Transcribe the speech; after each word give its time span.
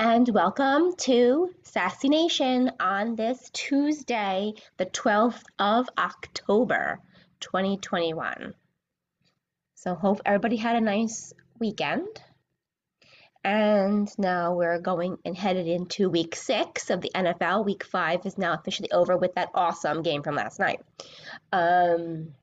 and 0.00 0.28
welcome 0.28 0.94
to 0.96 1.52
Sassy 1.64 2.08
Nation 2.08 2.70
on 2.78 3.16
this 3.16 3.50
Tuesday, 3.52 4.52
the 4.76 4.86
12th 4.86 5.42
of 5.58 5.88
October, 5.98 7.00
2021. 7.40 8.54
So, 9.74 9.96
hope 9.96 10.20
everybody 10.24 10.54
had 10.54 10.76
a 10.76 10.80
nice 10.80 11.32
weekend. 11.58 12.06
And 13.42 14.08
now 14.18 14.54
we're 14.54 14.78
going 14.78 15.18
and 15.24 15.36
headed 15.36 15.66
into 15.66 16.08
week 16.08 16.36
six 16.36 16.90
of 16.90 17.00
the 17.00 17.10
NFL. 17.12 17.64
Week 17.64 17.82
five 17.82 18.24
is 18.24 18.38
now 18.38 18.54
officially 18.54 18.92
over 18.92 19.16
with 19.16 19.34
that 19.34 19.50
awesome 19.52 20.02
game 20.02 20.22
from 20.22 20.36
last 20.36 20.60
night. 20.60 20.80
Um, 21.52 22.34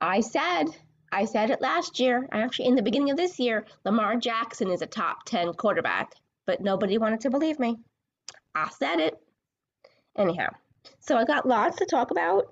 I 0.00 0.20
said 0.20 0.64
I 1.10 1.24
said 1.24 1.50
it 1.50 1.60
last 1.60 2.00
year, 2.00 2.28
actually 2.32 2.66
in 2.66 2.74
the 2.74 2.82
beginning 2.82 3.10
of 3.10 3.16
this 3.16 3.38
year, 3.38 3.64
Lamar 3.84 4.16
Jackson 4.16 4.70
is 4.70 4.82
a 4.82 4.86
top 4.86 5.24
10 5.24 5.54
quarterback, 5.54 6.12
but 6.46 6.60
nobody 6.60 6.98
wanted 6.98 7.20
to 7.20 7.30
believe 7.30 7.58
me. 7.58 7.76
I 8.54 8.68
said 8.70 9.00
it. 9.00 9.18
Anyhow, 10.16 10.48
so 11.00 11.16
I 11.16 11.24
got 11.24 11.46
lots 11.46 11.76
to 11.76 11.86
talk 11.86 12.10
about. 12.10 12.46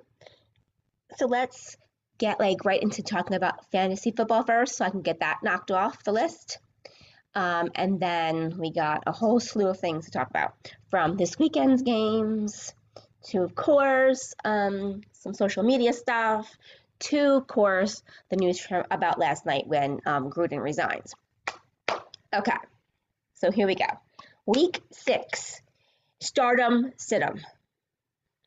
So 1.16 1.26
let's 1.26 1.76
get 2.18 2.40
like 2.40 2.64
right 2.64 2.82
into 2.82 3.02
talking 3.02 3.36
about 3.36 3.70
fantasy 3.70 4.12
football 4.12 4.42
first 4.44 4.76
so 4.76 4.84
I 4.84 4.90
can 4.90 5.02
get 5.02 5.20
that 5.20 5.42
knocked 5.42 5.70
off 5.70 6.04
the 6.04 6.12
list. 6.12 6.58
Um, 7.34 7.70
and 7.74 8.00
then 8.00 8.56
we 8.58 8.72
got 8.72 9.02
a 9.06 9.12
whole 9.12 9.40
slew 9.40 9.68
of 9.68 9.78
things 9.78 10.06
to 10.06 10.10
talk 10.10 10.30
about 10.30 10.54
from 10.90 11.16
this 11.16 11.38
weekend's 11.38 11.82
games 11.82 12.72
to, 13.28 13.42
of 13.42 13.54
course, 13.54 14.32
um, 14.44 15.02
some 15.12 15.34
social 15.34 15.62
media 15.62 15.92
stuff 15.92 16.50
to, 17.00 17.42
course, 17.42 18.02
the 18.30 18.36
news 18.36 18.60
from, 18.60 18.84
about 18.90 19.18
last 19.18 19.46
night 19.46 19.66
when 19.66 20.00
um, 20.06 20.30
Gruden 20.30 20.62
resigns. 20.62 21.14
Okay, 22.34 22.56
so 23.34 23.50
here 23.50 23.66
we 23.66 23.74
go. 23.74 23.86
Week 24.46 24.80
six, 24.92 25.60
stardom, 26.20 26.92
situm. 26.98 27.40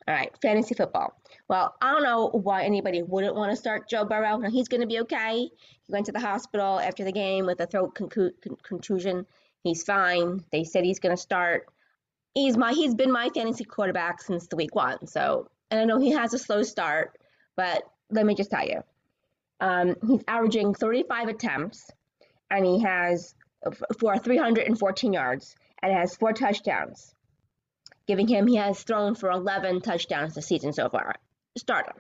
All 0.08 0.16
right, 0.16 0.32
fantasy 0.42 0.74
football. 0.74 1.14
Well, 1.48 1.76
I 1.82 1.92
don't 1.92 2.04
know 2.04 2.30
why 2.30 2.64
anybody 2.64 3.04
wouldn't 3.04 3.36
want 3.36 3.52
to 3.52 3.56
start 3.56 3.90
Joe 3.90 4.06
Burrow. 4.06 4.38
Now, 4.38 4.50
he's 4.50 4.68
going 4.68 4.82
to 4.82 4.88
be 4.88 5.00
okay. 5.02 5.50
He 5.52 5.92
went 5.92 6.06
to 6.08 6.12
the 6.12 6.20
hospital 6.20 6.80
after 6.80 7.04
the 7.04 7.12
game 7.12 7.46
with 7.46 7.60
a 7.60 7.68
throat 7.68 7.96
con- 7.96 8.32
contusion. 8.64 9.26
He's 9.64 9.84
fine. 9.84 10.44
They 10.52 10.64
said 10.64 10.84
he's 10.84 11.00
going 11.00 11.16
to 11.16 11.22
start. 11.22 11.68
He's 12.34 12.58
my 12.58 12.74
he's 12.74 12.96
been 12.96 13.12
my 13.12 13.30
fantasy 13.30 13.66
quarterback 13.66 14.22
since 14.22 14.48
the 14.48 14.56
week 14.56 14.74
one. 14.76 15.06
So, 15.08 15.50
and 15.70 15.80
I 15.80 15.86
know 15.86 16.00
he 16.00 16.12
has 16.12 16.34
a 16.34 16.40
slow 16.40 16.64
start, 16.64 17.18
but 17.56 17.84
let 18.10 18.26
me 18.26 18.36
just 18.36 18.52
tell 18.52 18.66
you, 18.66 18.84
um, 19.60 19.96
he's 20.06 20.24
averaging 20.28 20.74
35 20.74 21.28
attempts, 21.28 21.92
and 22.50 22.66
he 22.66 22.82
has 22.82 23.36
for 24.00 24.18
314 24.18 25.14
yards, 25.14 25.56
and 25.82 25.94
has 25.94 26.16
four 26.16 26.34
touchdowns, 26.34 27.14
giving 28.08 28.28
him 28.28 28.48
he 28.48 28.56
has 28.56 28.82
thrown 28.82 29.16
for 29.16 29.30
11 29.32 29.82
touchdowns 29.82 30.36
this 30.36 30.48
season 30.48 30.74
so 30.74 30.90
far. 30.90 31.16
Start. 31.58 31.96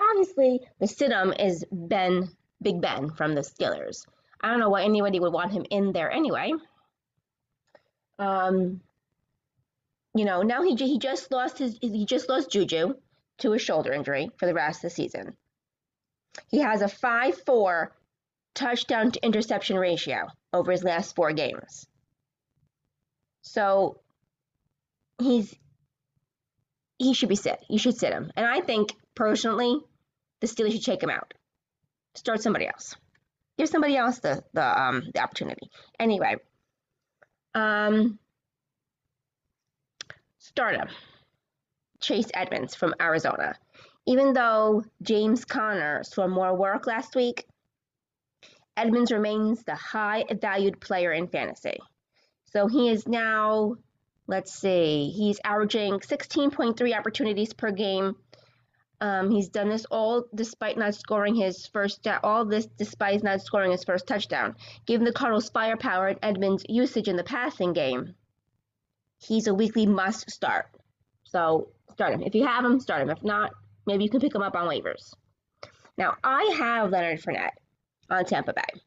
Obviously, 0.00 0.60
the 0.78 0.86
situm 0.86 1.32
is 1.38 1.64
Ben 1.70 2.28
Big 2.60 2.80
Ben 2.80 3.10
from 3.10 3.34
the 3.34 3.40
Steelers. 3.40 4.06
I 4.40 4.50
don't 4.50 4.60
know 4.60 4.70
why 4.70 4.84
anybody 4.84 5.20
would 5.20 5.32
want 5.32 5.52
him 5.52 5.64
in 5.70 5.92
there 5.92 6.10
anyway. 6.10 6.52
Um, 8.18 8.80
you 10.14 10.24
know, 10.24 10.42
now 10.42 10.62
he 10.62 10.74
he 10.74 10.98
just 10.98 11.30
lost 11.30 11.58
his 11.58 11.78
he 11.80 12.04
just 12.04 12.28
lost 12.28 12.50
Juju 12.50 12.94
to 13.42 13.52
a 13.52 13.58
shoulder 13.58 13.92
injury 13.92 14.30
for 14.38 14.46
the 14.46 14.54
rest 14.54 14.78
of 14.78 14.90
the 14.90 14.90
season. 14.90 15.36
He 16.48 16.60
has 16.60 16.82
a 16.82 16.88
5 16.88 17.42
4 17.44 17.92
touchdown 18.54 19.10
to 19.12 19.24
interception 19.24 19.76
ratio 19.76 20.28
over 20.52 20.72
his 20.72 20.84
last 20.84 21.14
four 21.14 21.32
games. 21.32 21.86
So 23.42 24.00
he's 25.18 25.54
he 26.98 27.14
should 27.14 27.28
be 27.28 27.36
sit. 27.36 27.58
You 27.68 27.78
should 27.78 27.96
sit 27.96 28.12
him. 28.12 28.30
And 28.36 28.46
I 28.46 28.60
think 28.60 28.94
personally, 29.14 29.80
the 30.40 30.46
Steelers 30.46 30.72
should 30.72 30.84
take 30.84 31.02
him 31.02 31.10
out. 31.10 31.34
Start 32.14 32.42
somebody 32.42 32.68
else. 32.68 32.94
Give 33.58 33.68
somebody 33.68 33.96
else 33.96 34.18
the 34.18 34.42
the 34.52 34.82
um 34.82 35.10
the 35.12 35.20
opportunity. 35.20 35.70
Anyway, 35.98 36.36
um, 37.54 38.18
start 40.38 40.76
him. 40.76 40.88
Chase 42.02 42.30
Edmonds 42.34 42.74
from 42.74 42.94
Arizona. 43.00 43.54
Even 44.06 44.32
though 44.32 44.84
James 45.00 45.44
Conner 45.44 46.02
saw 46.02 46.26
more 46.26 46.54
work 46.54 46.86
last 46.86 47.14
week, 47.14 47.46
Edmonds 48.76 49.12
remains 49.12 49.62
the 49.62 49.74
high 49.74 50.24
valued 50.30 50.80
player 50.80 51.12
in 51.12 51.28
fantasy. 51.28 51.78
So 52.46 52.66
he 52.66 52.88
is 52.88 53.06
now, 53.06 53.76
let's 54.26 54.52
see, 54.52 55.10
he's 55.10 55.40
averaging 55.44 56.00
16.3 56.00 56.98
opportunities 56.98 57.52
per 57.52 57.70
game. 57.70 58.16
Um, 59.00 59.30
he's 59.30 59.48
done 59.48 59.68
this 59.68 59.84
all 59.86 60.26
despite 60.34 60.78
not 60.78 60.94
scoring 60.94 61.34
his 61.34 61.66
first, 61.66 62.06
all 62.22 62.44
this 62.44 62.66
despite 62.66 63.22
not 63.22 63.42
scoring 63.42 63.72
his 63.72 63.84
first 63.84 64.06
touchdown. 64.06 64.56
Given 64.86 65.04
the 65.04 65.12
Cardinals' 65.12 65.50
firepower 65.50 66.08
and 66.08 66.18
Edmonds' 66.22 66.64
usage 66.68 67.08
in 67.08 67.16
the 67.16 67.24
passing 67.24 67.72
game, 67.72 68.14
he's 69.18 69.46
a 69.46 69.54
weekly 69.54 69.86
must 69.86 70.30
start. 70.30 70.66
So 71.24 71.68
start 71.92 72.14
him. 72.14 72.22
If 72.22 72.34
you 72.34 72.46
have 72.46 72.64
him, 72.64 72.80
start 72.80 73.02
him. 73.02 73.10
If 73.10 73.22
not, 73.22 73.52
maybe 73.86 74.04
you 74.04 74.10
can 74.10 74.20
pick 74.20 74.34
him 74.34 74.42
up 74.42 74.56
on 74.56 74.68
waivers. 74.68 75.14
Now, 75.96 76.16
I 76.24 76.54
have 76.58 76.90
Leonard 76.90 77.20
Fournette 77.20 77.56
on 78.10 78.24
Tampa 78.24 78.52
Bay. 78.52 78.80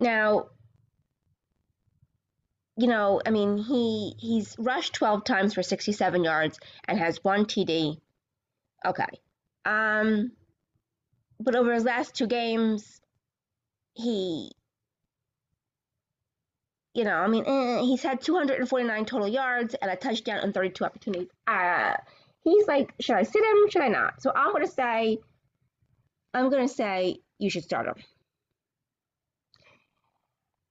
Now, 0.00 0.46
you 2.76 2.86
know, 2.86 3.20
I 3.26 3.30
mean, 3.30 3.58
he 3.58 4.14
he's 4.18 4.54
rushed 4.58 4.94
12 4.94 5.24
times 5.24 5.54
for 5.54 5.62
67 5.62 6.22
yards 6.22 6.58
and 6.86 6.98
has 6.98 7.22
one 7.24 7.44
TD. 7.44 8.00
Okay. 8.86 9.06
Um, 9.64 10.32
but 11.40 11.56
over 11.56 11.74
his 11.74 11.84
last 11.84 12.14
two 12.14 12.28
games, 12.28 13.00
he 13.94 14.52
you 16.98 17.04
know, 17.04 17.14
I 17.14 17.28
mean, 17.28 17.44
eh, 17.46 17.80
he's 17.82 18.02
had 18.02 18.20
249 18.20 19.04
total 19.04 19.28
yards 19.28 19.76
and 19.80 19.88
a 19.88 19.94
touchdown 19.94 20.40
and 20.42 20.52
32 20.52 20.84
opportunities. 20.84 21.28
Uh, 21.46 21.94
he's 22.42 22.66
like, 22.66 22.92
should 22.98 23.14
I 23.14 23.22
sit 23.22 23.40
him? 23.40 23.70
Should 23.70 23.82
I 23.82 23.88
not? 23.88 24.20
So 24.20 24.32
I'm 24.34 24.50
going 24.50 24.66
to 24.66 24.72
say, 24.72 25.18
I'm 26.34 26.50
going 26.50 26.66
to 26.66 26.74
say 26.74 27.18
you 27.38 27.50
should 27.50 27.62
start 27.62 27.86
him. 27.86 27.94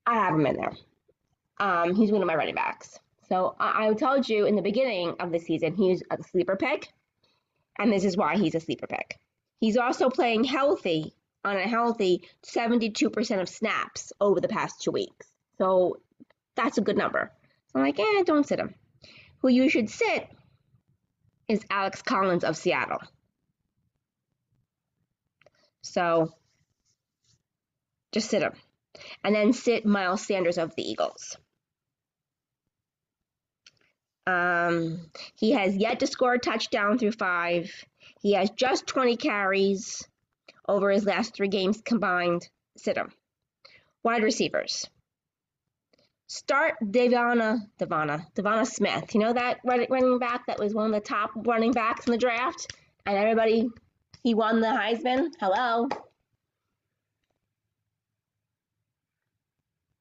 I 0.06 0.16
have 0.16 0.34
him 0.34 0.46
in 0.46 0.58
there. 0.58 0.74
Um, 1.62 1.96
he's 1.96 2.12
one 2.12 2.22
of 2.22 2.28
my 2.28 2.36
running 2.36 2.56
backs. 2.56 3.00
So 3.30 3.56
I, 3.58 3.88
I 3.88 3.94
told 3.94 4.28
you 4.28 4.48
in 4.48 4.58
the 4.58 4.62
beginning 4.62 5.16
of 5.22 5.32
the 5.32 5.40
season 5.40 5.76
he's 5.76 6.04
a 6.12 6.22
sleeper 6.22 6.58
pick, 6.58 6.90
and 7.80 7.90
this 7.90 8.04
is 8.04 8.18
why 8.18 8.36
he's 8.36 8.54
a 8.56 8.60
sleeper 8.60 8.88
pick. 8.88 9.18
He's 9.62 9.78
also 9.78 10.10
playing 10.10 10.44
healthy 10.44 11.14
on 11.46 11.56
a 11.56 11.70
healthy 11.70 12.24
72% 12.46 13.40
of 13.40 13.48
snaps 13.48 14.12
over 14.20 14.42
the 14.42 14.50
past 14.50 14.82
two 14.82 14.92
weeks. 14.92 15.32
So 15.58 15.98
that's 16.58 16.78
a 16.78 16.82
good 16.82 16.98
number. 16.98 17.32
So 17.68 17.80
I'm 17.80 17.86
like, 17.86 18.00
eh, 18.00 18.24
don't 18.26 18.46
sit 18.48 18.60
him. 18.60 18.76
Who 19.40 19.48
you 19.48 19.70
should 19.70 19.90
sit 19.90 20.28
is 21.48 21.64
Alex 21.70 22.02
Collins 22.02 22.44
of 22.44 22.58
Seattle. 22.58 23.00
So 25.82 26.34
just 28.12 28.30
sit 28.30 28.42
him. 28.42 28.54
And 29.24 29.34
then 29.34 29.54
sit 29.54 29.86
Miles 29.86 30.26
Sanders 30.26 30.58
of 30.58 30.76
the 30.76 30.82
Eagles. 30.82 31.38
Um, 34.26 35.10
he 35.36 35.52
has 35.52 35.78
yet 35.78 36.00
to 36.02 36.08
score 36.08 36.34
a 36.34 36.40
touchdown 36.40 36.98
through 36.98 37.14
five. 37.14 37.72
He 38.22 38.34
has 38.34 38.50
just 38.50 38.88
20 38.88 39.16
carries 39.16 40.06
over 40.68 40.92
his 40.92 41.06
last 41.06 41.34
three 41.34 41.48
games 41.48 41.82
combined. 41.86 42.50
Sit 42.76 42.98
him. 42.98 43.14
Wide 44.04 44.24
receivers. 44.24 44.90
Start 46.30 46.76
DeVonta, 46.84 47.62
DeVonta, 47.80 48.26
DeVonta 48.36 48.68
Smith. 48.68 49.16
You 49.16 49.22
know 49.22 49.34
that 49.34 49.60
running 49.64 50.20
back 50.20 50.46
that 50.48 50.60
was 50.60 50.74
one 50.74 50.88
of 50.88 50.92
the 50.92 51.00
top 51.00 51.32
running 51.36 51.72
backs 51.72 52.06
in 52.06 52.12
the 52.12 52.18
draft, 52.18 52.76
and 53.06 53.18
everybody 53.18 53.70
he 54.24 54.34
won 54.34 54.60
the 54.60 54.68
Heisman. 54.68 55.30
Hello. 55.40 55.88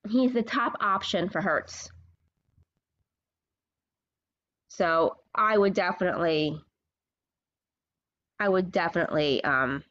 He's 0.09 0.33
the 0.33 0.43
top 0.43 0.77
option 0.81 1.29
for 1.29 1.41
Hurts. 1.41 1.91
So 4.69 5.17
I 5.33 5.57
would 5.57 5.75
definitely, 5.75 6.61
I 8.41 8.49
would 8.49 8.73
definitely 8.73 9.43
um, 9.45 9.85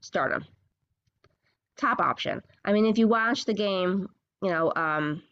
start 0.00 0.32
him. 0.32 0.44
Top 1.78 1.98
option. 1.98 2.42
I 2.64 2.72
mean, 2.72 2.84
if 2.84 2.98
you 2.98 3.08
watch 3.08 3.46
the 3.46 3.54
game 3.54 4.08
you 4.42 4.50
know, 4.50 4.72
um, 4.74 5.22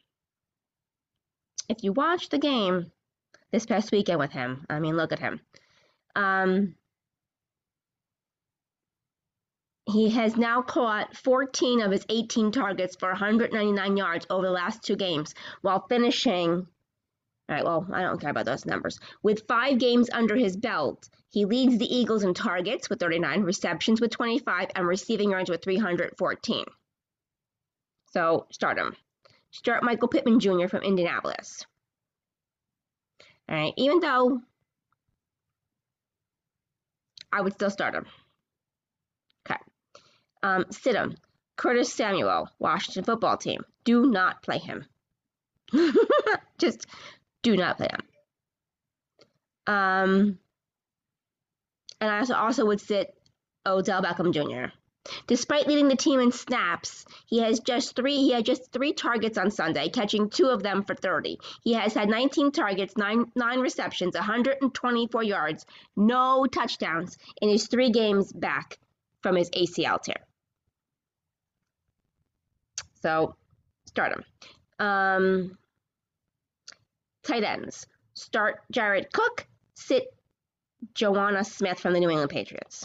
if 1.69 1.83
you 1.83 1.93
watch 1.93 2.29
the 2.29 2.39
game 2.39 2.91
this 3.51 3.67
past 3.67 3.91
weekend 3.93 4.21
with 4.21 4.33
him, 4.33 4.65
I 4.71 4.79
mean, 4.79 4.97
look 4.97 5.13
at 5.13 5.19
him. 5.19 5.41
Um, 6.15 6.77
he 9.87 10.11
has 10.11 10.37
now 10.37 10.63
caught 10.63 11.17
14 11.17 11.83
of 11.83 11.91
his 11.91 12.07
18 12.09 12.53
targets 12.53 12.97
for 12.97 13.09
199 13.11 13.97
yards 13.97 14.27
over 14.31 14.47
the 14.47 14.53
last 14.53 14.85
two 14.85 14.97
games, 14.97 15.35
while 15.63 15.85
finishing. 15.89 16.67
All 17.49 17.57
right, 17.57 17.65
well, 17.65 17.87
I 17.93 18.03
don't 18.03 18.21
care 18.21 18.31
about 18.31 18.47
those 18.47 18.65
numbers. 18.65 19.01
With 19.25 19.49
five 19.49 19.79
games 19.79 20.09
under 20.13 20.37
his 20.37 20.57
belt, 20.57 21.09
he 21.31 21.45
leads 21.45 21.79
the 21.79 21.93
Eagles 21.93 22.23
in 22.23 22.33
targets 22.33 22.89
with 22.89 23.01
39, 23.01 23.43
receptions 23.43 24.01
with 24.01 24.13
25, 24.13 24.69
and 24.77 24.87
receiving 24.87 25.31
yards 25.31 25.51
with 25.51 25.63
314. 25.65 26.65
So 28.11 28.47
start 28.51 28.79
him. 28.79 28.95
Start 29.51 29.83
Michael 29.83 30.09
Pittman 30.09 30.41
Jr. 30.41 30.69
from 30.69 30.83
Indianapolis. 30.83 31.65
All 33.49 33.57
right, 33.57 33.73
even 33.77 34.01
though 34.01 34.41
I 37.33 37.41
would 37.41 37.55
still 37.55 37.71
start 37.71 37.95
him. 37.95 38.07
Okay. 39.47 39.61
Um, 40.43 40.67
sit 40.71 40.95
him. 40.95 41.17
Curtis 41.57 41.93
Samuel, 41.93 42.49
Washington 42.59 43.05
football 43.05 43.37
team. 43.37 43.63
Do 43.85 44.07
not 44.07 44.43
play 44.43 44.59
him. 44.59 44.87
Just 46.59 46.87
do 47.43 47.57
not 47.57 47.77
play 47.77 47.89
him. 47.91 48.01
Um, 49.67 50.39
and 52.01 52.11
I 52.11 52.35
also 52.35 52.65
would 52.67 52.81
sit 52.81 53.15
Odell 53.67 54.03
Beckham 54.03 54.33
Jr. 54.33 54.73
Despite 55.27 55.67
leading 55.67 55.89
the 55.89 55.97
team 55.97 56.21
in 56.21 56.31
snaps, 56.31 57.07
he 57.27 57.39
has 57.39 57.61
just 57.61 57.97
three 57.97 58.17
he 58.17 58.33
had 58.33 58.45
just 58.45 58.71
three 58.71 58.93
targets 58.93 59.39
on 59.39 59.51
Sunday, 59.51 59.89
catching 59.89 60.29
two 60.29 60.47
of 60.49 60.63
them 60.63 60.85
for 60.85 60.95
30. 60.95 61.39
He 61.63 61.73
has 61.73 61.95
had 61.95 62.09
19 62.09 62.53
targets, 62.53 62.97
nine 62.97 63.33
nine 63.35 63.61
receptions, 63.61 64.15
124 64.15 65.23
yards, 65.23 65.65
no 65.97 66.45
touchdowns 66.45 67.17
in 67.41 67.49
his 67.49 67.67
three 67.67 67.91
games 67.91 68.31
back 68.33 68.79
from 69.23 69.37
his 69.37 69.49
ACL 69.51 70.03
tear. 70.03 70.27
So 73.03 73.37
start 73.87 74.13
him. 74.13 74.25
Um, 74.87 75.59
tight 77.23 77.45
ends. 77.45 77.87
Start 78.13 78.61
Jared 78.71 79.11
Cook, 79.13 79.47
sit 79.75 80.13
Jonnu 80.95 81.45
Smith 81.47 81.81
from 81.81 81.95
the 81.95 82.01
New 82.01 82.11
England 82.11 82.31
Patriots. 82.31 82.85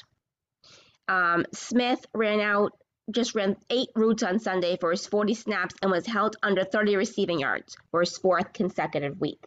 Um, 1.07 1.45
Smith 1.53 2.05
ran 2.13 2.39
out, 2.39 2.73
just 3.11 3.35
ran 3.35 3.55
eight 3.69 3.89
routes 3.95 4.23
on 4.23 4.39
Sunday 4.39 4.77
for 4.79 4.91
his 4.91 5.05
40 5.05 5.33
snaps 5.33 5.75
and 5.81 5.91
was 5.91 6.05
held 6.05 6.35
under 6.41 6.63
30 6.63 6.95
receiving 6.95 7.39
yards 7.39 7.75
for 7.91 7.99
his 8.01 8.17
fourth 8.17 8.53
consecutive 8.53 9.19
week. 9.19 9.43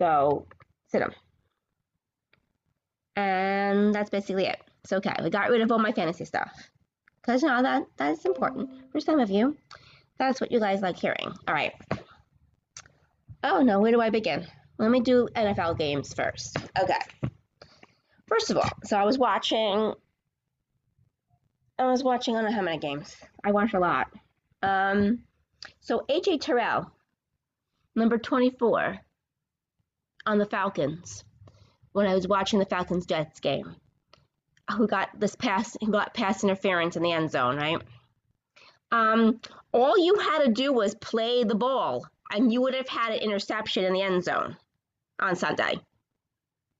So, 0.00 0.46
sit 0.88 1.02
him. 1.02 1.12
And 3.14 3.94
that's 3.94 4.10
basically 4.10 4.46
it. 4.46 4.60
It's 4.84 4.92
okay. 4.92 5.14
We 5.22 5.30
got 5.30 5.50
rid 5.50 5.62
of 5.62 5.72
all 5.72 5.78
my 5.78 5.92
fantasy 5.92 6.24
stuff. 6.24 6.52
Because, 7.20 7.42
you 7.42 7.48
know, 7.48 7.62
that, 7.62 7.84
that's 7.96 8.24
important 8.24 8.70
for 8.92 9.00
some 9.00 9.20
of 9.20 9.30
you. 9.30 9.56
That's 10.18 10.40
what 10.40 10.52
you 10.52 10.60
guys 10.60 10.80
like 10.80 10.98
hearing. 10.98 11.32
All 11.48 11.54
right. 11.54 11.72
Oh, 13.42 13.62
no. 13.62 13.80
Where 13.80 13.92
do 13.92 14.00
I 14.00 14.10
begin? 14.10 14.46
Let 14.78 14.90
me 14.90 15.00
do 15.00 15.28
NFL 15.34 15.78
games 15.78 16.12
first. 16.12 16.56
Okay. 16.78 17.30
First 18.28 18.50
of 18.50 18.56
all, 18.56 18.68
so 18.84 18.96
I 18.96 19.04
was 19.04 19.18
watching. 19.18 19.94
I 21.78 21.86
was 21.86 22.02
watching. 22.02 22.36
I 22.36 22.42
don't 22.42 22.50
know 22.50 22.56
how 22.56 22.62
many 22.62 22.78
games. 22.78 23.16
I 23.44 23.52
watch 23.52 23.74
a 23.74 23.78
lot. 23.78 24.08
Um, 24.62 25.20
so 25.80 26.04
AJ 26.08 26.40
Terrell, 26.40 26.90
number 27.94 28.18
twenty-four, 28.18 28.98
on 30.26 30.38
the 30.38 30.46
Falcons. 30.46 31.24
When 31.92 32.06
I 32.06 32.14
was 32.14 32.28
watching 32.28 32.58
the 32.58 32.66
Falcons 32.66 33.06
Jets 33.06 33.40
game, 33.40 33.74
who 34.72 34.86
got 34.86 35.08
this 35.18 35.34
pass? 35.36 35.76
Who 35.80 35.92
got 35.92 36.12
pass 36.14 36.42
interference 36.42 36.96
in 36.96 37.02
the 37.02 37.12
end 37.12 37.30
zone? 37.30 37.56
Right. 37.56 37.80
Um, 38.92 39.40
all 39.72 39.98
you 39.98 40.16
had 40.16 40.44
to 40.44 40.50
do 40.50 40.72
was 40.72 40.94
play 40.94 41.44
the 41.44 41.54
ball, 41.54 42.06
and 42.32 42.52
you 42.52 42.60
would 42.62 42.74
have 42.74 42.88
had 42.88 43.12
an 43.12 43.20
interception 43.20 43.84
in 43.84 43.92
the 43.92 44.02
end 44.02 44.24
zone 44.24 44.56
on 45.20 45.36
Sunday. 45.36 45.80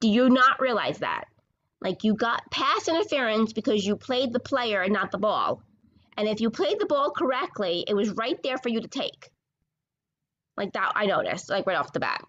Do 0.00 0.08
you 0.08 0.28
not 0.28 0.60
realize 0.60 0.98
that? 0.98 1.24
Like 1.86 2.02
you 2.02 2.14
got 2.14 2.50
pass 2.50 2.88
interference 2.88 3.52
because 3.52 3.86
you 3.86 3.94
played 3.94 4.32
the 4.32 4.40
player 4.40 4.82
and 4.82 4.92
not 4.92 5.12
the 5.12 5.18
ball. 5.18 5.62
And 6.16 6.26
if 6.26 6.40
you 6.40 6.50
played 6.50 6.80
the 6.80 6.86
ball 6.86 7.12
correctly, 7.12 7.84
it 7.86 7.94
was 7.94 8.10
right 8.10 8.36
there 8.42 8.58
for 8.58 8.70
you 8.70 8.80
to 8.80 8.88
take. 8.88 9.30
Like 10.56 10.72
that, 10.72 10.94
I 10.96 11.06
noticed, 11.06 11.48
like 11.48 11.64
right 11.64 11.76
off 11.76 11.92
the 11.92 12.00
bat. 12.00 12.24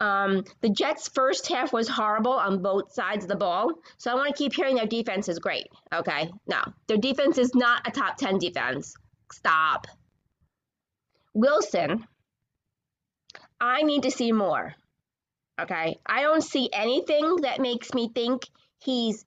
Um, 0.00 0.44
the 0.60 0.68
Jets' 0.68 1.08
first 1.08 1.46
half 1.48 1.72
was 1.72 1.88
horrible 1.88 2.34
on 2.34 2.60
both 2.60 2.92
sides 2.92 3.24
of 3.24 3.30
the 3.30 3.36
ball. 3.36 3.72
So 3.96 4.10
I 4.10 4.16
want 4.16 4.36
to 4.36 4.38
keep 4.38 4.52
hearing 4.52 4.74
their 4.76 4.84
defense 4.84 5.30
is 5.30 5.38
great. 5.38 5.68
Okay. 5.94 6.30
No, 6.46 6.60
their 6.86 6.98
defense 6.98 7.38
is 7.38 7.54
not 7.54 7.88
a 7.88 7.90
top 7.90 8.18
10 8.18 8.36
defense. 8.36 8.94
Stop. 9.32 9.86
Wilson, 11.32 12.04
I 13.58 13.80
need 13.80 14.02
to 14.02 14.10
see 14.10 14.32
more. 14.32 14.74
Okay. 15.58 15.98
I 16.04 16.20
don't 16.20 16.44
see 16.44 16.68
anything 16.70 17.36
that 17.36 17.60
makes 17.60 17.94
me 17.94 18.10
think 18.14 18.42
he's 18.80 19.24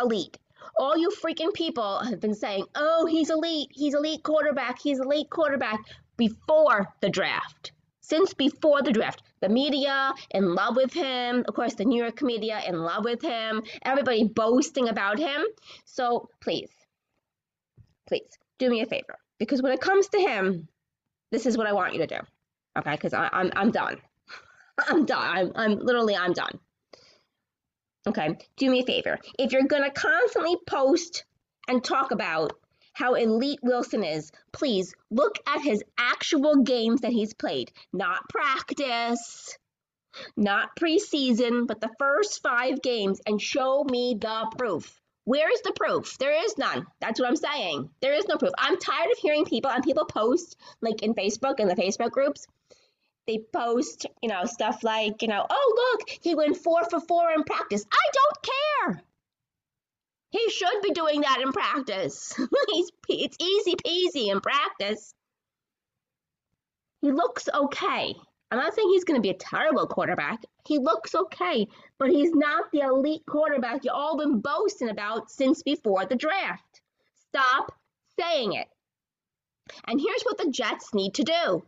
elite. 0.00 0.38
All 0.78 0.96
you 0.96 1.10
freaking 1.10 1.52
people 1.52 2.00
have 2.00 2.20
been 2.20 2.34
saying, 2.34 2.66
oh, 2.74 3.06
he's 3.06 3.30
elite, 3.30 3.68
he's 3.72 3.94
elite 3.94 4.22
quarterback, 4.22 4.78
he's 4.80 5.00
elite 5.00 5.30
quarterback 5.30 5.80
before 6.16 6.88
the 7.00 7.08
draft. 7.08 7.72
Since 8.00 8.32
before 8.34 8.82
the 8.82 8.92
draft, 8.92 9.22
the 9.40 9.48
media 9.48 10.12
in 10.30 10.54
love 10.54 10.76
with 10.76 10.92
him, 10.92 11.44
of 11.46 11.54
course, 11.54 11.74
the 11.74 11.84
New 11.84 12.02
York 12.02 12.22
media 12.22 12.60
in 12.66 12.80
love 12.80 13.04
with 13.04 13.20
him, 13.20 13.62
everybody 13.82 14.24
boasting 14.24 14.88
about 14.88 15.18
him. 15.18 15.42
So 15.84 16.28
please, 16.40 16.70
please 18.06 18.38
do 18.58 18.70
me 18.70 18.80
a 18.80 18.86
favor 18.86 19.18
because 19.38 19.62
when 19.62 19.72
it 19.72 19.80
comes 19.80 20.08
to 20.08 20.18
him, 20.18 20.68
this 21.30 21.44
is 21.44 21.58
what 21.58 21.66
I 21.66 21.72
want 21.72 21.92
you 21.92 22.00
to 22.00 22.06
do. 22.06 22.18
Okay, 22.78 22.92
because 22.92 23.12
I'm 23.12 23.52
I'm 23.54 23.70
done. 23.70 23.98
I'm 24.88 25.04
done. 25.04 25.36
I'm 25.36 25.52
I'm 25.54 25.78
literally 25.78 26.16
I'm 26.16 26.32
done. 26.32 26.58
Okay, 28.08 28.38
do 28.56 28.70
me 28.70 28.80
a 28.80 28.86
favor. 28.86 29.18
If 29.38 29.52
you're 29.52 29.64
going 29.64 29.82
to 29.82 29.90
constantly 29.90 30.56
post 30.66 31.26
and 31.68 31.84
talk 31.84 32.10
about 32.10 32.54
how 32.94 33.14
elite 33.14 33.58
Wilson 33.62 34.02
is, 34.02 34.32
please 34.50 34.94
look 35.10 35.36
at 35.46 35.60
his 35.60 35.84
actual 35.98 36.62
games 36.62 37.02
that 37.02 37.12
he's 37.12 37.34
played, 37.34 37.70
not 37.92 38.26
practice, 38.30 39.58
not 40.38 40.74
preseason, 40.74 41.66
but 41.66 41.82
the 41.82 41.90
first 41.98 42.42
five 42.42 42.80
games 42.80 43.20
and 43.26 43.42
show 43.42 43.84
me 43.84 44.16
the 44.18 44.50
proof. 44.56 44.98
Where 45.24 45.52
is 45.52 45.60
the 45.60 45.74
proof? 45.76 46.16
There 46.16 46.46
is 46.46 46.56
none. 46.56 46.86
That's 47.02 47.20
what 47.20 47.28
I'm 47.28 47.36
saying. 47.36 47.90
There 48.00 48.14
is 48.14 48.26
no 48.26 48.38
proof. 48.38 48.52
I'm 48.58 48.78
tired 48.78 49.10
of 49.12 49.18
hearing 49.18 49.44
people 49.44 49.70
and 49.70 49.84
people 49.84 50.06
post 50.06 50.56
like 50.80 51.02
in 51.02 51.12
Facebook 51.12 51.60
in 51.60 51.68
the 51.68 51.76
Facebook 51.76 52.12
groups 52.12 52.46
they 53.28 53.38
post, 53.52 54.06
you 54.22 54.28
know, 54.28 54.44
stuff 54.46 54.82
like, 54.82 55.20
you 55.20 55.28
know, 55.28 55.46
oh, 55.48 55.92
look, 55.92 56.08
he 56.22 56.34
went 56.34 56.56
four 56.56 56.82
for 56.88 56.98
four 56.98 57.30
in 57.30 57.44
practice. 57.44 57.84
I 57.92 58.10
don't 58.14 58.96
care. 58.96 59.02
He 60.30 60.50
should 60.50 60.82
be 60.82 60.90
doing 60.90 61.20
that 61.20 61.40
in 61.40 61.52
practice. 61.52 62.34
It's 63.10 63.36
easy 63.40 63.74
peasy 63.74 64.30
in 64.30 64.40
practice. 64.40 65.14
He 67.00 67.10
looks 67.10 67.48
okay. 67.52 68.14
I'm 68.50 68.58
not 68.58 68.74
saying 68.74 68.88
he's 68.90 69.04
going 69.04 69.16
to 69.16 69.22
be 69.22 69.30
a 69.30 69.34
terrible 69.34 69.86
quarterback. 69.86 70.42
He 70.66 70.78
looks 70.78 71.14
okay, 71.14 71.66
but 71.98 72.10
he's 72.10 72.32
not 72.34 72.70
the 72.72 72.80
elite 72.80 73.22
quarterback 73.26 73.84
you 73.84 73.90
all 73.92 74.18
been 74.18 74.40
boasting 74.40 74.90
about 74.90 75.30
since 75.30 75.62
before 75.62 76.04
the 76.06 76.16
draft. 76.16 76.82
Stop 77.28 77.72
saying 78.18 78.54
it. 78.54 78.68
And 79.86 80.00
here's 80.00 80.22
what 80.22 80.38
the 80.38 80.50
Jets 80.50 80.92
need 80.94 81.14
to 81.14 81.24
do 81.24 81.62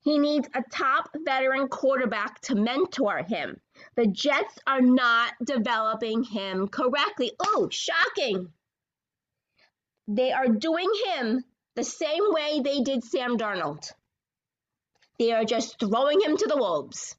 he 0.00 0.18
needs 0.18 0.48
a 0.54 0.62
top 0.72 1.10
veteran 1.14 1.68
quarterback 1.68 2.40
to 2.42 2.54
mentor 2.54 3.18
him. 3.18 3.60
The 3.94 4.06
Jets 4.06 4.58
are 4.66 4.80
not 4.80 5.34
developing 5.44 6.24
him 6.24 6.68
correctly. 6.68 7.32
Oh, 7.40 7.68
shocking. 7.70 8.52
They 10.08 10.32
are 10.32 10.48
doing 10.48 10.90
him 11.06 11.44
the 11.74 11.84
same 11.84 12.32
way 12.32 12.60
they 12.60 12.80
did 12.80 13.04
Sam 13.04 13.36
Darnold. 13.36 13.92
They 15.18 15.32
are 15.32 15.44
just 15.44 15.80
throwing 15.80 16.20
him 16.20 16.36
to 16.36 16.46
the 16.46 16.56
wolves, 16.56 17.16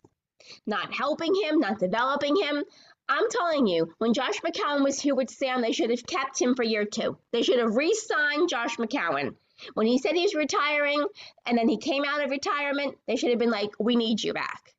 not 0.66 0.94
helping 0.94 1.36
him, 1.36 1.60
not 1.60 1.80
developing 1.80 2.36
him. 2.36 2.64
I'm 3.10 3.30
telling 3.30 3.68
you, 3.68 3.94
when 3.98 4.14
Josh 4.14 4.40
McCown 4.42 4.84
was 4.84 5.00
here 5.00 5.16
with 5.16 5.30
Sam, 5.30 5.62
they 5.62 5.72
should 5.72 5.90
have 5.90 6.06
kept 6.06 6.42
him 6.42 6.56
for 6.56 6.64
year 6.64 6.86
two. 6.86 7.18
They 7.32 7.42
should 7.42 7.60
have 7.60 7.76
re 7.76 7.94
signed 7.94 8.50
Josh 8.50 8.78
McCown. 8.78 9.36
When 9.74 9.88
he 9.88 9.98
said 9.98 10.16
he's 10.16 10.36
retiring 10.36 11.06
and 11.46 11.58
then 11.58 11.68
he 11.68 11.78
came 11.78 12.04
out 12.06 12.24
of 12.24 12.30
retirement, 12.30 12.98
they 13.08 13.16
should 13.16 13.32
have 13.32 13.40
been 13.40 13.52
like, 13.52 13.72
we 13.80 13.96
need 13.96 14.24
you 14.24 14.34
back 14.34 14.74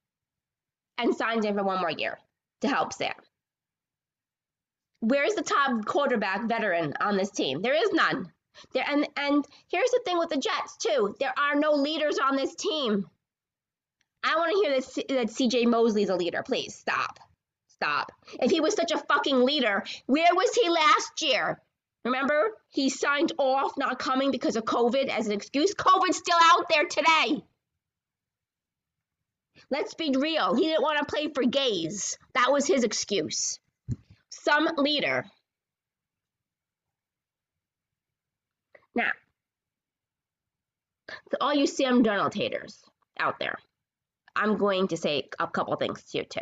and 0.99 1.14
signed 1.14 1.44
him 1.44 1.56
for 1.56 1.64
one 1.64 1.80
more 1.80 1.90
year 1.90 2.18
to 2.61 2.68
help 2.68 2.92
Sam. 2.92 3.14
Where's 5.00 5.35
the 5.35 5.42
top 5.42 5.85
quarterback 5.85 6.49
veteran 6.49 6.94
on 7.00 7.16
this 7.16 7.30
team? 7.30 7.62
There 7.62 7.75
is 7.75 7.92
none. 7.92 8.32
There 8.73 8.85
and 8.88 9.08
and 9.16 9.47
here's 9.70 9.90
the 9.90 10.00
thing 10.04 10.18
with 10.18 10.30
the 10.30 10.37
Jets 10.37 10.76
too. 10.78 11.14
There 11.20 11.32
are 11.38 11.54
no 11.54 11.73
leaders 11.73 12.18
on 12.18 12.35
this 12.35 12.56
team. 12.56 13.08
I 14.25 14.35
want 14.35 14.52
to 14.52 14.58
hear 14.58 14.80
that, 14.80 15.08
that 15.08 15.26
CJ 15.28 15.66
Mosley's 15.66 16.08
a 16.08 16.16
leader. 16.16 16.42
Please 16.42 16.75
stop. 16.75 17.20
Stop. 17.68 18.11
If 18.40 18.50
he 18.50 18.61
was 18.61 18.75
such 18.75 18.90
a 18.90 18.99
fucking 18.99 19.44
leader, 19.44 19.85
where 20.06 20.35
was 20.35 20.52
he 20.54 20.68
last 20.68 21.23
year? 21.23 21.62
Remember, 22.05 22.52
he 22.71 22.90
signed 22.90 23.33
off 23.38 23.73
not 23.76 23.99
coming 23.99 24.31
because 24.31 24.57
of 24.57 24.64
COVID 24.64 25.09
as 25.09 25.26
an 25.26 25.33
excuse. 25.33 25.75
COVID's 25.75 26.17
still 26.17 26.38
out 26.40 26.67
there 26.69 26.85
today. 26.85 27.43
Let's 29.71 29.95
be 29.95 30.14
real. 30.17 30.55
He 30.55 30.62
didn't 30.62 30.83
want 30.83 30.99
to 30.99 31.05
play 31.05 31.28
for 31.28 31.43
Gase. 31.43 32.17
That 32.35 32.52
was 32.52 32.67
his 32.67 32.85
excuse. 32.85 33.59
Some 34.31 34.69
leader. 34.76 35.26
Now, 38.95 39.11
to 41.31 41.38
all 41.40 41.55
you 41.55 41.67
Sam 41.67 42.02
Darnold 42.02 42.35
haters 42.35 42.83
out 43.19 43.38
there, 43.38 43.59
I'm 44.35 44.57
going 44.57 44.88
to 44.88 44.97
say 44.97 45.28
a 45.38 45.47
couple 45.47 45.76
things 45.76 46.02
to 46.05 46.19
you 46.19 46.25
too. 46.25 46.40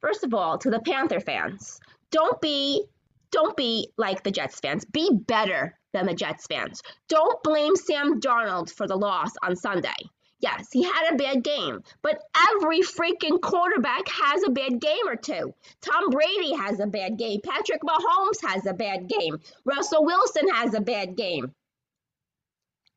First 0.00 0.24
of 0.24 0.34
all, 0.34 0.58
to 0.58 0.70
the 0.70 0.80
Panther 0.80 1.20
fans, 1.20 1.80
don't 2.10 2.40
be 2.40 2.84
don't 3.32 3.56
be 3.56 3.88
like 3.96 4.22
the 4.22 4.30
Jets 4.30 4.60
fans. 4.60 4.84
Be 4.84 5.10
better 5.12 5.76
than 5.92 6.06
the 6.06 6.14
Jets 6.14 6.46
fans. 6.46 6.82
Don't 7.08 7.42
blame 7.42 7.74
Sam 7.74 8.20
Darnold 8.20 8.70
for 8.70 8.86
the 8.86 8.96
loss 8.96 9.32
on 9.42 9.56
Sunday. 9.56 9.90
Yes, 10.38 10.72
he 10.72 10.82
had 10.82 11.12
a 11.12 11.16
bad 11.16 11.44
game, 11.44 11.82
but 12.02 12.20
every 12.50 12.80
freaking 12.80 13.40
quarterback 13.40 14.08
has 14.08 14.42
a 14.42 14.50
bad 14.50 14.80
game 14.80 15.06
or 15.06 15.14
two. 15.14 15.54
Tom 15.80 16.10
Brady 16.10 16.52
has 16.56 16.80
a 16.80 16.86
bad 16.86 17.16
game. 17.16 17.40
Patrick 17.44 17.80
Mahomes 17.82 18.44
has 18.48 18.66
a 18.66 18.72
bad 18.74 19.08
game. 19.08 19.38
Russell 19.64 20.04
Wilson 20.04 20.48
has 20.48 20.74
a 20.74 20.80
bad 20.80 21.16
game. 21.16 21.54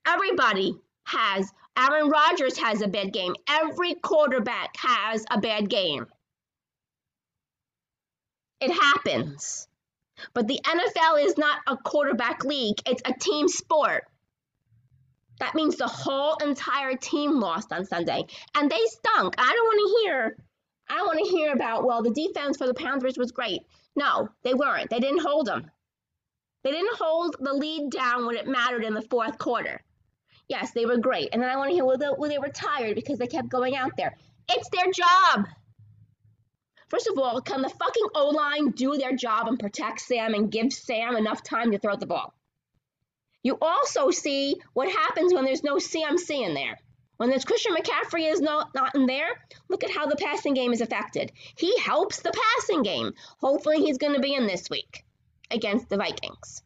Everybody 0.07 0.75
has. 1.05 1.51
Aaron 1.77 2.09
Rodgers 2.09 2.57
has 2.57 2.81
a 2.81 2.87
bad 2.87 3.13
game. 3.13 3.35
Every 3.47 3.93
quarterback 3.95 4.75
has 4.77 5.23
a 5.29 5.39
bad 5.39 5.69
game. 5.69 6.07
It 8.59 8.71
happens. 8.71 9.67
But 10.33 10.47
the 10.47 10.59
NFL 10.63 11.25
is 11.25 11.37
not 11.37 11.59
a 11.67 11.77
quarterback 11.77 12.43
league, 12.43 12.77
it's 12.85 13.01
a 13.05 13.13
team 13.13 13.47
sport. 13.47 14.05
That 15.39 15.55
means 15.55 15.75
the 15.75 15.87
whole 15.87 16.35
entire 16.37 16.95
team 16.95 17.39
lost 17.39 17.73
on 17.73 17.85
Sunday. 17.85 18.25
And 18.55 18.71
they 18.71 18.85
stunk. 18.85 19.35
I 19.37 19.53
don't 19.53 19.65
want 19.65 19.79
to 19.79 20.03
hear 20.03 20.37
I 20.87 20.97
don't 20.97 21.07
want 21.07 21.19
to 21.25 21.31
hear 21.31 21.51
about, 21.51 21.83
well, 21.83 22.03
the 22.03 22.11
defense 22.11 22.57
for 22.57 22.67
the 22.67 22.73
Panthers 22.73 23.17
was 23.17 23.31
great. 23.31 23.61
No, 23.95 24.29
they 24.43 24.53
weren't. 24.53 24.89
They 24.89 24.99
didn't 24.99 25.21
hold 25.21 25.47
them. 25.47 25.71
They 26.63 26.71
didn't 26.71 26.97
hold 26.97 27.35
the 27.39 27.53
lead 27.53 27.91
down 27.91 28.25
when 28.25 28.35
it 28.35 28.47
mattered 28.47 28.83
in 28.83 28.93
the 28.93 29.01
fourth 29.01 29.37
quarter. 29.37 29.81
Yes, 30.47 30.71
they 30.71 30.85
were 30.85 30.97
great. 30.97 31.29
And 31.31 31.41
then 31.41 31.49
I 31.49 31.57
want 31.57 31.69
to 31.69 31.75
hear, 31.75 31.85
well, 31.85 31.97
well 32.17 32.29
they 32.29 32.37
were 32.37 32.49
tired 32.49 32.95
because 32.95 33.17
they 33.17 33.27
kept 33.27 33.49
going 33.49 33.75
out 33.75 33.91
there. 33.97 34.15
It's 34.49 34.69
their 34.69 34.91
job. 34.91 35.47
First 36.87 37.07
of 37.07 37.17
all, 37.17 37.41
can 37.41 37.61
the 37.61 37.69
fucking 37.69 38.07
O 38.13 38.29
line 38.29 38.71
do 38.71 38.95
their 38.95 39.15
job 39.15 39.47
and 39.47 39.59
protect 39.59 40.01
Sam 40.01 40.35
and 40.35 40.51
give 40.51 40.71
Sam 40.71 41.15
enough 41.15 41.41
time 41.41 41.71
to 41.71 41.79
throw 41.79 41.95
the 41.95 42.05
ball? 42.05 42.33
You 43.41 43.57
also 43.61 44.11
see 44.11 44.61
what 44.73 44.89
happens 44.89 45.33
when 45.33 45.45
there's 45.45 45.63
no 45.63 45.75
CMC 45.75 46.45
in 46.45 46.53
there. 46.53 46.77
When 47.17 47.29
there's 47.29 47.45
Christian 47.45 47.73
McCaffrey 47.73 48.31
is 48.31 48.41
not, 48.41 48.75
not 48.75 48.93
in 48.93 49.05
there, 49.05 49.29
look 49.69 49.83
at 49.83 49.89
how 49.89 50.05
the 50.05 50.15
passing 50.15 50.53
game 50.53 50.73
is 50.73 50.81
affected. 50.81 51.31
He 51.57 51.77
helps 51.79 52.21
the 52.21 52.33
passing 52.33 52.83
game. 52.83 53.13
Hopefully, 53.39 53.79
he's 53.79 53.97
going 53.97 54.15
to 54.15 54.19
be 54.19 54.33
in 54.33 54.47
this 54.47 54.69
week 54.69 55.05
against 55.49 55.89
the 55.89 55.97
Vikings. 55.97 56.61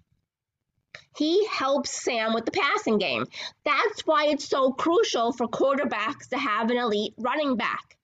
He 1.15 1.45
helps 1.47 1.91
Sam 1.91 2.33
with 2.33 2.45
the 2.45 2.51
passing 2.51 2.97
game. 2.97 3.25
That's 3.63 4.01
why 4.05 4.27
it's 4.27 4.47
so 4.47 4.71
crucial 4.71 5.31
for 5.31 5.47
quarterbacks 5.47 6.29
to 6.29 6.37
have 6.37 6.71
an 6.71 6.77
elite 6.77 7.13
running 7.17 7.55
back 7.55 7.97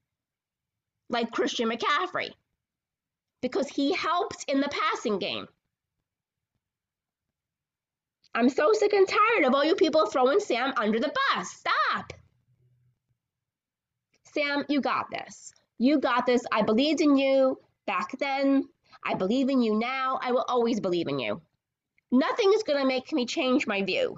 like 1.10 1.32
Christian 1.32 1.70
McCaffrey 1.70 2.32
because 3.42 3.68
he 3.68 3.94
helps 3.94 4.44
in 4.46 4.60
the 4.60 4.70
passing 4.70 5.20
game. 5.20 5.48
I'm 8.34 8.50
so 8.50 8.74
sick 8.74 8.92
and 8.94 9.08
tired 9.08 9.46
of 9.46 9.54
all 9.54 9.64
you 9.64 9.76
people 9.76 10.08
throwing 10.08 10.40
Sam 10.40 10.74
under 10.76 11.00
the 11.00 11.14
bus. 11.34 11.50
Stop. 11.50 12.12
Sam, 14.34 14.66
you 14.68 14.82
got 14.82 15.10
this. 15.10 15.54
You 15.78 16.00
got 16.00 16.26
this. 16.26 16.44
I 16.52 16.62
believed 16.62 17.00
in 17.00 17.16
you 17.16 17.58
back 17.86 18.18
then. 18.20 18.68
I 19.06 19.14
believe 19.14 19.50
in 19.50 19.62
you 19.62 19.76
now. 19.76 20.20
I 20.22 20.32
will 20.32 20.46
always 20.48 20.80
believe 20.80 21.08
in 21.08 21.20
you. 21.20 21.42
Nothing 22.12 22.52
is 22.54 22.64
going 22.64 22.80
to 22.80 22.86
make 22.86 23.14
me 23.14 23.26
change 23.26 23.68
my 23.68 23.84
view. 23.84 24.18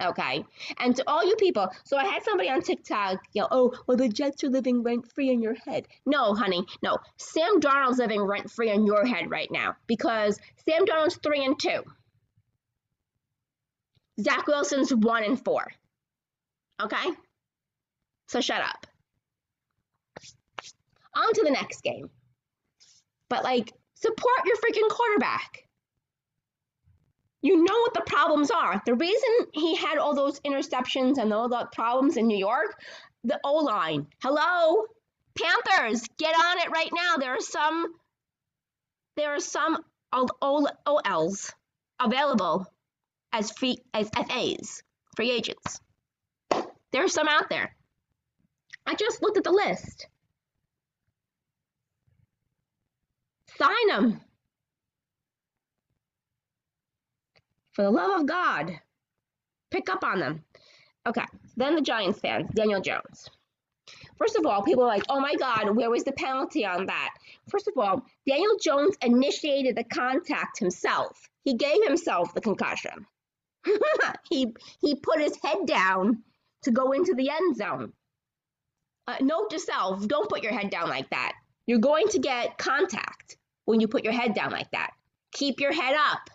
Okay. 0.00 0.44
And 0.78 0.94
to 0.94 1.04
all 1.08 1.26
you 1.26 1.34
people, 1.36 1.68
so 1.84 1.96
I 1.96 2.04
had 2.04 2.22
somebody 2.22 2.48
on 2.48 2.62
TikTok 2.62 3.20
yell, 3.32 3.48
oh, 3.50 3.74
well, 3.86 3.96
the 3.96 4.08
Jets 4.08 4.44
are 4.44 4.48
living 4.48 4.82
rent 4.82 5.10
free 5.12 5.30
in 5.30 5.42
your 5.42 5.54
head. 5.54 5.88
No, 6.06 6.34
honey, 6.34 6.64
no. 6.82 6.98
Sam 7.16 7.60
Darnold's 7.60 7.98
living 7.98 8.22
rent 8.22 8.50
free 8.50 8.70
in 8.70 8.86
your 8.86 9.04
head 9.04 9.30
right 9.30 9.50
now 9.50 9.74
because 9.88 10.38
Sam 10.68 10.86
Darnold's 10.86 11.16
three 11.16 11.44
and 11.44 11.58
two. 11.58 11.82
Zach 14.20 14.46
Wilson's 14.46 14.94
one 14.94 15.24
and 15.24 15.42
four. 15.44 15.66
Okay? 16.80 17.10
So 18.28 18.40
shut 18.40 18.62
up. 18.62 18.86
On 21.14 21.32
to 21.32 21.42
the 21.42 21.50
next 21.50 21.82
game. 21.82 22.08
But 23.28 23.42
like, 23.42 23.72
support 23.94 24.44
your 24.44 24.56
freaking 24.56 24.88
quarterback. 24.88 25.67
You 27.40 27.62
know 27.62 27.80
what 27.80 27.94
the 27.94 28.02
problems 28.06 28.50
are. 28.50 28.82
The 28.84 28.94
reason 28.94 29.28
he 29.52 29.76
had 29.76 29.98
all 29.98 30.14
those 30.14 30.40
interceptions 30.40 31.18
and 31.18 31.32
all 31.32 31.48
the 31.48 31.68
problems 31.72 32.16
in 32.16 32.26
New 32.26 32.38
York, 32.38 32.80
the 33.24 33.38
O 33.44 33.56
line. 33.56 34.06
Hello, 34.22 34.86
Panthers, 35.36 36.04
get 36.18 36.34
on 36.34 36.58
it 36.58 36.70
right 36.70 36.90
now. 36.92 37.16
There 37.16 37.34
are 37.34 37.40
some, 37.40 37.94
there 39.16 39.34
are 39.34 39.40
some 39.40 39.78
OLs 40.12 41.52
available 42.00 42.66
as 43.32 43.52
free 43.52 43.78
as 43.94 44.10
FAs, 44.10 44.82
free 45.16 45.30
agents. 45.30 45.80
There 46.92 47.04
are 47.04 47.08
some 47.08 47.28
out 47.28 47.50
there. 47.50 47.74
I 48.86 48.94
just 48.94 49.22
looked 49.22 49.36
at 49.36 49.44
the 49.44 49.52
list. 49.52 50.08
Sign 53.58 53.88
them. 53.88 54.20
For 57.78 57.84
the 57.84 57.92
love 57.92 58.22
of 58.22 58.26
God, 58.26 58.80
pick 59.70 59.88
up 59.88 60.02
on 60.02 60.18
them. 60.18 60.42
Okay, 61.06 61.24
then 61.56 61.76
the 61.76 61.80
Giants 61.80 62.18
fans, 62.18 62.50
Daniel 62.52 62.80
Jones. 62.80 63.30
First 64.16 64.34
of 64.34 64.44
all, 64.46 64.64
people 64.64 64.82
are 64.82 64.88
like, 64.88 65.04
oh 65.08 65.20
my 65.20 65.36
God, 65.36 65.76
where 65.76 65.88
was 65.88 66.02
the 66.02 66.10
penalty 66.10 66.66
on 66.66 66.86
that? 66.86 67.10
First 67.48 67.68
of 67.68 67.74
all, 67.78 68.04
Daniel 68.26 68.56
Jones 68.60 68.96
initiated 69.00 69.76
the 69.76 69.84
contact 69.84 70.58
himself. 70.58 71.30
He 71.44 71.54
gave 71.54 71.86
himself 71.86 72.34
the 72.34 72.40
concussion. 72.40 73.06
he 74.28 74.52
he 74.80 74.96
put 74.96 75.20
his 75.20 75.38
head 75.40 75.58
down 75.64 76.24
to 76.62 76.72
go 76.72 76.90
into 76.90 77.14
the 77.14 77.30
end 77.30 77.54
zone. 77.54 77.92
Uh, 79.06 79.18
note 79.20 79.50
to 79.50 79.60
self: 79.60 80.04
don't 80.08 80.28
put 80.28 80.42
your 80.42 80.52
head 80.52 80.70
down 80.70 80.88
like 80.88 81.10
that. 81.10 81.34
You're 81.68 81.78
going 81.78 82.08
to 82.08 82.18
get 82.18 82.58
contact 82.58 83.36
when 83.66 83.80
you 83.80 83.86
put 83.86 84.02
your 84.02 84.14
head 84.14 84.34
down 84.34 84.50
like 84.50 84.72
that. 84.72 84.90
Keep 85.30 85.60
your 85.60 85.72
head 85.72 85.94
up. 85.96 86.28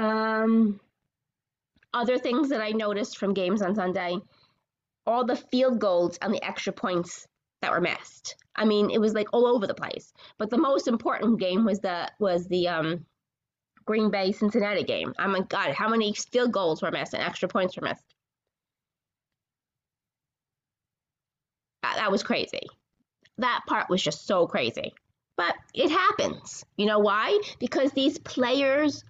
Um, 0.00 0.80
other 1.92 2.18
things 2.18 2.48
that 2.48 2.60
I 2.60 2.70
noticed 2.70 3.18
from 3.18 3.34
games 3.34 3.62
on 3.62 3.74
Sunday: 3.74 4.16
all 5.06 5.24
the 5.24 5.36
field 5.36 5.78
goals 5.78 6.18
and 6.22 6.32
the 6.32 6.44
extra 6.44 6.72
points 6.72 7.26
that 7.62 7.70
were 7.70 7.80
missed. 7.80 8.36
I 8.56 8.64
mean, 8.64 8.90
it 8.90 9.00
was 9.00 9.14
like 9.14 9.28
all 9.32 9.46
over 9.46 9.66
the 9.66 9.74
place. 9.74 10.12
But 10.38 10.50
the 10.50 10.58
most 10.58 10.88
important 10.88 11.38
game 11.38 11.64
was 11.64 11.80
the 11.80 12.10
was 12.18 12.46
the 12.46 12.68
um, 12.68 13.06
Green 13.84 14.10
Bay 14.10 14.32
Cincinnati 14.32 14.84
game. 14.84 15.12
I'm 15.18 15.32
like, 15.32 15.48
God, 15.48 15.72
how 15.72 15.88
many 15.88 16.14
field 16.14 16.52
goals 16.52 16.82
were 16.82 16.90
missed 16.90 17.14
and 17.14 17.22
extra 17.22 17.48
points 17.48 17.76
were 17.76 17.82
missed? 17.82 18.04
That, 21.82 21.96
that 21.96 22.10
was 22.10 22.22
crazy. 22.22 22.68
That 23.38 23.62
part 23.66 23.90
was 23.90 24.02
just 24.02 24.26
so 24.26 24.46
crazy. 24.46 24.94
But 25.36 25.54
it 25.74 25.90
happens. 25.90 26.64
You 26.76 26.86
know 26.86 26.98
why? 26.98 27.40
Because 27.58 27.92
these 27.92 28.18
players 28.18 29.04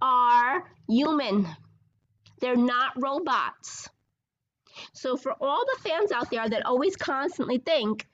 are 0.00 0.64
human, 0.88 1.46
they're 2.40 2.56
not 2.56 2.92
robots. 2.96 3.88
So, 4.92 5.16
for 5.16 5.34
all 5.40 5.64
the 5.64 5.88
fans 5.88 6.12
out 6.12 6.30
there 6.30 6.48
that 6.48 6.66
always 6.66 6.96
constantly 6.96 7.58
think 7.58 8.06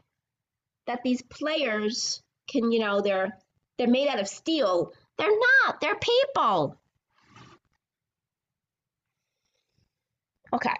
that 0.87 1.03
these 1.03 1.23
players 1.23 2.23
can, 2.49 2.71
you 2.73 2.81
know, 2.81 3.01
they're 3.01 3.37
they're 3.79 3.89
made 3.89 4.09
out 4.09 4.21
of 4.21 4.29
steel, 4.29 4.93
they're 5.17 5.31
not. 5.65 5.81
They're 5.81 5.97
people. 5.97 6.77
Okay. 10.53 10.75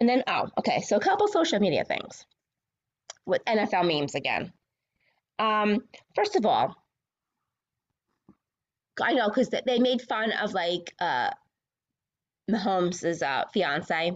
And 0.00 0.08
then, 0.08 0.22
oh, 0.26 0.48
okay. 0.58 0.80
So 0.80 0.96
a 0.96 1.00
couple 1.00 1.28
social 1.28 1.60
media 1.60 1.84
things 1.84 2.24
with 3.26 3.44
NFL 3.44 3.86
memes 3.86 4.14
again. 4.14 4.52
Um, 5.38 5.80
first 6.14 6.36
of 6.36 6.46
all, 6.46 6.76
I 9.00 9.12
know 9.12 9.28
because 9.28 9.50
they 9.50 9.78
made 9.78 10.02
fun 10.02 10.32
of 10.32 10.52
like 10.52 10.94
uh, 11.00 11.30
Mahomes' 12.50 13.22
uh, 13.22 13.44
fiance, 13.52 14.12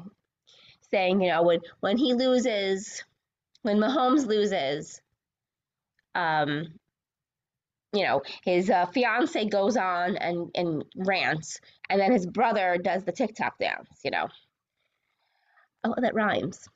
saying, 0.90 1.20
you 1.22 1.28
know, 1.30 1.42
when 1.42 1.60
when 1.80 1.96
he 1.96 2.14
loses, 2.14 3.04
when 3.62 3.78
Mahomes 3.78 4.26
loses, 4.26 5.00
um, 6.14 6.74
you 7.92 8.04
know, 8.04 8.22
his 8.42 8.70
uh, 8.70 8.86
fiance 8.86 9.44
goes 9.46 9.76
on 9.76 10.16
and, 10.16 10.50
and 10.54 10.84
rants, 10.96 11.60
and 11.88 12.00
then 12.00 12.12
his 12.12 12.26
brother 12.26 12.76
does 12.82 13.04
the 13.04 13.12
TikTok 13.12 13.58
dance, 13.58 13.88
you 14.04 14.10
know. 14.10 14.28
Oh, 15.84 15.94
that 15.98 16.14
rhymes. 16.14 16.68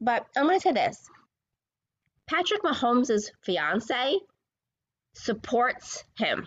But 0.00 0.26
I'm 0.36 0.48
to 0.48 0.60
say 0.60 0.72
this 0.72 1.08
Patrick 2.26 2.62
Mahomes' 2.62 3.30
fiance 3.42 4.18
supports 5.14 6.04
him. 6.18 6.46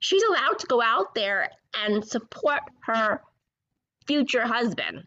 She's 0.00 0.22
allowed 0.22 0.60
to 0.60 0.66
go 0.66 0.80
out 0.80 1.14
there 1.14 1.50
and 1.74 2.04
support 2.04 2.60
her 2.86 3.20
future 4.06 4.46
husband 4.46 5.06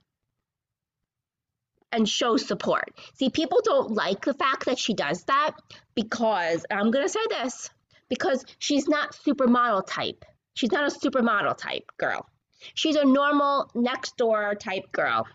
and 1.92 2.08
show 2.08 2.38
support. 2.38 2.94
See, 3.16 3.30
people 3.30 3.62
don't 3.64 3.92
like 3.92 4.26
the 4.26 4.34
fact 4.34 4.66
that 4.66 4.80
she 4.80 4.94
does 4.94 5.24
that 5.26 5.52
because 5.96 6.66
I'm 6.70 6.92
going 6.92 7.06
to 7.06 7.10
say 7.10 7.26
this 7.30 7.70
because 8.10 8.46
she's 8.60 8.88
not 8.88 9.16
supermodel 9.26 9.86
type. 9.88 10.26
She's 10.54 10.72
not 10.72 10.92
a 10.92 10.96
supermodel 10.96 11.58
type 11.58 11.92
girl. 11.98 12.28
She's 12.74 12.96
a 12.96 13.06
normal 13.06 13.70
next 13.74 14.18
door 14.18 14.56
type 14.56 14.92
girl. 14.92 15.26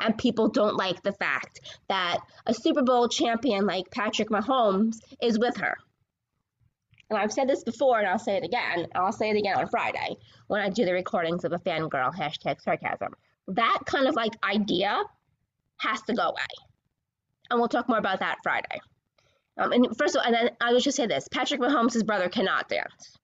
And 0.00 0.16
people 0.16 0.48
don't 0.48 0.76
like 0.76 1.02
the 1.02 1.12
fact 1.12 1.60
that 1.88 2.18
a 2.46 2.54
Super 2.54 2.82
Bowl 2.82 3.08
champion 3.08 3.66
like 3.66 3.90
Patrick 3.90 4.30
Mahomes 4.30 4.96
is 5.20 5.38
with 5.38 5.58
her. 5.58 5.76
And 7.14 7.22
I've 7.22 7.32
said 7.32 7.48
this 7.48 7.62
before 7.62 7.98
and 7.98 8.08
I'll 8.08 8.18
say 8.18 8.36
it 8.36 8.44
again. 8.44 8.86
I'll 8.94 9.12
say 9.12 9.30
it 9.30 9.36
again 9.36 9.56
on 9.56 9.68
Friday 9.68 10.16
when 10.48 10.60
I 10.60 10.68
do 10.68 10.84
the 10.84 10.92
recordings 10.92 11.44
of 11.44 11.52
a 11.52 11.58
fangirl, 11.58 12.14
hashtag 12.14 12.60
sarcasm. 12.60 13.14
That 13.48 13.80
kind 13.86 14.08
of 14.08 14.14
like 14.14 14.32
idea 14.42 15.02
has 15.78 16.02
to 16.02 16.14
go 16.14 16.22
away. 16.22 16.54
And 17.50 17.60
we'll 17.60 17.68
talk 17.68 17.88
more 17.88 17.98
about 17.98 18.20
that 18.20 18.38
Friday. 18.42 18.80
Um, 19.56 19.72
and 19.72 19.96
first 19.96 20.16
of 20.16 20.20
all, 20.20 20.26
and 20.26 20.34
then 20.34 20.50
I 20.60 20.72
will 20.72 20.80
just 20.80 20.96
say 20.96 21.06
this 21.06 21.28
Patrick 21.28 21.60
Mahomes' 21.60 22.04
brother 22.04 22.28
cannot 22.28 22.68
dance. 22.68 23.16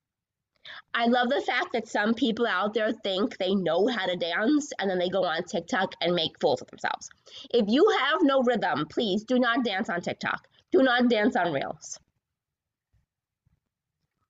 I 0.93 1.07
love 1.07 1.29
the 1.29 1.41
fact 1.41 1.73
that 1.73 1.87
some 1.87 2.13
people 2.13 2.45
out 2.45 2.73
there 2.73 2.93
think 2.93 3.37
they 3.37 3.55
know 3.55 3.87
how 3.87 4.05
to 4.05 4.15
dance 4.15 4.71
and 4.79 4.89
then 4.89 4.99
they 4.99 5.09
go 5.09 5.23
on 5.25 5.43
TikTok 5.43 5.95
and 6.01 6.13
make 6.13 6.39
fools 6.39 6.61
of 6.61 6.67
themselves. 6.67 7.09
If 7.49 7.65
you 7.67 7.89
have 7.99 8.19
no 8.21 8.41
rhythm, 8.43 8.85
please 8.85 9.23
do 9.23 9.39
not 9.39 9.65
dance 9.65 9.89
on 9.89 10.01
TikTok. 10.01 10.47
Do 10.71 10.83
not 10.83 11.09
dance 11.09 11.35
on 11.35 11.51
Reels. 11.51 11.99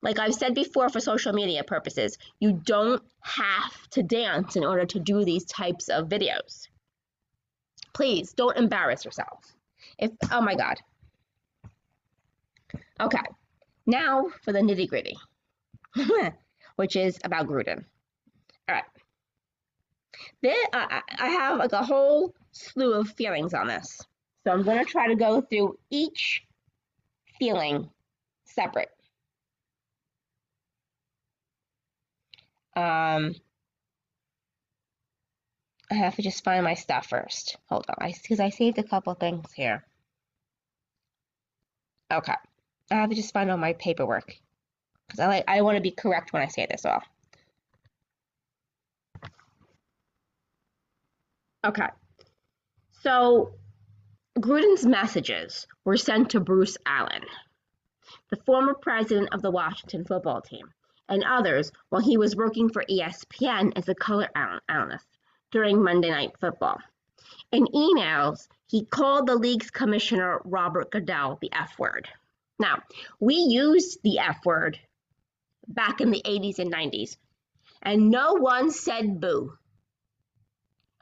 Like 0.01 0.17
I've 0.17 0.33
said 0.33 0.55
before 0.55 0.89
for 0.89 0.99
social 0.99 1.33
media 1.33 1.63
purposes, 1.63 2.17
you 2.39 2.53
don't 2.53 3.03
have 3.21 3.89
to 3.91 4.03
dance 4.03 4.55
in 4.55 4.65
order 4.65 4.85
to 4.85 4.99
do 4.99 5.23
these 5.23 5.45
types 5.45 5.89
of 5.89 6.09
videos. 6.09 6.67
Please 7.93 8.33
don't 8.33 8.57
embarrass 8.57 9.05
yourself. 9.05 9.53
If 9.99 10.11
oh 10.31 10.41
my 10.41 10.55
god. 10.55 10.79
Okay, 12.99 13.19
now 13.85 14.27
for 14.43 14.53
the 14.53 14.59
nitty 14.59 14.87
gritty, 14.87 15.17
which 16.75 16.95
is 16.95 17.19
about 17.23 17.47
Gruden. 17.47 17.83
All 18.69 18.75
right. 18.75 18.83
Then 20.41 20.55
I, 20.73 21.01
I 21.17 21.27
have 21.29 21.57
like 21.57 21.73
a 21.73 21.83
whole 21.83 22.33
slew 22.51 22.93
of 22.93 23.09
feelings 23.09 23.53
on 23.53 23.67
this. 23.67 23.99
So 24.43 24.51
I'm 24.51 24.63
going 24.63 24.83
to 24.83 24.89
try 24.89 25.07
to 25.07 25.15
go 25.15 25.41
through 25.41 25.77
each 25.89 26.43
feeling 27.39 27.89
separate. 28.45 28.89
Um, 32.75 33.35
I 35.89 35.95
have 35.95 36.15
to 36.15 36.21
just 36.21 36.43
find 36.43 36.63
my 36.63 36.73
stuff 36.73 37.07
first. 37.07 37.57
Hold 37.69 37.85
on, 37.89 37.95
I 37.99 38.13
because 38.21 38.39
I 38.39 38.49
saved 38.49 38.77
a 38.77 38.83
couple 38.83 39.13
things 39.13 39.51
here. 39.53 39.83
Okay, 42.11 42.33
I 42.89 42.95
have 42.95 43.09
to 43.09 43.15
just 43.15 43.33
find 43.33 43.51
all 43.51 43.57
my 43.57 43.73
paperwork 43.73 44.35
because 45.07 45.19
I 45.19 45.27
like 45.27 45.43
I 45.47 45.61
want 45.61 45.75
to 45.75 45.81
be 45.81 45.91
correct 45.91 46.31
when 46.31 46.41
I 46.41 46.47
say 46.47 46.65
this 46.69 46.85
all. 46.85 47.03
Okay, 51.65 51.87
so 53.01 53.53
Gruden's 54.39 54.85
messages 54.85 55.67
were 55.83 55.97
sent 55.97 56.31
to 56.31 56.39
Bruce 56.39 56.77
Allen, 56.85 57.23
the 58.29 58.37
former 58.37 58.73
president 58.73 59.29
of 59.33 59.41
the 59.41 59.51
Washington 59.51 60.05
football 60.05 60.41
team, 60.41 60.71
and 61.11 61.23
others 61.25 61.71
while 61.89 62.01
he 62.01 62.17
was 62.17 62.35
working 62.35 62.69
for 62.69 62.85
ESPN 62.89 63.73
as 63.75 63.87
a 63.89 63.93
color 63.93 64.29
analyst 64.67 65.05
during 65.51 65.83
Monday 65.83 66.09
Night 66.09 66.31
Football. 66.39 66.79
In 67.51 67.65
emails, 67.67 68.47
he 68.67 68.85
called 68.85 69.27
the 69.27 69.35
league's 69.35 69.69
commissioner, 69.69 70.41
Robert 70.45 70.89
Goodell, 70.89 71.37
the 71.41 71.51
F 71.53 71.77
word. 71.77 72.07
Now, 72.57 72.81
we 73.19 73.35
used 73.35 73.99
the 74.03 74.19
F 74.19 74.45
word 74.45 74.79
back 75.67 75.99
in 75.99 76.11
the 76.11 76.21
80s 76.25 76.59
and 76.59 76.73
90s, 76.73 77.17
and 77.81 78.09
no 78.09 78.33
one 78.33 78.71
said 78.71 79.19
boo. 79.19 79.53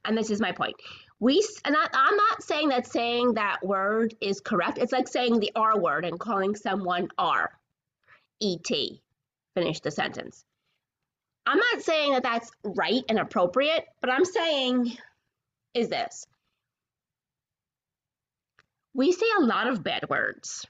And 0.03 0.17
this 0.17 0.31
is 0.31 0.41
my 0.41 0.53
point. 0.53 0.75
We, 1.19 1.45
and 1.65 1.75
I, 1.77 1.87
I'm 1.93 2.15
not 2.15 2.41
saying 2.41 2.69
that 2.69 2.87
saying 2.87 3.33
that 3.33 3.63
word 3.63 4.15
is 4.21 4.39
correct. 4.39 4.79
It's 4.79 4.93
like 4.93 5.07
saying 5.07 5.39
the 5.39 5.51
R 5.55 5.79
word 5.79 6.05
and 6.05 6.19
calling 6.19 6.55
someone 6.55 7.09
R, 7.17 7.51
E-T. 8.39 9.03
Finish 9.55 9.79
the 9.81 9.91
sentence. 9.91 10.45
I'm 11.45 11.57
not 11.57 11.81
saying 11.81 12.13
that 12.13 12.23
that's 12.23 12.51
right 12.63 13.03
and 13.09 13.17
appropriate, 13.17 13.85
but 14.01 14.11
I'm 14.11 14.25
saying 14.25 14.95
is 15.73 15.89
this. 15.89 16.25
We 18.93 19.11
say 19.11 19.25
a 19.39 19.43
lot 19.43 19.67
of 19.67 19.83
bad 19.83 20.09
words. 20.09 20.65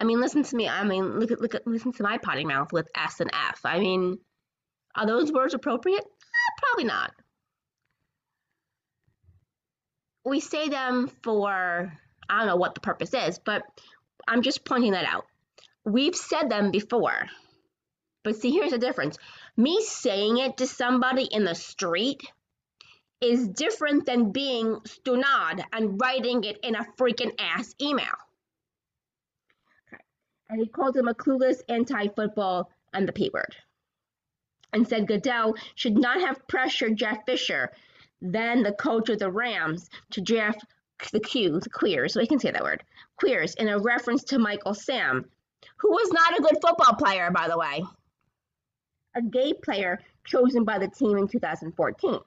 I 0.00 0.04
mean, 0.04 0.20
listen 0.20 0.42
to 0.42 0.56
me. 0.56 0.68
I 0.68 0.82
mean, 0.82 1.20
look 1.20 1.30
at 1.30 1.40
look 1.40 1.54
at 1.54 1.66
listen 1.66 1.92
to 1.92 2.02
my 2.02 2.18
potty 2.18 2.44
mouth 2.44 2.72
with 2.72 2.88
S 2.96 3.20
and 3.20 3.30
F. 3.32 3.60
I 3.64 3.78
mean, 3.78 4.18
are 4.96 5.06
those 5.06 5.30
words 5.30 5.54
appropriate? 5.54 6.02
Eh, 6.04 6.54
probably 6.58 6.84
not. 6.84 7.12
We 10.24 10.40
say 10.40 10.68
them 10.68 11.08
for 11.22 11.92
I 12.28 12.38
don't 12.38 12.46
know 12.48 12.56
what 12.56 12.74
the 12.74 12.80
purpose 12.80 13.14
is, 13.14 13.38
but 13.38 13.62
I'm 14.26 14.42
just 14.42 14.64
pointing 14.64 14.92
that 14.92 15.04
out. 15.04 15.26
We've 15.84 16.14
said 16.14 16.48
them 16.48 16.70
before. 16.70 17.26
But 18.24 18.36
see, 18.36 18.52
here's 18.52 18.70
the 18.70 18.78
difference. 18.78 19.18
Me 19.56 19.82
saying 19.84 20.38
it 20.38 20.58
to 20.58 20.66
somebody 20.66 21.24
in 21.24 21.44
the 21.44 21.54
street 21.54 22.22
is 23.20 23.48
different 23.48 24.06
than 24.06 24.32
being 24.32 24.76
stunad 24.80 25.64
and 25.72 26.00
writing 26.00 26.44
it 26.44 26.58
in 26.62 26.74
a 26.74 26.86
freaking 26.98 27.32
ass 27.38 27.74
email. 27.80 28.14
Okay. 29.88 30.02
And 30.48 30.60
he 30.60 30.66
called 30.66 30.96
him 30.96 31.08
a 31.08 31.14
clueless 31.14 31.62
anti-football 31.68 32.70
and 32.92 33.06
the 33.06 33.12
P 33.12 33.30
word. 33.32 33.56
And 34.72 34.88
said 34.88 35.06
Goodell 35.06 35.54
should 35.74 35.98
not 35.98 36.20
have 36.20 36.46
pressured 36.48 36.96
Jeff 36.96 37.24
Fisher, 37.26 37.70
then 38.20 38.62
the 38.62 38.72
coach 38.72 39.08
of 39.08 39.18
the 39.18 39.30
Rams, 39.30 39.88
to 40.12 40.20
draft 40.20 40.64
the 41.12 41.20
Q, 41.20 41.58
the 41.60 41.70
queers, 41.70 42.14
so 42.14 42.20
I 42.20 42.26
can 42.26 42.38
say 42.38 42.52
that 42.52 42.62
word, 42.62 42.82
queers, 43.18 43.54
in 43.56 43.68
a 43.68 43.78
reference 43.78 44.24
to 44.24 44.38
Michael 44.38 44.74
Sam, 44.74 45.28
who 45.82 45.90
was 45.90 46.10
not 46.12 46.38
a 46.38 46.42
good 46.42 46.58
football 46.62 46.94
player, 46.94 47.30
by 47.30 47.48
the 47.48 47.58
way 47.58 47.84
a 49.14 49.22
gay 49.22 49.52
player 49.52 50.00
chosen 50.24 50.64
by 50.64 50.78
the 50.78 50.88
team 50.88 51.18
in 51.18 51.28
2014. 51.28 52.18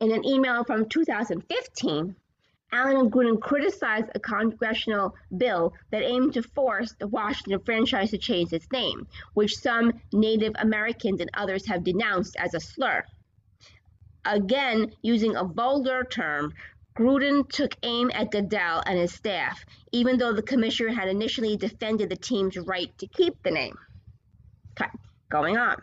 In 0.00 0.12
an 0.12 0.24
email 0.24 0.64
from 0.64 0.88
2015, 0.88 2.16
Allen 2.74 2.96
and 2.96 3.12
Gruden 3.12 3.40
criticized 3.40 4.10
a 4.14 4.20
congressional 4.20 5.14
bill 5.36 5.74
that 5.90 6.02
aimed 6.02 6.34
to 6.34 6.42
force 6.42 6.94
the 6.98 7.06
Washington 7.06 7.60
franchise 7.60 8.10
to 8.10 8.18
change 8.18 8.52
its 8.52 8.70
name, 8.72 9.06
which 9.34 9.56
some 9.56 10.00
Native 10.12 10.54
Americans 10.58 11.20
and 11.20 11.30
others 11.34 11.66
have 11.66 11.84
denounced 11.84 12.36
as 12.36 12.54
a 12.54 12.60
slur. 12.60 13.04
Again, 14.24 14.92
using 15.02 15.36
a 15.36 15.44
vulgar 15.44 16.04
term, 16.04 16.54
Gruden 16.96 17.48
took 17.48 17.76
aim 17.82 18.10
at 18.12 18.30
Goodell 18.30 18.82
and 18.84 18.98
his 18.98 19.12
staff, 19.14 19.64
even 19.92 20.18
though 20.18 20.32
the 20.32 20.42
commissioner 20.42 20.92
had 20.92 21.08
initially 21.08 21.56
defended 21.56 22.10
the 22.10 22.16
team's 22.16 22.56
right 22.56 22.96
to 22.98 23.06
keep 23.06 23.42
the 23.42 23.50
name. 23.50 23.76
Okay 24.72 24.90
going 25.32 25.56
on. 25.56 25.76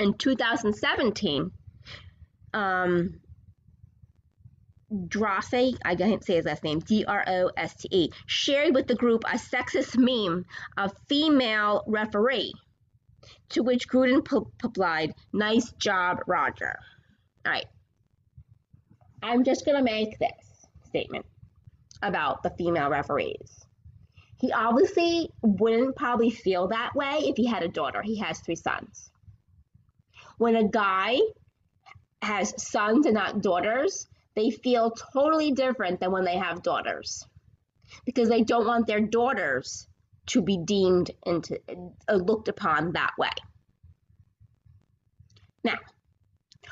In 0.00 0.14
2017, 0.14 1.52
um, 2.54 3.20
Droste, 4.90 5.76
I 5.84 5.94
can't 5.94 6.24
say 6.24 6.36
his 6.36 6.46
last 6.46 6.64
name, 6.64 6.78
D 6.78 7.04
R 7.04 7.22
O 7.26 7.50
S 7.56 7.74
T 7.74 7.88
E, 7.90 8.10
shared 8.26 8.74
with 8.74 8.86
the 8.86 8.94
group 8.94 9.24
a 9.24 9.36
sexist 9.36 9.98
meme 9.98 10.46
of 10.78 10.92
female 11.08 11.84
referee, 11.86 12.54
to 13.50 13.62
which 13.62 13.86
Gruden 13.86 14.26
replied, 14.62 15.12
Nice 15.32 15.70
job, 15.72 16.20
Roger. 16.26 16.78
All 17.44 17.52
right. 17.52 17.66
I'm 19.22 19.44
just 19.44 19.64
going 19.64 19.76
to 19.76 19.82
make 19.82 20.18
this 20.18 20.66
statement 20.86 21.26
about 22.02 22.42
the 22.42 22.50
female 22.50 22.88
referees. 22.88 23.66
He 24.40 24.52
obviously 24.52 25.30
wouldn't 25.42 25.96
probably 25.96 26.30
feel 26.30 26.68
that 26.68 26.94
way 26.94 27.18
if 27.22 27.36
he 27.36 27.46
had 27.46 27.62
a 27.62 27.68
daughter. 27.68 28.02
He 28.02 28.18
has 28.18 28.38
three 28.38 28.54
sons. 28.56 29.10
When 30.36 30.54
a 30.54 30.68
guy 30.68 31.18
has 32.22 32.54
sons 32.62 33.06
and 33.06 33.14
not 33.14 33.42
daughters, 33.42 34.06
they 34.36 34.50
feel 34.50 34.92
totally 35.12 35.50
different 35.50 35.98
than 35.98 36.12
when 36.12 36.24
they 36.24 36.36
have 36.36 36.62
daughters 36.62 37.26
because 38.04 38.28
they 38.28 38.42
don't 38.42 38.66
want 38.66 38.86
their 38.86 39.00
daughters 39.00 39.88
to 40.26 40.42
be 40.42 40.58
deemed 40.58 41.10
into 41.26 41.58
uh, 42.08 42.14
looked 42.14 42.48
upon 42.48 42.92
that 42.92 43.14
way. 43.18 43.30
Now, 45.64 45.78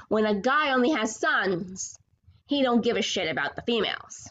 when 0.09 0.27
a 0.27 0.41
guy 0.41 0.73
only 0.73 0.91
has 0.91 1.19
sons, 1.19 1.99
he 2.47 2.63
don't 2.63 2.83
give 2.83 2.97
a 2.97 3.03
shit 3.03 3.31
about 3.31 3.57
the 3.57 3.63
females. 3.63 4.31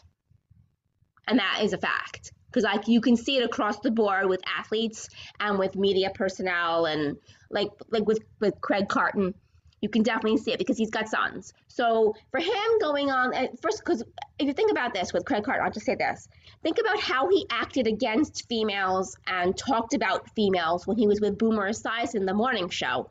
And 1.28 1.38
that 1.38 1.60
is 1.62 1.72
a 1.72 1.78
fact. 1.78 2.32
Because 2.46 2.64
like 2.64 2.88
you 2.88 3.00
can 3.00 3.16
see 3.16 3.36
it 3.36 3.44
across 3.44 3.80
the 3.80 3.90
board 3.90 4.26
with 4.26 4.40
athletes 4.58 5.08
and 5.38 5.58
with 5.58 5.76
media 5.76 6.10
personnel 6.14 6.86
and 6.86 7.18
like 7.50 7.68
like 7.90 8.06
with, 8.06 8.20
with 8.40 8.60
Craig 8.60 8.88
Carton, 8.88 9.34
you 9.82 9.90
can 9.90 10.02
definitely 10.02 10.38
see 10.38 10.52
it 10.52 10.58
because 10.58 10.78
he's 10.78 10.90
got 10.90 11.08
sons. 11.08 11.52
So 11.68 12.14
for 12.30 12.40
him 12.40 12.78
going 12.80 13.10
on 13.10 13.34
first, 13.60 13.82
because 13.84 14.02
if 14.38 14.46
you 14.46 14.54
think 14.54 14.70
about 14.70 14.94
this 14.94 15.12
with 15.12 15.26
Craig 15.26 15.44
Carton, 15.44 15.64
I'll 15.66 15.70
just 15.70 15.84
say 15.84 15.96
this: 15.96 16.28
think 16.62 16.78
about 16.78 16.98
how 16.98 17.28
he 17.28 17.46
acted 17.50 17.86
against 17.86 18.48
females 18.48 19.16
and 19.26 19.56
talked 19.56 19.92
about 19.92 20.30
females 20.34 20.86
when 20.86 20.96
he 20.96 21.06
was 21.06 21.20
with 21.20 21.36
Boomer 21.36 21.68
Esiason 21.68 22.14
in 22.14 22.26
the 22.26 22.34
morning 22.34 22.70
show, 22.70 23.10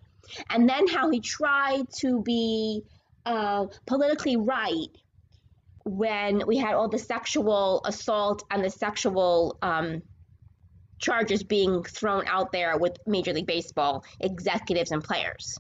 and 0.50 0.68
then 0.68 0.88
how 0.88 1.12
he 1.12 1.20
tried 1.20 1.86
to 2.00 2.22
be 2.24 2.84
uh, 3.26 3.66
politically 3.86 4.38
right 4.38 4.88
when 5.86 6.42
we 6.48 6.58
had 6.58 6.74
all 6.74 6.90
the 6.90 6.98
sexual 6.98 7.82
assault 7.86 8.44
and 8.50 8.64
the 8.64 8.70
sexual 8.70 9.58
um, 9.62 10.02
charges 11.00 11.44
being 11.44 11.84
thrown 11.84 12.26
out 12.28 12.52
there 12.52 12.78
with 12.78 12.98
Major 13.06 13.34
League 13.34 13.46
Baseball 13.46 14.04
executives 14.20 14.92
and 14.92 15.04
players. 15.04 15.58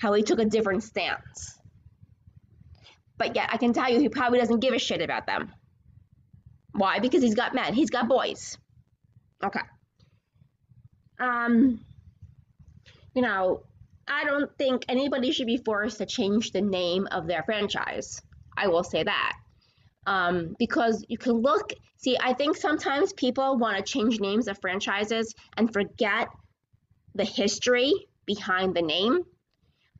How 0.00 0.12
he 0.12 0.22
took 0.22 0.38
a 0.38 0.44
different 0.44 0.82
stance. 0.82 1.58
But 3.16 3.36
yet, 3.36 3.50
I 3.52 3.58
can 3.58 3.72
tell 3.72 3.90
you, 3.90 4.00
he 4.00 4.08
probably 4.08 4.38
doesn't 4.38 4.60
give 4.60 4.74
a 4.74 4.78
shit 4.78 5.00
about 5.00 5.26
them. 5.26 5.52
Why? 6.72 6.98
Because 6.98 7.22
he's 7.22 7.34
got 7.34 7.54
men, 7.54 7.74
he's 7.74 7.90
got 7.90 8.08
boys. 8.08 8.58
Okay. 9.42 9.60
Um, 11.20 11.84
you 13.14 13.22
know, 13.22 13.62
I 14.06 14.24
don't 14.24 14.50
think 14.58 14.84
anybody 14.88 15.32
should 15.32 15.46
be 15.46 15.56
forced 15.56 15.98
to 15.98 16.06
change 16.06 16.50
the 16.50 16.60
name 16.60 17.08
of 17.10 17.26
their 17.26 17.42
franchise. 17.42 18.20
I 18.56 18.68
will 18.68 18.84
say 18.84 19.02
that. 19.02 19.32
Um, 20.06 20.54
because 20.58 21.04
you 21.08 21.16
can 21.16 21.32
look, 21.32 21.72
see, 21.96 22.16
I 22.20 22.34
think 22.34 22.56
sometimes 22.56 23.12
people 23.14 23.56
want 23.56 23.78
to 23.78 23.82
change 23.82 24.20
names 24.20 24.48
of 24.48 24.60
franchises 24.60 25.34
and 25.56 25.72
forget 25.72 26.28
the 27.14 27.24
history 27.24 27.92
behind 28.26 28.74
the 28.74 28.82
name. 28.82 29.20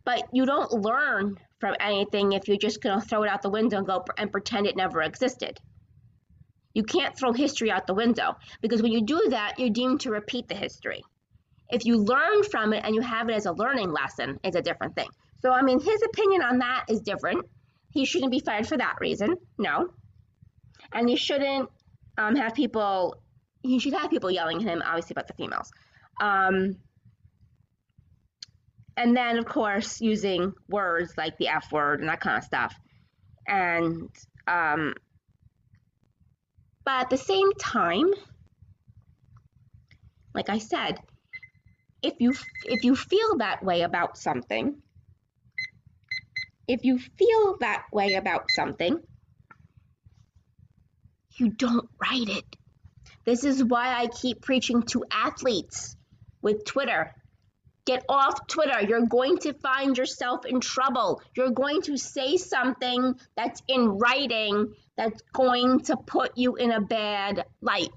But 0.05 0.25
you 0.33 0.45
don't 0.45 0.71
learn 0.73 1.39
from 1.59 1.75
anything 1.81 2.33
if 2.33 2.47
you're 2.47 2.59
just 2.59 2.83
going 2.83 3.01
to 3.01 3.07
throw 3.07 3.23
it 3.23 3.31
out 3.31 3.41
the 3.41 3.49
window 3.49 3.79
and 3.79 3.87
go 3.87 4.05
and 4.19 4.31
pretend 4.31 4.67
it 4.67 4.77
never 4.77 5.01
existed. 5.01 5.59
You 6.75 6.83
can't 6.83 7.17
throw 7.17 7.33
history 7.33 7.71
out 7.71 7.87
the 7.87 7.95
window 7.95 8.37
because 8.61 8.83
when 8.83 8.93
you 8.93 9.01
do 9.01 9.29
that, 9.31 9.59
you're 9.59 9.71
deemed 9.71 10.01
to 10.01 10.11
repeat 10.11 10.49
the 10.49 10.57
history. 10.57 11.03
If 11.71 11.85
you 11.85 11.97
learn 11.99 12.43
from 12.45 12.73
it 12.73 12.85
and 12.85 12.95
you 12.95 13.01
have 13.01 13.29
it 13.29 13.35
as 13.35 13.47
a 13.47 13.53
learning 13.53 13.91
lesson, 13.91 14.39
it's 14.45 14.57
a 14.57 14.63
different 14.63 14.95
thing. 14.95 15.09
So, 15.41 15.51
I 15.53 15.63
mean, 15.63 15.81
his 15.81 16.03
opinion 16.03 16.43
on 16.43 16.59
that 16.59 16.85
is 16.89 17.01
different. 17.01 17.47
He 17.91 18.05
shouldn't 18.05 18.31
be 18.31 18.41
fired 18.41 18.67
for 18.67 18.77
that 18.77 18.97
reason. 19.01 19.37
No. 19.59 19.91
And 20.93 21.09
he 21.09 21.17
shouldn't 21.17 21.69
um, 22.19 22.37
have 22.37 22.55
people, 22.55 23.17
he 23.63 23.79
should 23.79 23.95
have 23.95 24.11
people 24.11 24.31
yelling 24.31 24.59
at 24.59 24.63
him, 24.63 24.83
obviously, 24.85 25.15
about 25.15 25.27
the 25.27 25.35
females. 25.35 25.71
Um, 26.21 26.77
and 28.97 29.17
then, 29.17 29.39
of 29.39 29.45
course, 29.45 30.01
using 30.01 30.53
words 30.69 31.15
like 31.17 31.37
the 31.39 31.49
F 31.49 31.73
word 31.73 32.01
and 32.01 32.09
that 32.09 32.21
kind 32.21 32.39
of 32.39 32.45
stuff. 32.45 32.75
And, 33.47 34.09
um, 34.47 34.95
but 36.85 37.01
at 37.01 37.11
the 37.11 37.17
same 37.17 37.53
time, 37.55 38.11
like 40.35 40.49
I 40.49 40.59
said, 40.59 41.01
if 42.05 42.21
you 42.21 42.35
if 42.65 42.85
you 42.85 42.95
feel 42.95 43.39
that 43.39 43.65
way 43.65 43.81
about 43.83 44.19
something, 44.19 44.77
if 46.69 46.85
you 46.85 46.99
feel 46.99 47.57
that 47.61 47.85
way 47.93 48.15
about 48.15 48.51
something, 48.51 49.01
you 51.37 51.49
don't 51.49 51.89
write 52.01 52.29
it. 52.29 52.45
This 53.25 53.45
is 53.45 53.65
why 53.65 53.95
I 53.95 54.07
keep 54.09 54.43
preaching 54.43 54.83
to 54.83 55.05
athletes 55.11 55.97
with 56.43 56.65
Twitter. 56.65 57.15
Get 57.87 58.05
off 58.09 58.47
Twitter. 58.47 58.83
You're 58.83 59.07
going 59.07 59.39
to 59.39 59.55
find 59.55 59.97
yourself 59.97 60.47
in 60.47 60.61
trouble. 60.61 61.23
You're 61.35 61.51
going 61.51 61.83
to 61.83 61.97
say 61.97 62.37
something 62.37 63.15
that's 63.37 63.63
in 63.67 63.99
writing 63.99 64.75
that's 64.97 65.23
going 65.33 65.81
to 65.81 65.97
put 65.97 66.37
you 66.37 66.57
in 66.57 66.71
a 66.71 66.81
bad 66.81 67.45
light. 67.61 67.91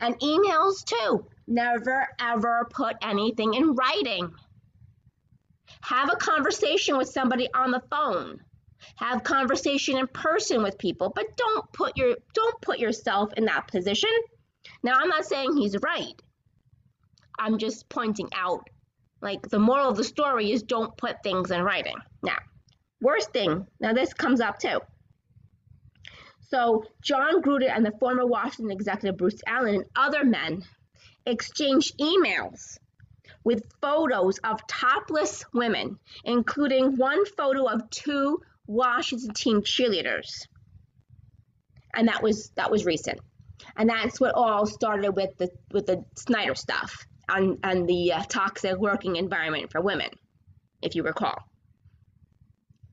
And 0.00 0.18
emails 0.20 0.84
too. 0.84 1.26
Never 1.46 2.08
ever 2.20 2.68
put 2.70 2.96
anything 3.02 3.54
in 3.54 3.74
writing. 3.74 4.32
Have 5.82 6.12
a 6.12 6.16
conversation 6.16 6.96
with 6.96 7.08
somebody 7.08 7.48
on 7.52 7.70
the 7.70 7.82
phone. 7.90 8.40
Have 8.96 9.22
conversation 9.22 9.98
in 9.98 10.06
person 10.08 10.62
with 10.62 10.78
people, 10.78 11.12
but 11.14 11.36
don't 11.36 11.72
put 11.72 11.96
your 11.96 12.16
don't 12.34 12.60
put 12.60 12.78
yourself 12.78 13.32
in 13.34 13.44
that 13.46 13.68
position. 13.68 14.10
Now, 14.82 14.94
I'm 14.94 15.08
not 15.08 15.24
saying 15.24 15.56
he's 15.56 15.76
right. 15.82 16.20
I'm 17.38 17.58
just 17.58 17.88
pointing 17.88 18.28
out 18.34 18.68
like 19.20 19.48
the 19.48 19.58
moral 19.58 19.88
of 19.88 19.96
the 19.96 20.04
story 20.04 20.52
is 20.52 20.62
don't 20.62 20.96
put 20.96 21.22
things 21.22 21.50
in 21.50 21.62
writing. 21.62 21.96
Now, 22.22 22.38
worst 23.00 23.32
thing, 23.32 23.66
now 23.80 23.92
this 23.92 24.12
comes 24.12 24.40
up 24.40 24.58
too. 24.58 24.80
So, 26.48 26.84
Jon 27.02 27.40
Gruden 27.40 27.70
and 27.70 27.86
the 27.86 27.92
former 27.98 28.26
Washington 28.26 28.70
executive 28.70 29.16
Bruce 29.16 29.40
Allen 29.46 29.76
and 29.76 29.84
other 29.96 30.24
men 30.24 30.64
exchanged 31.26 31.98
emails 31.98 32.78
with 33.44 33.64
photos 33.80 34.38
of 34.38 34.66
topless 34.66 35.44
women, 35.52 35.98
including 36.24 36.96
one 36.96 37.24
photo 37.26 37.66
of 37.66 37.88
two 37.90 38.40
Washington 38.66 39.34
team 39.34 39.62
cheerleaders. 39.62 40.46
And 41.94 42.08
that 42.08 42.22
was 42.22 42.50
that 42.56 42.70
was 42.70 42.86
recent. 42.86 43.20
And 43.76 43.88
that's 43.88 44.20
what 44.20 44.34
all 44.34 44.66
started 44.66 45.12
with 45.12 45.36
the 45.38 45.50
with 45.72 45.86
the 45.86 46.04
Snyder 46.16 46.54
stuff 46.54 47.06
and, 47.28 47.58
and 47.62 47.88
the 47.88 48.12
uh, 48.12 48.22
toxic 48.28 48.76
working 48.78 49.16
environment 49.16 49.70
for 49.70 49.80
women, 49.80 50.10
if 50.80 50.94
you 50.94 51.02
recall. 51.02 51.36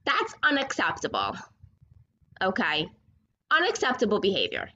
That's 0.06 0.34
unacceptable. 0.44 1.36
Okay? 2.42 2.88
Unacceptable 3.52 4.20
behavior 4.20 4.70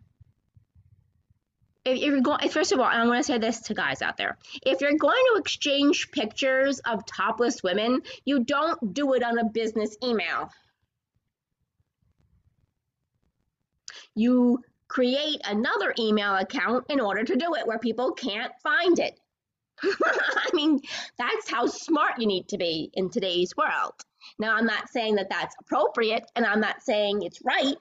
if 1.85 1.99
you're 1.99 2.21
going, 2.21 2.49
first 2.49 2.71
of 2.71 2.79
all, 2.79 2.85
I 2.85 3.05
want 3.05 3.19
to 3.19 3.23
say 3.23 3.37
this 3.37 3.61
to 3.63 3.73
guys 3.73 4.01
out 4.01 4.17
there. 4.17 4.37
If 4.65 4.81
you're 4.81 4.97
going 4.97 5.21
to 5.33 5.39
exchange 5.39 6.11
pictures 6.11 6.79
of 6.79 7.05
topless 7.05 7.61
women, 7.61 8.01
you 8.23 8.43
don't 8.43 8.93
do 8.93 9.13
it 9.13 9.23
on 9.23 9.37
a 9.37 9.45
business 9.45 9.95
email. 10.03 10.49
You 14.15 14.59
create 14.87 15.41
another 15.45 15.93
email 15.99 16.35
account 16.35 16.85
in 16.89 16.99
order 17.01 17.23
to 17.23 17.35
do 17.35 17.55
it 17.55 17.67
where 17.67 17.79
people 17.79 18.13
can't 18.13 18.53
find 18.61 18.99
it. 18.99 19.19
I 19.83 20.49
mean, 20.53 20.79
that's 21.17 21.49
how 21.49 21.65
smart 21.65 22.19
you 22.19 22.27
need 22.27 22.47
to 22.49 22.57
be 22.57 22.91
in 22.93 23.09
today's 23.09 23.53
world. 23.57 23.93
Now, 24.39 24.55
I'm 24.55 24.67
not 24.67 24.89
saying 24.89 25.15
that 25.15 25.29
that's 25.29 25.55
appropriate 25.59 26.23
and 26.35 26.45
I'm 26.45 26.61
not 26.61 26.83
saying 26.83 27.23
it's 27.23 27.41
right, 27.43 27.75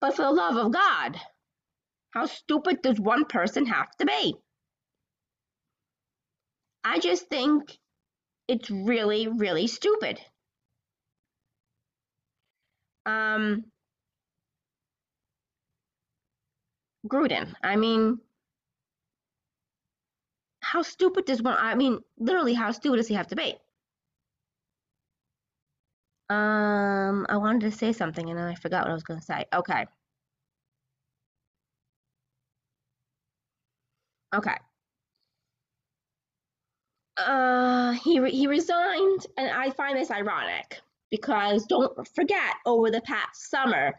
but 0.00 0.16
for 0.16 0.22
the 0.22 0.32
love 0.32 0.56
of 0.56 0.72
God, 0.72 1.20
how 2.10 2.26
stupid 2.26 2.82
does 2.82 3.00
one 3.00 3.24
person 3.24 3.66
have 3.66 3.90
to 3.98 4.06
be? 4.06 4.34
I 6.84 6.98
just 6.98 7.28
think 7.28 7.78
it's 8.48 8.70
really, 8.70 9.28
really 9.28 9.66
stupid. 9.68 10.20
Um, 13.06 13.64
Gruden, 17.08 17.56
I 17.60 17.74
mean, 17.74 18.20
how 20.60 20.82
stupid 20.82 21.24
does 21.24 21.42
one, 21.42 21.56
I 21.58 21.74
mean, 21.74 22.00
literally, 22.16 22.54
how 22.54 22.70
stupid 22.70 22.98
does 22.98 23.08
he 23.08 23.14
have 23.14 23.26
to 23.28 23.36
be? 23.36 23.58
Um, 26.30 27.26
I 27.28 27.36
wanted 27.38 27.70
to 27.70 27.70
say 27.76 27.92
something 27.92 28.28
and 28.28 28.38
then 28.38 28.46
I 28.46 28.54
forgot 28.54 28.84
what 28.84 28.90
I 28.90 28.94
was 28.94 29.02
going 29.02 29.20
to 29.20 29.24
say. 29.26 29.46
Okay. 29.52 29.86
Okay. 34.34 34.56
Uh, 37.16 37.92
he 37.92 38.24
he 38.30 38.46
resigned, 38.46 39.26
and 39.36 39.50
I 39.50 39.70
find 39.70 39.98
this 39.98 40.10
ironic 40.10 40.80
because 41.10 41.66
don't 41.66 42.06
forget, 42.14 42.54
over 42.64 42.90
the 42.90 43.00
past 43.00 43.50
summer, 43.50 43.94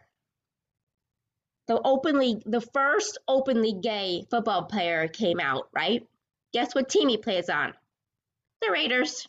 the 1.67 1.81
openly 1.83 2.41
the 2.45 2.61
first 2.61 3.17
openly 3.27 3.73
gay 3.73 4.25
football 4.29 4.63
player 4.63 5.07
came 5.07 5.39
out. 5.39 5.67
Right? 5.73 6.07
Guess 6.53 6.73
what 6.75 6.89
team 6.89 7.09
he 7.09 7.17
plays 7.17 7.49
on? 7.49 7.73
The 8.61 8.71
Raiders. 8.71 9.27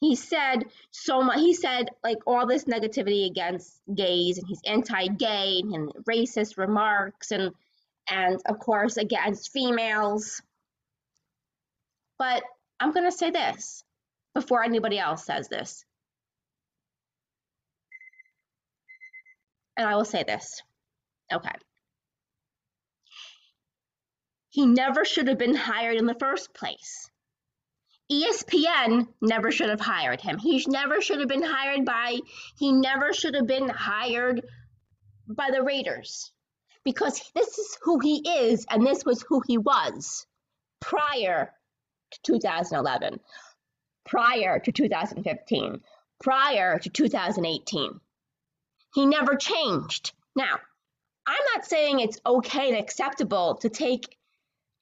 He 0.00 0.16
said 0.16 0.64
so 0.90 1.22
much. 1.22 1.38
He 1.38 1.54
said 1.54 1.88
like 2.02 2.18
all 2.26 2.46
this 2.46 2.64
negativity 2.64 3.26
against 3.26 3.80
gays, 3.94 4.36
and 4.36 4.46
he's 4.46 4.60
anti-gay 4.66 5.62
and 5.72 5.90
racist 6.06 6.58
remarks, 6.58 7.30
and 7.30 7.52
and 8.08 8.40
of 8.46 8.58
course 8.58 8.96
against 8.96 9.52
females. 9.52 10.42
But 12.18 12.42
I'm 12.80 12.92
gonna 12.92 13.12
say 13.12 13.30
this 13.30 13.82
before 14.34 14.62
anybody 14.62 14.98
else 14.98 15.24
says 15.24 15.48
this, 15.48 15.84
and 19.76 19.86
I 19.88 19.96
will 19.96 20.04
say 20.04 20.24
this. 20.24 20.62
Okay. 21.32 21.54
He 24.50 24.66
never 24.66 25.04
should 25.04 25.28
have 25.28 25.38
been 25.38 25.56
hired 25.56 25.96
in 25.96 26.06
the 26.06 26.14
first 26.14 26.54
place. 26.54 27.10
ESPN 28.12 29.08
never 29.20 29.50
should 29.50 29.70
have 29.70 29.80
hired 29.80 30.20
him. 30.20 30.38
He 30.38 30.64
never 30.68 31.00
should 31.00 31.20
have 31.20 31.28
been 31.28 31.42
hired 31.42 31.84
by, 31.84 32.18
he 32.56 32.70
never 32.70 33.12
should 33.12 33.34
have 33.34 33.46
been 33.46 33.68
hired 33.68 34.42
by 35.26 35.50
the 35.50 35.62
Raiders 35.62 36.30
because 36.84 37.30
this 37.34 37.58
is 37.58 37.78
who 37.82 37.98
he 37.98 38.28
is 38.28 38.66
and 38.70 38.86
this 38.86 39.04
was 39.04 39.22
who 39.22 39.42
he 39.46 39.58
was 39.58 40.26
prior 40.80 41.50
to 42.10 42.20
2011, 42.22 43.20
prior 44.04 44.58
to 44.58 44.72
2015, 44.72 45.80
prior 46.22 46.78
to 46.78 46.90
2018. 46.90 48.00
He 48.94 49.06
never 49.06 49.34
changed. 49.34 50.12
Now, 50.36 50.58
I'm 51.26 51.44
not 51.54 51.64
saying 51.64 52.00
it's 52.00 52.20
okay 52.24 52.68
and 52.68 52.78
acceptable 52.78 53.56
to 53.62 53.70
take 53.70 54.16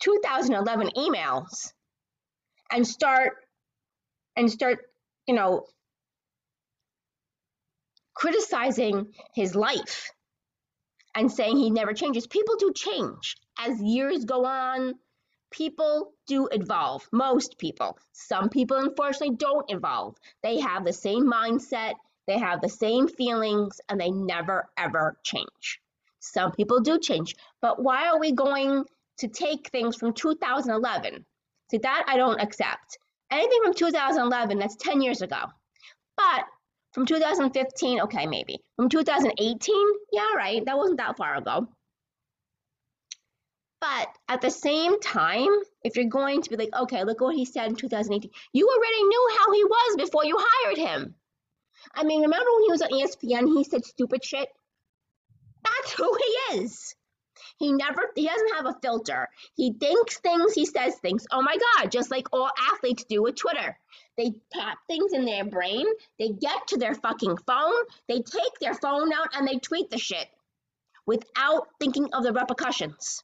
2011 0.01 0.91
emails 0.97 1.73
and 2.71 2.87
start 2.87 3.35
and 4.37 4.51
start, 4.51 4.81
you 5.27 5.35
know, 5.35 5.67
criticizing 8.15 9.15
his 9.35 9.55
life 9.55 10.11
and 11.15 11.31
saying 11.31 11.57
he 11.57 11.71
never 11.71 11.93
changes. 11.93 12.27
People 12.27 12.57
do 12.57 12.73
change 12.73 13.37
as 13.59 13.81
years 13.81 14.25
go 14.25 14.45
on. 14.45 14.95
People 15.51 16.13
do 16.27 16.49
evolve. 16.51 17.07
Most 17.13 17.59
people. 17.59 17.99
Some 18.13 18.49
people, 18.49 18.79
unfortunately, 18.79 19.37
don't 19.37 19.71
evolve. 19.71 20.17
They 20.43 20.61
have 20.61 20.85
the 20.85 20.93
same 20.93 21.31
mindset, 21.31 21.95
they 22.27 22.39
have 22.39 22.61
the 22.61 22.69
same 22.69 23.09
feelings, 23.09 23.81
and 23.89 24.01
they 24.01 24.11
never 24.11 24.71
ever 24.79 25.19
change. 25.23 25.81
Some 26.21 26.53
people 26.53 26.81
do 26.81 26.99
change. 26.99 27.35
But 27.61 27.83
why 27.83 28.09
are 28.09 28.19
we 28.19 28.33
going 28.33 28.85
to 29.19 29.29
take 29.29 29.69
things 29.69 29.97
from 29.97 30.15
2011 30.15 31.27
See, 31.73 31.79
that 31.79 32.05
I 32.07 32.19
don't 32.19 32.39
accept. 32.39 32.99
Anything 33.31 33.61
from 33.65 33.73
2011, 33.73 34.59
that's 34.59 34.77
10 34.77 35.01
years 35.01 35.23
ago. 35.23 35.39
But 36.19 36.45
from 36.93 37.07
2015, 37.07 38.03
okay, 38.03 38.27
maybe. 38.27 38.59
From 38.77 38.89
2018, 38.89 39.75
yeah, 40.13 40.35
right, 40.37 40.65
that 40.65 40.77
wasn't 40.77 40.99
that 40.99 41.17
far 41.17 41.37
ago. 41.37 41.69
But 43.81 44.09
at 44.29 44.41
the 44.41 44.51
same 44.51 45.01
time, 45.01 45.49
if 45.83 45.97
you're 45.97 46.05
going 46.05 46.43
to 46.43 46.51
be 46.51 46.57
like, 46.57 46.75
okay, 46.83 47.03
look 47.03 47.21
what 47.21 47.35
he 47.35 47.45
said 47.45 47.67
in 47.67 47.77
2018, 47.77 48.31
you 48.53 48.69
already 48.69 49.03
knew 49.03 49.29
how 49.39 49.53
he 49.53 49.65
was 49.65 49.97
before 49.97 50.25
you 50.25 50.37
hired 50.39 50.79
him. 50.79 51.15
I 51.95 52.05
mean, 52.05 52.23
remember 52.23 52.47
when 52.53 52.63
he 52.63 52.71
was 52.71 52.83
on 52.83 52.91
ESPN, 52.91 53.57
he 53.57 53.65
said 53.65 53.85
stupid 53.85 54.25
shit? 54.25 54.49
That's 55.65 55.93
who 55.95 56.17
he 56.17 56.59
is. 56.59 56.95
He 57.59 57.73
never, 57.73 58.03
he 58.15 58.27
doesn't 58.27 58.55
have 58.55 58.67
a 58.67 58.79
filter. 58.83 59.29
He 59.55 59.73
thinks 59.73 60.19
things, 60.19 60.53
he 60.53 60.65
says 60.65 60.97
things. 60.99 61.27
Oh 61.33 61.43
my 61.43 61.57
God, 61.57 61.91
just 61.91 62.11
like 62.11 62.29
all 62.33 62.51
athletes 62.73 63.05
do 63.09 63.23
with 63.23 63.37
Twitter. 63.37 63.77
They 64.17 64.33
pop 64.53 64.79
things 64.89 65.13
in 65.13 65.25
their 65.25 65.45
brain, 65.45 65.87
they 66.19 66.29
get 66.29 66.67
to 66.69 66.77
their 66.77 66.95
fucking 66.95 67.39
phone, 67.47 67.73
they 68.09 68.21
take 68.21 68.59
their 68.61 68.75
phone 68.75 69.13
out 69.13 69.29
and 69.35 69.49
they 69.49 69.59
tweet 69.59 69.91
the 69.91 69.99
shit 69.99 70.27
without 71.07 71.69
thinking 71.81 72.09
of 72.13 72.23
the 72.23 72.33
repercussions. 72.33 73.23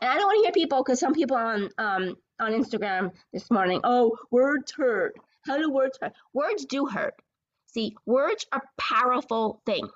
And 0.00 0.10
I 0.10 0.14
don't 0.16 0.26
want 0.26 0.38
to 0.38 0.42
hear 0.44 0.52
people, 0.52 0.82
because 0.82 1.00
some 1.00 1.14
people 1.14 1.36
on 1.36 1.70
um, 1.78 2.16
on 2.40 2.52
Instagram 2.52 3.10
this 3.32 3.50
morning, 3.50 3.80
oh, 3.84 4.16
words 4.30 4.72
hurt. 4.72 5.14
How 5.46 5.58
do 5.58 5.70
words 5.70 5.98
hurt? 6.00 6.12
Words 6.32 6.64
do 6.66 6.86
hurt. 6.86 7.14
See, 7.66 7.96
words 8.06 8.46
are 8.52 8.62
powerful 8.78 9.62
things. 9.66 9.90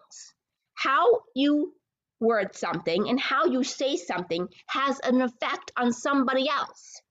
How 0.74 1.22
you 1.34 1.74
word 2.20 2.54
something 2.54 3.08
and 3.08 3.20
how 3.20 3.46
you 3.46 3.64
say 3.64 3.96
something 3.96 4.48
has 4.66 5.00
an 5.00 5.20
effect 5.20 5.72
on 5.76 5.92
somebody 5.92 6.48
else. 6.48 7.02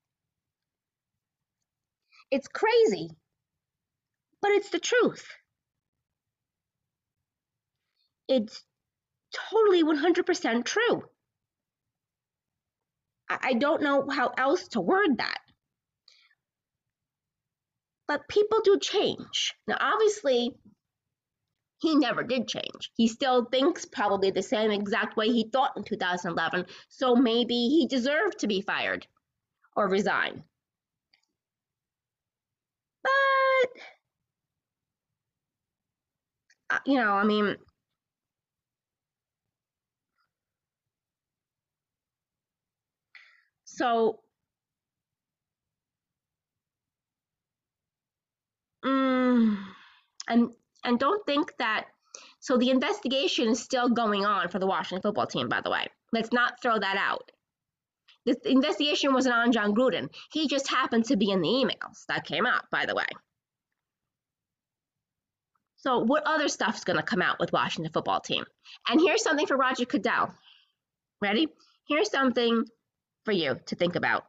It's 2.33 2.47
crazy, 2.47 3.11
but 4.41 4.49
it's 4.49 4.71
the 4.71 4.79
truth. 4.79 5.23
It's 8.27 8.63
totally 9.51 9.83
100% 9.83 10.65
true. 10.65 11.03
I 13.29 13.53
don't 13.53 13.83
know 13.83 14.09
how 14.09 14.31
else 14.35 14.67
to 14.69 14.81
word 14.81 15.19
that. 15.19 15.37
But 18.07 18.27
people 18.27 18.61
do 18.63 18.79
change. 18.79 19.53
Now, 19.67 19.77
obviously, 19.79 20.55
he 21.81 21.95
never 21.95 22.23
did 22.23 22.47
change. 22.47 22.89
He 22.95 23.09
still 23.09 23.45
thinks 23.45 23.85
probably 23.85 24.31
the 24.31 24.41
same 24.41 24.71
exact 24.71 25.17
way 25.17 25.27
he 25.27 25.51
thought 25.53 25.77
in 25.77 25.83
2011. 25.83 26.65
So 26.89 27.15
maybe 27.15 27.53
he 27.53 27.85
deserved 27.87 28.39
to 28.39 28.47
be 28.47 28.61
fired 28.61 29.05
or 29.75 29.87
resign. 29.87 30.43
But, 33.03 33.81
you 36.85 36.95
know, 36.95 37.11
I 37.13 37.23
mean, 37.23 37.55
so, 43.65 44.21
mm, 48.85 49.57
and 50.29 50.49
and 50.83 50.99
don't 50.99 51.25
think 51.25 51.53
that. 51.59 51.87
So 52.41 52.57
the 52.57 52.71
investigation 52.71 53.49
is 53.49 53.61
still 53.63 53.89
going 53.89 54.25
on 54.25 54.49
for 54.49 54.59
the 54.59 54.67
Washington 54.67 55.01
football 55.01 55.27
team, 55.27 55.49
by 55.49 55.61
the 55.61 55.71
way. 55.71 55.87
Let's 56.13 56.33
not 56.33 56.61
throw 56.61 56.79
that 56.79 56.97
out. 56.97 57.31
The 58.25 58.37
investigation 58.45 59.13
wasn't 59.13 59.35
on 59.35 59.51
Jon 59.51 59.75
Gruden. 59.75 60.09
He 60.31 60.47
just 60.47 60.69
happened 60.69 61.05
to 61.05 61.17
be 61.17 61.29
in 61.29 61.41
the 61.41 61.47
emails 61.47 62.05
that 62.07 62.25
came 62.25 62.45
out, 62.45 62.69
by 62.71 62.85
the 62.85 62.95
way. 62.95 63.05
So 65.77 65.99
what 65.99 66.23
other 66.25 66.47
stuff's 66.47 66.85
going 66.85 66.97
to 66.97 67.03
come 67.03 67.21
out 67.21 67.39
with 67.39 67.51
Washington 67.51 67.91
football 67.91 68.21
team? 68.21 68.45
And 68.87 69.01
here's 69.01 69.21
something 69.21 69.45
for 69.45 69.57
Roger 69.57 69.83
Goodell. 69.85 70.33
Ready? 71.21 71.49
Here's 71.89 72.09
something 72.09 72.63
for 73.25 73.33
you 73.33 73.59
to 73.65 73.75
think 73.75 73.97
about. 73.97 74.25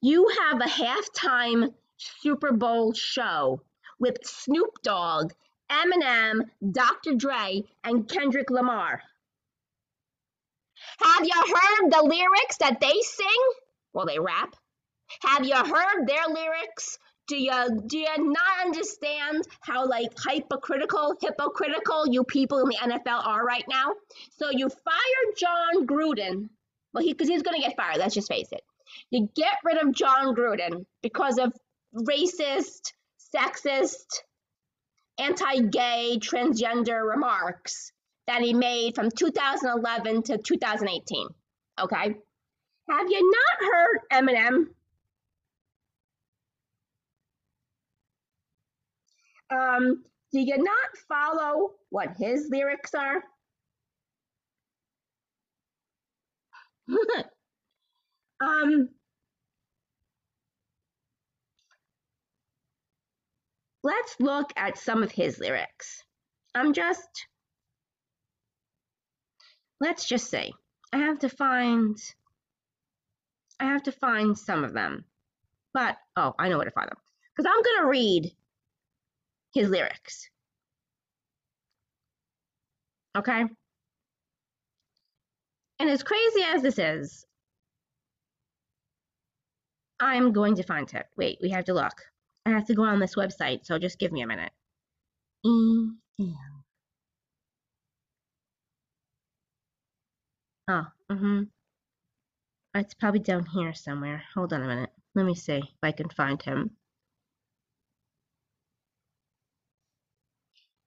You 0.00 0.28
have 0.40 0.60
a 0.60 0.64
halftime 0.64 1.72
Super 1.96 2.52
Bowl 2.52 2.92
show 2.92 3.62
with 4.00 4.16
Snoop 4.24 4.82
Dogg, 4.82 5.32
Eminem, 5.70 6.42
Dr. 6.72 7.14
Dre, 7.14 7.62
and 7.84 8.08
Kendrick 8.08 8.50
Lamar. 8.50 9.02
Have 11.00 11.24
you 11.24 11.32
heard 11.34 11.90
the 11.90 12.02
lyrics 12.02 12.58
that 12.58 12.80
they 12.80 13.00
sing? 13.02 13.26
Well, 13.92 14.06
they 14.06 14.18
rap. 14.18 14.54
Have 15.22 15.44
you 15.44 15.56
heard 15.56 16.06
their 16.06 16.26
lyrics? 16.28 16.98
Do 17.28 17.36
you 17.36 17.82
do 17.86 17.98
you 17.98 18.32
not 18.32 18.66
understand 18.66 19.44
how 19.60 19.86
like 19.86 20.12
hypocritical, 20.26 21.16
hypocritical 21.20 22.06
you 22.08 22.24
people 22.24 22.58
in 22.58 22.68
the 22.68 22.76
NFL 22.76 23.26
are 23.26 23.44
right 23.44 23.64
now? 23.68 23.94
So 24.32 24.50
you 24.50 24.68
fire 24.68 25.32
Jon 25.36 25.86
Gruden. 25.86 26.48
Well, 26.92 27.04
he 27.04 27.12
because 27.12 27.28
he's 27.28 27.42
gonna 27.42 27.60
get 27.60 27.76
fired. 27.76 27.98
Let's 27.98 28.14
just 28.14 28.28
face 28.28 28.50
it. 28.52 28.62
You 29.10 29.28
get 29.34 29.54
rid 29.64 29.78
of 29.78 29.92
Jon 29.92 30.34
Gruden 30.34 30.84
because 31.02 31.38
of 31.38 31.52
racist, 31.94 32.92
sexist, 33.34 34.22
anti 35.18 35.60
gay, 35.60 36.18
transgender 36.20 37.08
remarks 37.08 37.92
that 38.26 38.42
he 38.42 38.54
made 38.54 38.94
from 38.94 39.10
2011 39.10 40.22
to 40.24 40.38
2018. 40.38 41.28
Okay? 41.80 42.14
Have 42.90 43.10
you 43.10 43.32
not 43.32 43.70
heard 43.70 43.98
Eminem? 44.12 44.66
Um, 49.50 50.02
do 50.32 50.40
you 50.40 50.56
not 50.56 50.96
follow 51.08 51.72
what 51.90 52.16
his 52.18 52.48
lyrics 52.50 52.94
are? 52.94 53.22
um, 58.40 58.88
let's 63.82 64.16
look 64.20 64.50
at 64.56 64.78
some 64.78 65.02
of 65.02 65.12
his 65.12 65.38
lyrics. 65.38 66.02
I'm 66.54 66.72
just, 66.72 67.26
let's 69.82 70.06
just 70.06 70.30
say, 70.30 70.52
I 70.92 70.98
have 70.98 71.18
to 71.18 71.28
find, 71.28 71.98
I 73.58 73.64
have 73.64 73.82
to 73.82 73.92
find 73.92 74.38
some 74.38 74.62
of 74.62 74.72
them. 74.72 75.04
But, 75.74 75.96
oh, 76.16 76.34
I 76.38 76.48
know 76.48 76.58
where 76.58 76.66
to 76.66 76.70
find 76.70 76.88
them. 76.88 76.98
Because 77.34 77.50
I'm 77.50 77.62
going 77.62 77.82
to 77.82 77.88
read 77.88 78.32
his 79.52 79.68
lyrics. 79.68 80.28
Okay? 83.18 83.44
And 85.80 85.90
as 85.90 86.04
crazy 86.04 86.42
as 86.46 86.62
this 86.62 86.78
is, 86.78 87.26
I'm 89.98 90.32
going 90.32 90.54
to 90.56 90.62
find 90.62 90.88
it. 90.94 91.06
Wait, 91.16 91.38
we 91.42 91.50
have 91.50 91.64
to 91.64 91.74
look. 91.74 92.02
I 92.46 92.50
have 92.50 92.66
to 92.66 92.74
go 92.74 92.84
on 92.84 93.00
this 93.00 93.16
website, 93.16 93.66
so 93.66 93.78
just 93.78 93.98
give 93.98 94.12
me 94.12 94.22
a 94.22 94.26
minute. 94.28 94.52
E-M. 95.44 96.51
Oh, 100.72 100.86
mm-hmm. 101.10 101.42
It's 102.74 102.94
probably 102.94 103.20
down 103.20 103.44
here 103.44 103.74
somewhere. 103.74 104.22
Hold 104.34 104.54
on 104.54 104.62
a 104.62 104.66
minute. 104.66 104.90
Let 105.14 105.26
me 105.26 105.34
see 105.34 105.56
if 105.56 105.64
I 105.82 105.92
can 105.92 106.08
find 106.08 106.40
him. 106.40 106.70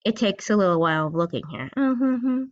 It 0.04 0.16
takes 0.16 0.50
a 0.50 0.56
little 0.56 0.80
while 0.80 1.06
of 1.06 1.14
looking 1.14 1.44
here. 1.52 1.70
Mm-hmm. 1.78 2.46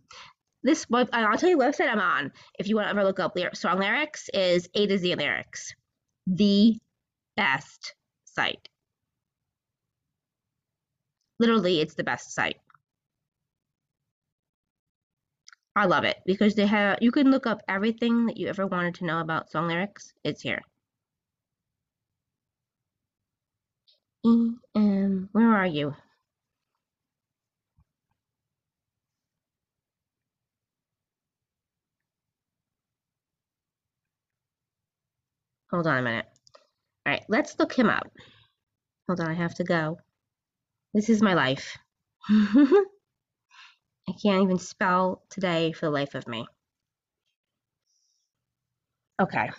This 0.62 0.88
web, 0.88 1.08
I'll 1.12 1.36
tell 1.36 1.50
you 1.50 1.58
what 1.58 1.74
website 1.74 1.90
I'm 1.90 1.98
on. 1.98 2.30
If 2.56 2.68
you 2.68 2.76
want 2.76 2.86
to 2.86 2.90
ever 2.90 3.02
look 3.02 3.18
up 3.18 3.36
song 3.54 3.80
lyrics, 3.80 4.28
is 4.32 4.68
A 4.74 4.86
to 4.86 4.96
Z 4.96 5.16
lyrics. 5.16 5.74
The 6.28 6.78
best 7.36 7.94
site. 8.26 8.68
Literally, 11.40 11.80
it's 11.80 11.94
the 11.94 12.04
best 12.04 12.32
site. 12.32 12.58
I 15.76 15.86
love 15.86 16.04
it 16.04 16.18
because 16.26 16.54
they 16.54 16.66
have 16.66 16.98
you 17.00 17.10
can 17.12 17.30
look 17.30 17.46
up 17.46 17.62
everything 17.68 18.26
that 18.26 18.36
you 18.36 18.48
ever 18.48 18.66
wanted 18.66 18.96
to 18.96 19.06
know 19.06 19.20
about 19.20 19.50
song 19.50 19.68
lyrics. 19.68 20.12
It's 20.24 20.42
here. 20.42 20.62
Um, 24.74 25.28
where 25.32 25.54
are 25.54 25.66
you? 25.66 25.94
Hold 35.70 35.86
on 35.86 35.98
a 35.98 36.02
minute. 36.02 36.26
All 37.06 37.12
right, 37.12 37.24
let's 37.28 37.58
look 37.58 37.72
him 37.74 37.90
up. 37.90 38.10
Hold 39.08 39.20
on, 39.20 39.28
I 39.30 39.34
have 39.34 39.54
to 39.56 39.64
go. 39.64 39.98
This 40.94 41.10
is 41.10 41.22
my 41.22 41.34
life. 41.34 41.76
I 44.08 44.12
can't 44.12 44.42
even 44.42 44.58
spell 44.58 45.22
today 45.30 45.72
for 45.72 45.86
the 45.86 45.90
life 45.90 46.14
of 46.14 46.26
me. 46.26 46.46
Okay. 49.20 49.50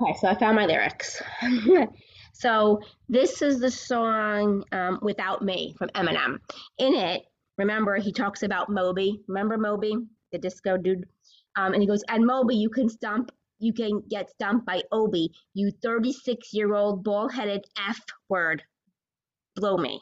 Okay, 0.00 0.14
so 0.20 0.28
I 0.28 0.34
found 0.38 0.56
my 0.56 0.66
lyrics. 0.66 1.20
so 2.32 2.80
this 3.08 3.42
is 3.42 3.60
the 3.60 3.70
song 3.70 4.64
um, 4.72 4.98
"Without 5.02 5.42
Me" 5.42 5.74
from 5.78 5.88
Eminem. 5.90 6.38
In 6.78 6.94
it, 6.94 7.22
remember 7.58 7.96
he 7.96 8.12
talks 8.12 8.42
about 8.42 8.68
Moby. 8.70 9.20
Remember 9.28 9.58
Moby, 9.58 9.94
the 10.32 10.38
disco 10.38 10.76
dude, 10.76 11.04
um, 11.56 11.72
and 11.74 11.82
he 11.82 11.86
goes, 11.86 12.02
"And 12.08 12.26
Moby, 12.26 12.56
you 12.56 12.70
can 12.70 12.88
stomp 12.88 13.30
you 13.62 13.72
can 13.72 14.02
get 14.10 14.28
stumped 14.30 14.66
by 14.66 14.82
Obi, 14.90 15.30
you 15.54 15.70
36 15.82 16.52
year 16.52 16.74
old 16.74 17.04
bald 17.04 17.32
headed 17.32 17.64
F 17.78 18.00
word. 18.28 18.62
Blow 19.54 19.76
me. 19.76 20.00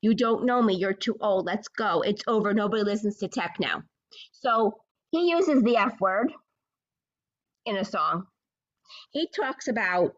You 0.00 0.14
don't 0.14 0.46
know 0.46 0.62
me. 0.62 0.74
You're 0.76 0.94
too 0.94 1.16
old. 1.20 1.44
Let's 1.44 1.68
go. 1.68 2.02
It's 2.02 2.22
over. 2.26 2.54
Nobody 2.54 2.84
listens 2.84 3.18
to 3.18 3.28
tech 3.28 3.56
now. 3.58 3.82
So 4.32 4.74
he 5.10 5.30
uses 5.30 5.62
the 5.62 5.76
F 5.76 6.00
word 6.00 6.32
in 7.66 7.76
a 7.76 7.84
song. 7.84 8.26
He 9.10 9.28
talks 9.34 9.68
about 9.68 10.14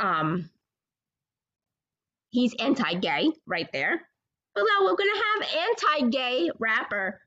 um 0.00 0.50
he's 2.30 2.54
anti-gay 2.58 3.30
right 3.46 3.68
there. 3.72 4.00
Well 4.56 4.66
now 4.66 4.84
we're 4.84 4.96
gonna 4.96 5.24
have 5.34 6.00
anti-gay 6.00 6.50
rapper 6.58 7.20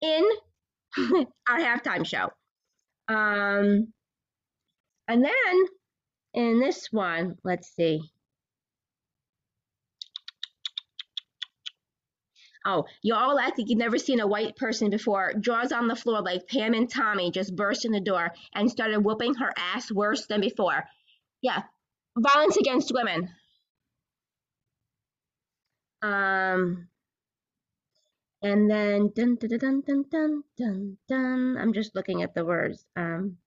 in 0.00 0.24
our 1.48 1.58
halftime 1.58 2.06
show. 2.06 2.30
Um, 3.08 3.92
and 5.08 5.24
then 5.24 5.66
in 6.34 6.60
this 6.60 6.88
one, 6.92 7.36
let's 7.44 7.74
see. 7.74 8.00
Oh, 12.66 12.84
you 13.02 13.14
all 13.14 13.38
act 13.38 13.58
like 13.58 13.70
you've 13.70 13.78
never 13.78 13.96
seen 13.96 14.20
a 14.20 14.26
white 14.26 14.56
person 14.56 14.90
before. 14.90 15.32
Jaws 15.40 15.72
on 15.72 15.88
the 15.88 15.96
floor 15.96 16.20
like 16.20 16.46
Pam 16.48 16.74
and 16.74 16.90
Tommy 16.90 17.30
just 17.30 17.56
burst 17.56 17.86
in 17.86 17.92
the 17.92 18.00
door 18.00 18.32
and 18.54 18.70
started 18.70 19.00
whooping 19.00 19.34
her 19.36 19.54
ass 19.56 19.90
worse 19.90 20.26
than 20.26 20.42
before. 20.42 20.84
Yeah, 21.40 21.62
violence 22.18 22.58
against 22.58 22.92
women. 22.92 23.30
Um, 26.02 26.88
and 28.42 28.70
then 28.70 29.10
dun 29.14 29.36
dun 29.36 29.58
dun 29.58 29.80
dun 29.82 30.04
dun 30.10 30.44
dun 30.56 30.98
dun. 31.08 31.56
I'm 31.58 31.72
just 31.72 31.94
looking 31.94 32.22
at 32.22 32.34
the 32.34 32.44
words. 32.44 32.84
Um. 32.96 33.38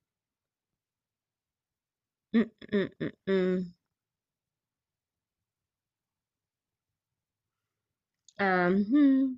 Mm, 2.35 2.49
mm, 2.73 2.89
mm, 2.99 3.11
mm. 3.27 3.73
Um. 8.39 8.85
Hmm. 8.85 9.35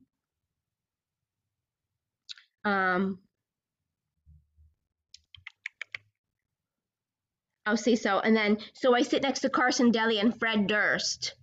Um. 2.70 3.20
Oh, 7.66 7.76
see, 7.76 7.96
so, 7.96 8.20
and 8.20 8.36
then, 8.36 8.58
so 8.74 8.94
I 8.94 9.04
sit 9.04 9.24
next 9.24 9.42
to 9.42 9.50
Carson 9.50 9.92
Daly 9.92 10.20
and 10.20 10.38
Fred 10.38 10.68
Durst. 10.68 11.36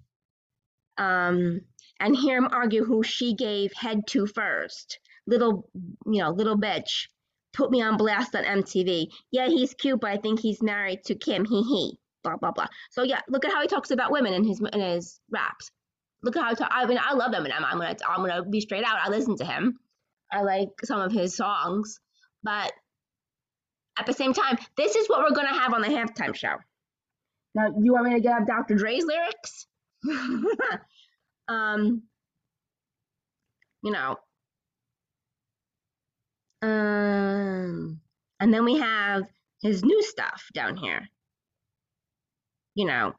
Um, 0.99 1.63
and 2.01 2.17
hear 2.17 2.39
him 2.39 2.49
argue 2.51 2.85
who 2.85 3.03
she 3.03 3.35
gave 3.35 3.73
head 3.75 4.07
to 4.09 4.27
first. 4.27 4.99
Little, 5.27 5.69
you 6.07 6.21
know, 6.23 6.31
little 6.31 6.59
bitch. 6.59 7.07
Put 7.53 7.71
me 7.71 7.83
on 7.83 7.97
blast 7.97 8.35
on 8.35 8.45
MTV. 8.45 9.09
Yeah, 9.31 9.49
he's 9.49 9.75
cute, 9.75 10.01
but 10.01 10.11
I 10.11 10.17
think 10.17 10.41
he's 10.41 10.63
married 10.63 11.05
to 11.05 11.15
Kim. 11.15 11.45
He 11.45 11.63
he. 11.63 11.99
Blah 12.23 12.37
blah 12.37 12.53
blah. 12.53 12.67
So 12.91 13.03
yeah, 13.03 13.21
look 13.29 13.45
at 13.45 13.53
how 13.53 13.61
he 13.63 13.69
talks 13.69 13.91
about 13.91 14.13
women 14.13 14.35
in 14.35 14.45
his 14.45 14.61
in 14.61 14.81
his 14.81 15.21
raps. 15.31 15.71
Look 16.23 16.37
at 16.37 16.43
how 16.43 16.51
he 16.51 16.57
talk, 16.57 16.69
I 16.71 16.87
mean, 16.87 16.99
I 17.01 17.15
love 17.15 17.33
Eminem. 17.33 17.63
I'm 17.63 17.79
gonna 17.79 17.97
I'm 18.09 18.27
gonna 18.27 18.45
be 18.45 18.61
straight 18.61 18.85
out. 18.85 18.99
I 19.03 19.09
listen 19.09 19.37
to 19.39 19.45
him. 19.45 19.79
I 20.33 20.43
like 20.43 20.69
some 20.85 21.01
of 21.01 21.13
his 21.13 21.35
songs, 21.37 21.99
but 22.43 22.73
at 23.99 24.07
the 24.07 24.13
same 24.13 24.33
time, 24.33 24.59
this 24.77 24.95
is 24.97 25.09
what 25.09 25.21
we're 25.21 25.35
gonna 25.35 25.59
have 25.59 25.75
on 25.75 25.83
the 25.83 25.89
halftime 25.89 26.35
show. 26.35 26.55
Now, 27.55 27.75
you 27.81 27.93
want 27.93 28.07
me 28.07 28.15
to 28.15 28.21
get 28.21 28.41
up 28.41 28.47
Dr. 28.47 28.77
Dre's 28.77 29.05
lyrics? 29.05 29.67
um, 31.51 32.03
you 33.83 33.91
know, 33.91 34.17
um, 36.63 38.01
and 38.39 38.55
then 38.55 38.65
we 38.65 38.79
have 38.79 39.25
his 39.63 39.83
new 39.83 40.03
stuff 40.03 40.45
down 40.55 40.77
here. 40.77 41.09
You 42.75 42.87
know, 42.87 43.15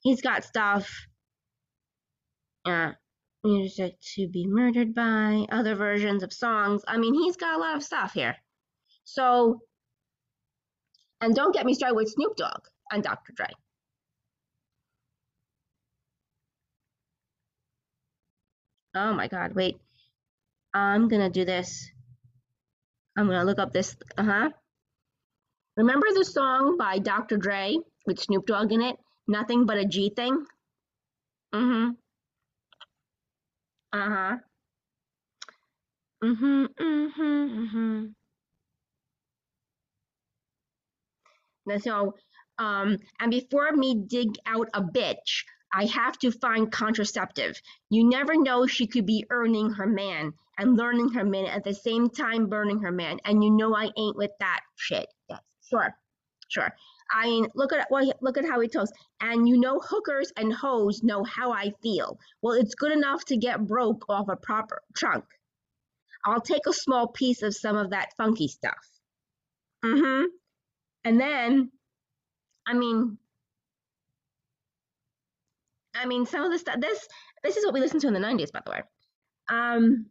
he's 0.00 0.22
got 0.22 0.44
stuff. 0.44 0.90
Uh, 2.64 2.92
music 3.42 3.94
to 4.14 4.28
be 4.28 4.46
murdered 4.46 4.94
by 4.94 5.46
other 5.50 5.74
versions 5.74 6.22
of 6.22 6.32
songs. 6.32 6.82
I 6.86 6.98
mean, 6.98 7.14
he's 7.14 7.36
got 7.36 7.56
a 7.56 7.58
lot 7.58 7.76
of 7.76 7.82
stuff 7.82 8.12
here. 8.12 8.36
So, 9.04 9.60
and 11.20 11.34
don't 11.34 11.54
get 11.54 11.66
me 11.66 11.74
started 11.74 11.96
with 11.96 12.10
Snoop 12.10 12.36
Dogg 12.36 12.60
and 12.92 13.02
Dr. 13.02 13.32
Dre. 13.34 13.48
Oh 18.94 19.12
my 19.12 19.28
God, 19.28 19.54
wait. 19.54 19.78
I'm 20.74 21.08
gonna 21.08 21.30
do 21.30 21.44
this. 21.44 21.90
I'm 23.16 23.26
gonna 23.26 23.44
look 23.44 23.58
up 23.58 23.72
this, 23.72 23.96
uh-huh. 24.16 24.50
Remember 25.76 26.06
the 26.14 26.24
song 26.24 26.76
by 26.76 26.98
Dr. 26.98 27.36
Dre 27.36 27.76
with 28.06 28.18
Snoop 28.18 28.46
Dogg 28.46 28.72
in 28.72 28.82
it? 28.82 28.96
Nothing 29.28 29.66
but 29.66 29.78
a 29.78 29.84
G 29.84 30.10
thing? 30.14 30.44
Mm-hmm. 31.54 31.90
Uh-huh. 33.92 34.36
Mm-hmm, 36.22 36.64
mm-hmm, 36.80 37.58
mm-hmm. 37.60 38.06
So, 41.78 42.14
um, 42.58 42.98
and 43.20 43.30
before 43.30 43.72
me 43.72 43.94
dig 44.06 44.36
out 44.46 44.68
a 44.74 44.82
bitch, 44.82 45.44
I 45.72 45.86
have 45.86 46.18
to 46.20 46.32
find 46.32 46.70
contraceptive. 46.70 47.60
You 47.90 48.08
never 48.08 48.36
know 48.36 48.66
she 48.66 48.86
could 48.86 49.06
be 49.06 49.26
earning 49.30 49.70
her 49.74 49.86
man 49.86 50.32
and 50.58 50.76
learning 50.76 51.10
her 51.10 51.24
man 51.24 51.46
at 51.46 51.64
the 51.64 51.74
same 51.74 52.10
time 52.10 52.48
burning 52.48 52.80
her 52.80 52.92
man. 52.92 53.18
And 53.24 53.42
you 53.42 53.50
know 53.50 53.74
I 53.74 53.90
ain't 53.96 54.16
with 54.16 54.32
that 54.40 54.60
shit. 54.76 55.06
Yes, 55.28 55.40
sure, 55.68 55.94
sure. 56.48 56.74
I 57.12 57.26
mean, 57.26 57.48
look 57.54 57.72
at 57.72 57.86
what 57.88 58.16
look 58.20 58.38
at 58.38 58.44
how 58.44 58.60
he 58.60 58.68
talks. 58.68 58.92
And 59.20 59.48
you 59.48 59.58
know, 59.58 59.80
hookers 59.80 60.32
and 60.36 60.52
hoes 60.52 61.02
know 61.02 61.24
how 61.24 61.52
I 61.52 61.72
feel. 61.82 62.18
Well, 62.42 62.54
it's 62.54 62.74
good 62.74 62.92
enough 62.92 63.24
to 63.26 63.36
get 63.36 63.66
broke 63.66 64.04
off 64.08 64.28
a 64.28 64.36
proper 64.36 64.82
trunk. 64.96 65.24
I'll 66.24 66.40
take 66.40 66.66
a 66.68 66.72
small 66.72 67.08
piece 67.08 67.42
of 67.42 67.54
some 67.54 67.76
of 67.76 67.90
that 67.90 68.12
funky 68.16 68.48
stuff. 68.48 68.86
Mm-hmm. 69.84 70.26
And 71.04 71.20
then, 71.20 71.70
I 72.66 72.74
mean, 72.74 73.16
I 75.94 76.06
mean, 76.06 76.26
some 76.26 76.44
of 76.44 76.52
the 76.52 76.58
stuff. 76.58 76.80
This 76.80 77.06
this 77.42 77.56
is 77.56 77.64
what 77.64 77.74
we 77.74 77.80
listened 77.80 78.02
to 78.02 78.08
in 78.08 78.14
the 78.14 78.20
'90s, 78.20 78.52
by 78.52 78.60
the 78.64 78.70
way. 78.70 78.82
Um, 79.48 80.06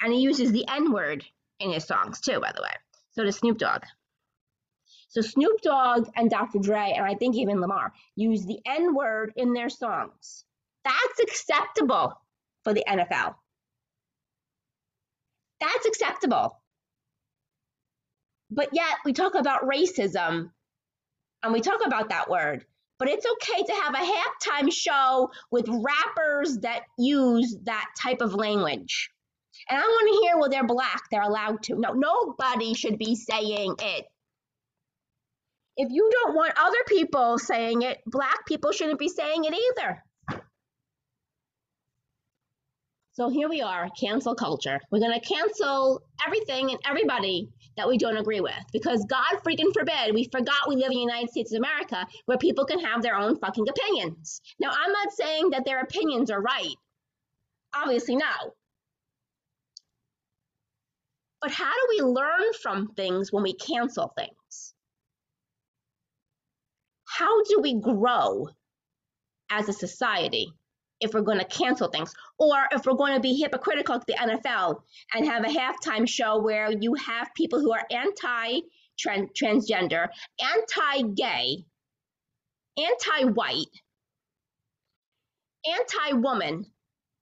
and 0.00 0.12
he 0.12 0.20
uses 0.20 0.52
the 0.52 0.66
N 0.68 0.92
word 0.92 1.24
in 1.58 1.72
his 1.72 1.84
songs 1.84 2.20
too, 2.20 2.40
by 2.40 2.52
the 2.52 2.62
way. 2.62 2.72
So 3.12 3.24
does 3.24 3.36
Snoop 3.36 3.58
Dogg. 3.58 3.82
So 5.08 5.20
Snoop 5.20 5.60
Dogg 5.62 6.08
and 6.14 6.30
Dr. 6.30 6.60
Dre, 6.60 6.92
and 6.96 7.04
I 7.04 7.14
think 7.14 7.34
even 7.36 7.60
Lamar, 7.60 7.92
use 8.14 8.46
the 8.46 8.60
N 8.64 8.94
word 8.94 9.32
in 9.36 9.52
their 9.52 9.68
songs. 9.68 10.44
That's 10.84 11.20
acceptable 11.20 12.14
for 12.62 12.72
the 12.72 12.84
NFL. 12.88 13.34
That's 15.60 15.86
acceptable. 15.86 16.56
But 18.50 18.70
yet 18.72 18.96
we 19.04 19.12
talk 19.12 19.34
about 19.34 19.68
racism 19.68 20.50
and 21.42 21.52
we 21.52 21.60
talk 21.60 21.84
about 21.84 22.08
that 22.10 22.28
word. 22.28 22.64
But 22.98 23.08
it's 23.08 23.24
okay 23.24 23.62
to 23.62 23.72
have 23.72 23.94
a 23.94 23.96
halftime 23.96 24.70
show 24.70 25.30
with 25.50 25.66
rappers 25.68 26.58
that 26.58 26.82
use 26.98 27.56
that 27.64 27.86
type 28.00 28.20
of 28.20 28.34
language. 28.34 29.10
And 29.68 29.78
I 29.78 29.82
want 29.82 30.08
to 30.08 30.20
hear, 30.22 30.38
well, 30.38 30.50
they're 30.50 30.66
black, 30.66 31.02
they're 31.10 31.22
allowed 31.22 31.62
to. 31.64 31.76
No, 31.76 31.92
nobody 31.92 32.74
should 32.74 32.98
be 32.98 33.14
saying 33.14 33.76
it. 33.80 34.04
If 35.76 35.88
you 35.90 36.10
don't 36.12 36.34
want 36.34 36.52
other 36.58 36.84
people 36.88 37.38
saying 37.38 37.82
it, 37.82 38.00
black 38.06 38.44
people 38.46 38.72
shouldn't 38.72 38.98
be 38.98 39.08
saying 39.08 39.44
it 39.44 39.54
either. 39.54 40.04
So 43.20 43.28
here 43.28 43.50
we 43.50 43.60
are, 43.60 43.90
cancel 44.00 44.34
culture. 44.34 44.80
We're 44.90 45.00
going 45.00 45.12
to 45.12 45.20
cancel 45.20 46.00
everything 46.26 46.70
and 46.70 46.80
everybody 46.88 47.50
that 47.76 47.86
we 47.86 47.98
don't 47.98 48.16
agree 48.16 48.40
with 48.40 48.54
because 48.72 49.04
God 49.10 49.42
freaking 49.46 49.74
forbid 49.74 50.14
we 50.14 50.30
forgot 50.32 50.66
we 50.66 50.76
live 50.76 50.86
in 50.86 50.96
the 50.96 51.00
United 51.00 51.28
States 51.28 51.52
of 51.52 51.58
America 51.58 52.06
where 52.24 52.38
people 52.38 52.64
can 52.64 52.78
have 52.78 53.02
their 53.02 53.18
own 53.18 53.38
fucking 53.38 53.68
opinions. 53.68 54.40
Now, 54.58 54.70
I'm 54.70 54.90
not 54.90 55.12
saying 55.12 55.50
that 55.50 55.66
their 55.66 55.82
opinions 55.82 56.30
are 56.30 56.40
right. 56.40 56.74
Obviously, 57.74 58.16
no. 58.16 58.54
But 61.42 61.50
how 61.50 61.72
do 61.72 61.86
we 61.90 62.00
learn 62.00 62.54
from 62.62 62.94
things 62.94 63.30
when 63.30 63.42
we 63.42 63.52
cancel 63.52 64.14
things? 64.16 64.72
How 67.04 67.42
do 67.42 67.60
we 67.60 67.78
grow 67.78 68.48
as 69.50 69.68
a 69.68 69.74
society 69.74 70.54
if 71.00 71.14
we're 71.14 71.22
going 71.22 71.38
to 71.38 71.44
cancel 71.46 71.88
things 71.88 72.14
or 72.38 72.66
if 72.72 72.84
we're 72.86 72.94
going 72.94 73.14
to 73.14 73.20
be 73.20 73.34
hypocritical 73.34 73.98
to 73.98 74.04
the 74.06 74.14
NFL 74.14 74.82
and 75.14 75.26
have 75.26 75.44
a 75.44 75.48
halftime 75.48 76.08
show 76.08 76.38
where 76.38 76.70
you 76.70 76.94
have 76.94 77.28
people 77.34 77.60
who 77.60 77.72
are 77.72 77.84
anti 77.90 78.60
transgender, 78.98 80.08
anti 80.40 81.02
gay, 81.14 81.64
anti 82.78 83.24
white, 83.30 83.66
anti 85.66 86.12
woman 86.18 86.66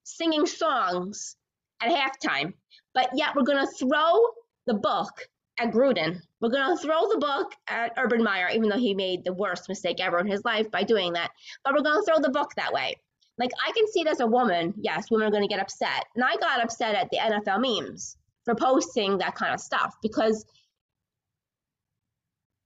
singing 0.04 0.46
songs 0.46 1.36
at 1.80 1.90
halftime, 1.90 2.52
but 2.94 3.10
yet 3.14 3.34
we're 3.36 3.42
going 3.42 3.64
to 3.64 3.72
throw 3.72 4.18
the 4.66 4.74
book 4.74 5.28
at 5.58 5.72
Gruden. 5.72 6.20
We're 6.40 6.50
going 6.50 6.76
to 6.76 6.82
throw 6.82 7.08
the 7.08 7.18
book 7.18 7.52
at 7.68 7.92
Urban 7.96 8.22
Meyer, 8.22 8.48
even 8.52 8.68
though 8.68 8.78
he 8.78 8.94
made 8.94 9.24
the 9.24 9.32
worst 9.32 9.68
mistake 9.68 10.00
ever 10.00 10.18
in 10.18 10.26
his 10.26 10.44
life 10.44 10.70
by 10.70 10.82
doing 10.82 11.12
that. 11.14 11.30
But 11.64 11.74
we're 11.74 11.82
going 11.82 12.00
to 12.00 12.06
throw 12.06 12.20
the 12.20 12.30
book 12.30 12.52
that 12.56 12.72
way. 12.72 12.96
Like 13.38 13.50
I 13.66 13.72
can 13.72 13.86
see 13.88 14.00
it 14.00 14.08
as 14.08 14.20
a 14.20 14.26
woman, 14.26 14.74
yes, 14.78 15.10
women 15.10 15.28
are 15.28 15.30
going 15.30 15.42
to 15.42 15.48
get 15.48 15.60
upset. 15.60 16.06
And 16.14 16.24
I 16.24 16.36
got 16.36 16.62
upset 16.62 16.94
at 16.94 17.10
the 17.10 17.18
NFL 17.18 17.60
memes 17.60 18.16
for 18.44 18.54
posting 18.54 19.18
that 19.18 19.34
kind 19.34 19.54
of 19.54 19.60
stuff 19.60 19.94
because 20.02 20.44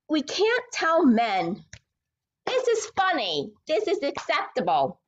we 0.09 0.21
can't 0.21 0.63
tell 0.71 1.05
men 1.05 1.63
this 2.45 2.67
is 2.67 2.85
funny, 2.97 3.51
this 3.67 3.87
is 3.87 4.03
acceptable 4.03 4.99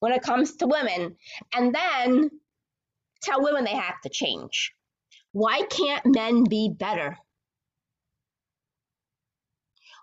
when 0.00 0.12
it 0.12 0.22
comes 0.22 0.56
to 0.56 0.66
women, 0.66 1.16
and 1.54 1.74
then 1.74 2.30
tell 3.22 3.42
women 3.42 3.64
they 3.64 3.76
have 3.76 4.00
to 4.02 4.08
change. 4.08 4.72
Why 5.32 5.62
can't 5.70 6.04
men 6.06 6.44
be 6.44 6.70
better? 6.76 7.16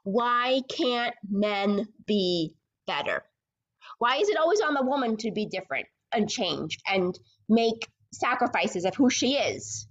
Why 0.04 0.62
can't 0.70 1.16
men 1.30 1.88
be 2.06 2.56
better? 2.86 3.24
Why 4.00 4.18
is 4.18 4.30
it 4.30 4.38
always 4.38 4.62
on 4.62 4.74
the 4.74 4.84
woman 4.84 5.18
to 5.18 5.32
be 5.32 5.46
different 5.46 5.88
and 6.14 6.30
change 6.30 6.78
and 6.88 7.18
make 7.50 7.88
sacrifices 8.14 8.86
of 8.86 8.96
who 8.96 9.10
she 9.10 9.36
is? 9.36 9.88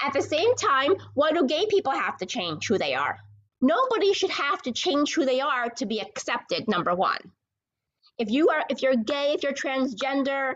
At 0.00 0.12
the 0.12 0.22
same 0.22 0.54
time, 0.56 0.94
why 1.14 1.32
do 1.32 1.46
gay 1.46 1.66
people 1.66 1.92
have 1.92 2.16
to 2.18 2.26
change 2.26 2.66
who 2.66 2.78
they 2.78 2.94
are? 2.94 3.18
Nobody 3.60 4.12
should 4.12 4.30
have 4.30 4.62
to 4.62 4.72
change 4.72 5.14
who 5.14 5.24
they 5.24 5.40
are 5.40 5.70
to 5.70 5.86
be 5.86 6.00
accepted, 6.00 6.66
number 6.68 6.94
one. 6.94 7.32
If 8.18 8.30
you 8.30 8.48
are 8.50 8.64
if 8.68 8.82
you're 8.82 8.96
gay, 8.96 9.32
if 9.34 9.42
you're 9.42 9.52
transgender, 9.52 10.54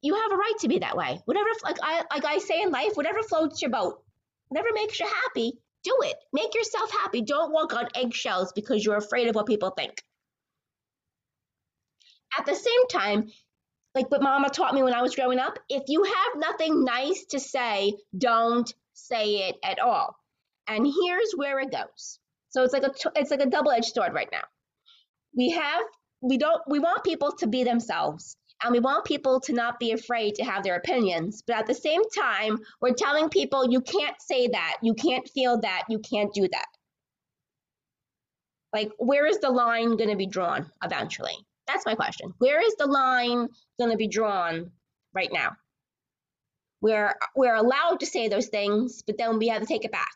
you 0.00 0.14
have 0.14 0.32
a 0.32 0.36
right 0.36 0.58
to 0.60 0.68
be 0.68 0.78
that 0.78 0.96
way. 0.96 1.20
Whatever 1.26 1.48
like 1.62 1.76
I 1.82 2.04
like 2.10 2.24
I 2.24 2.38
say 2.38 2.62
in 2.62 2.70
life, 2.70 2.92
whatever 2.94 3.22
floats 3.22 3.60
your 3.60 3.70
boat, 3.70 4.02
whatever 4.48 4.68
makes 4.72 4.98
you 4.98 5.06
happy, 5.06 5.52
do 5.82 5.96
it. 6.02 6.16
Make 6.32 6.54
yourself 6.54 6.90
happy. 6.90 7.22
Don't 7.22 7.52
walk 7.52 7.74
on 7.74 7.88
eggshells 7.94 8.52
because 8.52 8.84
you're 8.84 8.96
afraid 8.96 9.28
of 9.28 9.34
what 9.34 9.46
people 9.46 9.70
think. 9.70 10.02
At 12.38 12.46
the 12.46 12.54
same 12.54 12.86
time, 12.88 13.30
like 13.94 14.10
what 14.10 14.22
mama 14.22 14.48
taught 14.48 14.74
me 14.74 14.82
when 14.82 14.94
I 14.94 15.02
was 15.02 15.14
growing 15.14 15.38
up, 15.38 15.58
if 15.68 15.84
you 15.88 16.02
have 16.02 16.36
nothing 16.36 16.84
nice 16.84 17.24
to 17.26 17.40
say, 17.40 17.94
don't 18.16 18.72
say 18.92 19.48
it 19.48 19.56
at 19.62 19.78
all. 19.78 20.16
And 20.66 20.86
here's 20.86 21.32
where 21.36 21.60
it 21.60 21.70
goes. 21.70 22.18
So 22.50 22.62
it's 22.62 22.72
like 22.72 22.84
a 22.84 22.92
it's 23.16 23.30
like 23.30 23.40
a 23.42 23.46
double-edged 23.46 23.92
sword 23.92 24.14
right 24.14 24.28
now. 24.32 24.44
We 25.36 25.50
have 25.50 25.82
we 26.22 26.38
don't 26.38 26.62
we 26.66 26.78
want 26.78 27.04
people 27.04 27.32
to 27.32 27.46
be 27.46 27.64
themselves 27.64 28.36
and 28.62 28.72
we 28.72 28.80
want 28.80 29.04
people 29.04 29.40
to 29.40 29.52
not 29.52 29.78
be 29.78 29.92
afraid 29.92 30.36
to 30.36 30.44
have 30.44 30.62
their 30.62 30.76
opinions 30.76 31.42
but 31.46 31.56
at 31.56 31.66
the 31.66 31.74
same 31.74 32.02
time 32.10 32.58
we're 32.80 32.94
telling 32.94 33.28
people 33.28 33.70
you 33.70 33.80
can't 33.80 34.20
say 34.20 34.48
that 34.48 34.76
you 34.82 34.94
can't 34.94 35.28
feel 35.28 35.60
that 35.60 35.82
you 35.88 35.98
can't 35.98 36.32
do 36.32 36.48
that 36.50 36.66
like 38.72 38.90
where 38.98 39.26
is 39.26 39.38
the 39.38 39.50
line 39.50 39.96
going 39.96 40.10
to 40.10 40.16
be 40.16 40.26
drawn 40.26 40.70
eventually 40.82 41.36
that's 41.66 41.86
my 41.86 41.94
question. 41.94 42.32
Where 42.38 42.60
is 42.60 42.74
the 42.76 42.86
line 42.86 43.48
going 43.78 43.90
to 43.90 43.96
be 43.96 44.08
drawn 44.08 44.70
right 45.14 45.30
now? 45.32 45.56
We're, 46.80 47.14
we're 47.34 47.54
allowed 47.54 48.00
to 48.00 48.06
say 48.06 48.28
those 48.28 48.48
things, 48.48 49.02
but 49.06 49.16
then 49.16 49.38
we 49.38 49.48
have 49.48 49.62
to 49.62 49.66
take 49.66 49.84
it 49.84 49.92
back. 49.92 50.12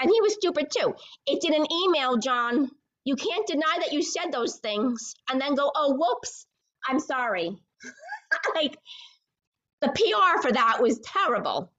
And 0.00 0.10
he 0.10 0.20
was 0.20 0.34
stupid 0.34 0.66
too. 0.70 0.94
It's 1.26 1.46
in 1.46 1.54
an 1.54 1.66
email, 1.72 2.18
John. 2.18 2.70
You 3.04 3.16
can't 3.16 3.46
deny 3.46 3.78
that 3.78 3.92
you 3.92 4.02
said 4.02 4.30
those 4.30 4.56
things 4.56 5.14
and 5.30 5.40
then 5.40 5.54
go, 5.54 5.70
oh, 5.74 5.94
whoops, 5.94 6.46
I'm 6.86 7.00
sorry. 7.00 7.56
like, 8.54 8.76
the 9.80 9.88
PR 9.88 10.42
for 10.42 10.52
that 10.52 10.82
was 10.82 10.98
terrible. 11.00 11.72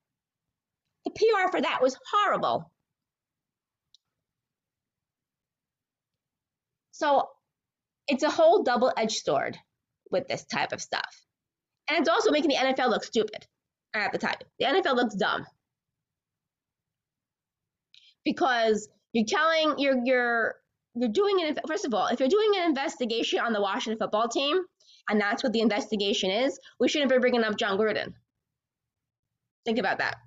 The 1.06 1.12
PR 1.12 1.52
for 1.52 1.62
that 1.62 1.82
was 1.82 1.98
horrible. 2.12 2.72
So 6.92 7.30
it's 8.10 8.24
a 8.24 8.30
whole 8.30 8.64
double 8.64 8.92
edged 8.98 9.24
sword 9.24 9.58
with 10.12 10.28
this 10.28 10.44
type 10.46 10.74
of 10.74 10.82
stuff. 10.82 11.26
And 11.88 12.00
it's 12.00 12.10
also 12.10 12.32
making 12.32 12.50
the 12.50 12.56
NFL 12.56 12.90
look 12.90 13.04
stupid 13.04 13.46
at 13.94 14.12
the 14.12 14.18
time. 14.18 14.36
The 14.60 14.66
NFL 14.66 14.96
looks 14.96 15.16
dumb. 15.16 15.46
Because 18.26 18.90
you're 19.14 19.26
telling 19.26 19.76
you're 19.78 19.98
you're 20.04 20.56
you're 20.96 21.10
doing 21.10 21.42
an 21.42 21.60
first 21.68 21.86
of 21.86 21.94
all, 21.94 22.08
if 22.08 22.20
you're 22.20 22.30
doing 22.30 22.52
an 22.58 22.66
investigation 22.66 23.40
on 23.40 23.54
the 23.54 23.62
Washington 23.62 23.98
football 23.98 24.28
team, 24.28 24.60
and 25.10 25.22
that's 25.22 25.44
what 25.44 25.54
the 25.54 25.62
investigation 25.62 26.30
is, 26.30 26.60
we 26.80 26.90
shouldn't 26.90 27.12
be 27.12 27.18
bringing 27.18 27.44
up 27.44 27.58
Jon 27.58 27.78
Gruden. 27.78 28.14
Think 29.66 29.78
about 29.78 30.00
that. 30.00 30.18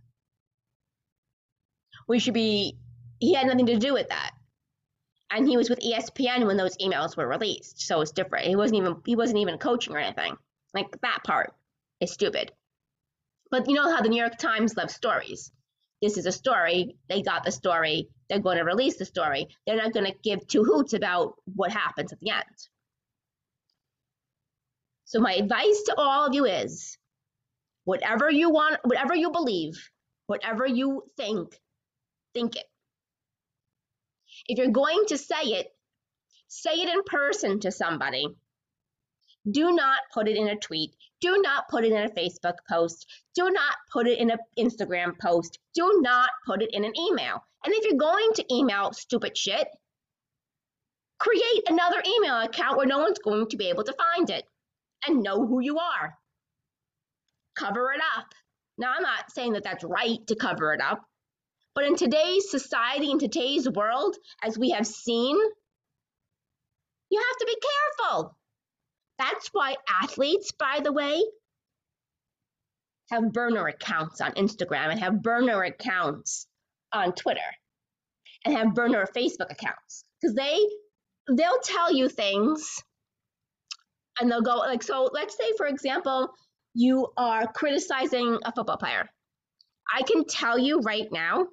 We 2.09 2.19
should 2.19 2.35
be. 2.35 2.79
He 3.19 3.35
had 3.35 3.47
nothing 3.47 3.67
to 3.67 3.77
do 3.77 3.93
with 3.93 4.09
that 4.09 4.33
and 5.33 5.49
he 5.49 5.57
was 5.57 5.71
with 5.71 5.81
ESPN 5.81 6.47
when 6.47 6.57
those 6.57 6.77
emails 6.77 7.17
were 7.17 7.27
released. 7.27 7.81
So 7.81 8.01
it's 8.01 8.13
different. 8.13 8.47
He 8.47 8.57
wasn't 8.57 8.79
even 8.79 8.97
he 9.07 9.17
wasn't 9.17 9.39
even 9.39 9.59
coaching 9.59 9.95
or 9.95 9.99
anything. 9.99 10.37
Like 10.75 11.01
that 11.01 11.25
part 11.25 11.55
is 12.01 12.13
stupid. 12.13 12.53
But 13.51 13.69
you 13.69 13.75
know 13.75 13.91
how 13.91 14.03
the 14.03 14.09
New 14.09 14.21
York 14.21 14.39
Times 14.39 14.77
loves 14.77 14.95
stories. 14.95 15.51
This 16.01 16.17
is 16.17 16.27
a 16.27 16.33
story. 16.33 16.97
They 17.09 17.23
got 17.23 17.45
the 17.45 17.53
story. 17.53 18.09
They're 18.29 18.41
going 18.41 18.59
to 18.59 18.65
release 18.65 18.97
the 18.97 19.05
story. 19.05 19.49
They're 19.67 19.77
not 19.77 19.93
going 19.93 20.07
to 20.07 20.19
give 20.23 20.47
two 20.47 20.65
hoots 20.65 20.95
about 20.95 21.35
what 21.45 21.71
happens 21.71 22.13
at 22.13 22.21
the 22.21 22.31
end. 22.31 22.45
So 25.05 25.21
my 25.21 25.35
advice 25.35 25.83
to 25.87 25.95
all 25.97 26.27
of 26.27 26.35
you 26.35 26.47
is 26.47 26.97
whatever 27.85 28.31
you 28.31 28.51
want, 28.51 28.81
whatever 28.85 29.15
you 29.15 29.31
believe, 29.31 29.91
whatever 30.27 30.67
you 30.67 31.05
think, 31.17 31.61
think 32.35 32.57
it. 32.57 32.65
If 34.47 34.59
you're 34.59 34.69
going 34.69 35.05
to 35.09 35.19
say 35.19 35.43
it, 35.43 35.69
say 36.49 36.73
it 36.73 36.89
in 36.89 37.03
person 37.05 37.61
to 37.61 37.73
somebody. 37.73 38.27
Do 39.51 39.73
not 39.73 39.99
put 40.13 40.29
it 40.29 40.37
in 40.37 40.49
a 40.49 40.57
tweet. 40.57 40.95
Do 41.21 41.41
not 41.43 41.69
put 41.69 41.85
it 41.85 41.93
in 41.93 42.05
a 42.05 42.11
Facebook 42.11 42.57
post. 42.69 43.07
Do 43.35 43.51
not 43.51 43.77
put 43.93 44.07
it 44.07 44.19
in 44.19 44.31
an 44.31 44.39
Instagram 44.59 45.19
post. 45.19 45.59
Do 45.75 46.01
not 46.01 46.31
put 46.47 46.63
it 46.63 46.71
in 46.73 46.85
an 46.85 46.93
email. 46.99 47.45
And 47.65 47.75
if 47.75 47.85
you're 47.85 47.99
going 47.99 48.33
to 48.35 48.55
email 48.55 48.93
stupid 48.93 49.37
shit, 49.37 49.69
create 51.19 51.69
another 51.69 52.03
email 52.07 52.41
account 52.41 52.77
where 52.77 52.87
no 52.87 52.99
one's 52.99 53.19
going 53.19 53.49
to 53.49 53.57
be 53.57 53.69
able 53.69 53.85
to 53.85 53.95
find 53.95 54.31
it 54.31 54.45
and 55.07 55.23
know 55.23 55.47
who 55.47 55.61
you 55.61 55.79
are. 55.79 56.17
Cover 57.57 57.93
it 57.93 58.01
up. 58.17 58.27
Now, 58.79 58.93
I'm 58.97 59.03
not 59.03 59.31
saying 59.31 59.53
that 59.53 59.65
that's 59.65 59.85
right 59.85 60.25
to 60.27 60.37
cover 60.37 60.73
it 60.75 60.81
up, 60.81 61.05
but 61.75 61.85
in 61.85 61.97
today's 61.97 62.51
society, 62.51 63.11
in 63.11 63.19
today's 63.19 63.69
world, 63.69 64.17
as 64.43 64.59
we 64.59 64.71
have 64.71 64.87
seen, 64.87 65.37
you 67.11 67.21
have 67.21 67.37
to 67.39 67.47
be 67.47 67.57
careful. 67.61 68.37
That's 69.19 69.49
why 69.53 69.77
athletes, 70.03 70.53
by 70.53 70.81
the 70.83 70.93
way, 70.93 71.23
have 73.11 73.33
burner 73.33 73.67
accounts 73.69 74.21
on 74.21 74.33
Instagram 74.33 74.91
and 74.91 75.01
have 75.01 75.23
burner 75.23 75.63
accounts 75.63 76.47
on 76.93 77.13
Twitter 77.13 77.41
and 78.45 78.57
have 78.57 78.75
burner 78.75 79.07
Facebook 79.07 79.51
accounts 79.51 80.05
because 80.21 80.35
they 80.35 80.59
they'll 81.31 81.61
tell 81.63 81.93
you 81.93 82.09
things 82.09 82.83
and 84.21 84.31
they'll 84.31 84.43
go 84.43 84.57
like 84.57 84.83
so 84.83 85.09
let's 85.13 85.37
say 85.37 85.53
for 85.57 85.67
example 85.67 86.31
you 86.75 87.09
are 87.17 87.47
criticizing 87.53 88.39
a 88.45 88.53
football 88.53 88.77
player 88.77 89.09
i 89.95 90.03
can 90.03 90.25
tell 90.25 90.59
you 90.59 90.81
right 90.81 91.09
now 91.13 91.47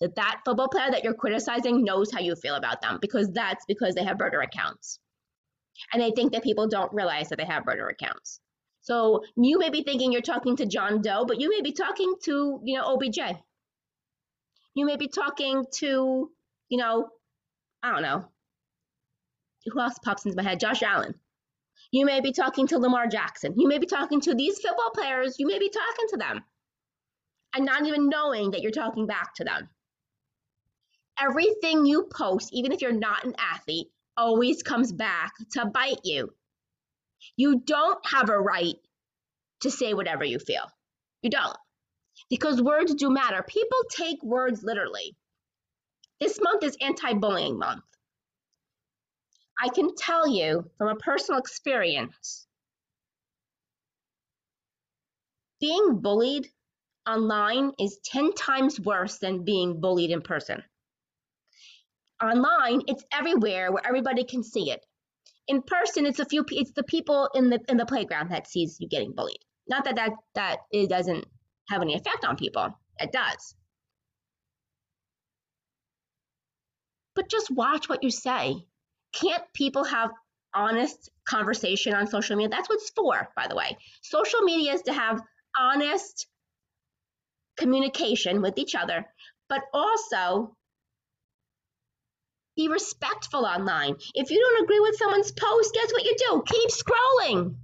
that 0.00 0.16
that 0.16 0.40
football 0.44 0.68
player 0.68 0.90
that 0.90 1.04
you're 1.04 1.14
criticizing 1.14 1.84
knows 1.84 2.10
how 2.10 2.20
you 2.20 2.34
feel 2.34 2.54
about 2.54 2.80
them 2.80 2.98
because 3.00 3.30
that's 3.32 3.64
because 3.66 3.94
they 3.94 4.04
have 4.04 4.18
burner 4.18 4.40
accounts. 4.40 4.98
And 5.92 6.02
they 6.02 6.10
think 6.10 6.32
that 6.32 6.42
people 6.42 6.68
don't 6.68 6.92
realize 6.92 7.28
that 7.28 7.38
they 7.38 7.44
have 7.44 7.64
burner 7.64 7.88
accounts. 7.88 8.40
So 8.80 9.22
you 9.36 9.58
may 9.58 9.70
be 9.70 9.82
thinking 9.82 10.10
you're 10.10 10.22
talking 10.22 10.56
to 10.56 10.66
john 10.66 11.02
doe 11.02 11.26
but 11.26 11.38
you 11.38 11.50
may 11.50 11.60
be 11.60 11.72
talking 11.72 12.14
to 12.24 12.60
you 12.64 12.78
know 12.78 12.94
obj 12.94 13.18
you 14.74 14.86
may 14.86 14.96
be 14.96 15.08
talking 15.08 15.64
to 15.74 16.30
you 16.70 16.78
know 16.78 17.10
i 17.82 17.92
don't 17.92 18.02
know. 18.02 18.24
Who 19.66 19.80
else 19.80 19.98
pops 20.02 20.24
into 20.24 20.36
my 20.36 20.42
head? 20.42 20.60
Josh 20.60 20.82
allen. 20.82 21.14
You 21.92 22.06
may 22.06 22.20
be 22.20 22.32
talking 22.32 22.66
to 22.68 22.78
lamar 22.78 23.06
jackson. 23.06 23.54
You 23.58 23.68
may 23.68 23.78
be 23.78 23.86
talking 23.86 24.22
to 24.22 24.34
these 24.34 24.58
football 24.58 24.90
players. 24.94 25.36
You 25.38 25.46
may 25.46 25.58
be 25.58 25.68
talking 25.68 26.06
to 26.10 26.16
them. 26.16 26.44
And 27.54 27.66
not 27.66 27.84
even 27.84 28.08
knowing 28.08 28.52
that 28.52 28.62
you're 28.62 28.70
talking 28.70 29.06
back 29.06 29.34
to 29.34 29.44
them 29.44 29.68
everything 31.20 31.86
you 31.86 32.08
post, 32.12 32.50
even 32.52 32.72
if 32.72 32.82
you're 32.82 32.92
not 32.92 33.24
an 33.24 33.34
athlete, 33.38 33.88
always 34.16 34.62
comes 34.62 34.92
back 34.92 35.32
to 35.52 35.66
bite 35.66 36.00
you. 36.04 36.32
You 37.36 37.60
don't 37.60 38.04
have 38.06 38.30
a 38.30 38.38
right 38.38 38.76
to 39.60 39.70
say 39.70 39.94
whatever 39.94 40.24
you 40.24 40.38
feel. 40.38 40.64
You 41.22 41.30
don't. 41.30 41.56
Because 42.28 42.62
words 42.62 42.94
do 42.94 43.10
matter. 43.10 43.42
People 43.42 43.78
take 43.90 44.22
words 44.22 44.62
literally. 44.62 45.16
This 46.20 46.38
month 46.40 46.62
is 46.64 46.76
anti 46.80 47.14
bullying 47.14 47.58
month. 47.58 47.84
I 49.62 49.68
can 49.68 49.94
tell 49.94 50.26
you 50.26 50.70
from 50.78 50.88
a 50.88 50.96
personal 50.96 51.40
experience 51.40 52.46
being 55.60 55.98
bullied 56.00 56.48
online 57.06 57.72
is 57.78 57.98
10 58.04 58.32
times 58.32 58.80
worse 58.80 59.18
than 59.18 59.44
being 59.44 59.80
bullied 59.80 60.10
in 60.10 60.22
person 60.22 60.62
online 62.22 62.82
it's 62.86 63.04
everywhere 63.12 63.72
where 63.72 63.86
everybody 63.86 64.24
can 64.24 64.42
see 64.42 64.70
it. 64.70 64.84
In 65.48 65.62
person 65.62 66.06
it's 66.06 66.18
a 66.20 66.24
few 66.24 66.44
it's 66.50 66.72
the 66.72 66.82
people 66.82 67.28
in 67.34 67.50
the 67.50 67.60
in 67.68 67.76
the 67.76 67.86
playground 67.86 68.30
that 68.30 68.48
sees 68.48 68.76
you 68.80 68.88
getting 68.88 69.12
bullied. 69.12 69.40
Not 69.68 69.84
that 69.84 69.96
that 69.96 70.12
that 70.34 70.58
it 70.70 70.88
doesn't 70.88 71.24
have 71.68 71.82
any 71.82 71.94
effect 71.94 72.24
on 72.24 72.36
people 72.36 72.74
it 72.98 73.12
does. 73.12 73.54
But 77.14 77.28
just 77.28 77.50
watch 77.50 77.88
what 77.88 78.02
you 78.02 78.10
say. 78.10 78.54
Can't 79.12 79.42
people 79.54 79.84
have 79.84 80.10
honest 80.54 81.10
conversation 81.28 81.94
on 81.94 82.06
social 82.06 82.36
media? 82.36 82.50
That's 82.50 82.68
what 82.68 82.76
it's 82.76 82.90
for 82.90 83.28
by 83.36 83.46
the 83.48 83.56
way. 83.56 83.76
Social 84.02 84.40
media 84.42 84.74
is 84.74 84.82
to 84.82 84.92
have 84.92 85.20
honest 85.58 86.26
communication 87.56 88.40
with 88.40 88.56
each 88.58 88.74
other 88.74 89.06
but 89.50 89.62
also 89.74 90.56
be 92.60 92.68
respectful 92.68 93.46
online. 93.46 93.96
If 94.14 94.30
you 94.30 94.38
don't 94.38 94.64
agree 94.64 94.80
with 94.80 94.96
someone's 94.96 95.32
post, 95.32 95.72
guess 95.72 95.90
what 95.92 96.04
you 96.04 96.14
do? 96.18 96.42
Keep 96.46 96.68
scrolling. 96.68 97.54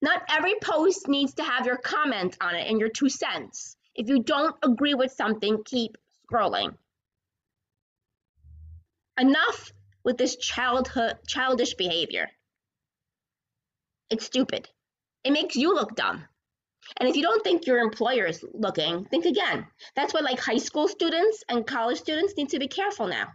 Not 0.00 0.22
every 0.28 0.54
post 0.62 1.08
needs 1.08 1.34
to 1.34 1.42
have 1.42 1.66
your 1.66 1.78
comment 1.78 2.36
on 2.40 2.54
it 2.54 2.68
and 2.68 2.78
your 2.78 2.90
two 2.90 3.08
cents. 3.08 3.76
If 3.96 4.08
you 4.08 4.22
don't 4.22 4.54
agree 4.62 4.94
with 4.94 5.10
something, 5.10 5.64
keep 5.64 5.96
scrolling. 6.30 6.76
Enough 9.18 9.72
with 10.04 10.16
this 10.16 10.36
childhood 10.36 11.16
childish 11.26 11.74
behavior. 11.74 12.30
It's 14.10 14.26
stupid. 14.26 14.68
It 15.24 15.32
makes 15.32 15.56
you 15.56 15.74
look 15.74 15.96
dumb. 15.96 16.22
And 16.98 17.08
if 17.08 17.16
you 17.16 17.22
don't 17.22 17.42
think 17.42 17.66
your 17.66 17.78
employer 17.78 18.26
is 18.26 18.44
looking, 18.54 19.04
think 19.06 19.24
again. 19.24 19.66
That's 19.94 20.14
why 20.14 20.20
like 20.20 20.40
high 20.40 20.58
school 20.58 20.88
students 20.88 21.44
and 21.48 21.66
college 21.66 21.98
students 21.98 22.34
need 22.36 22.50
to 22.50 22.58
be 22.58 22.68
careful 22.68 23.06
now. 23.06 23.28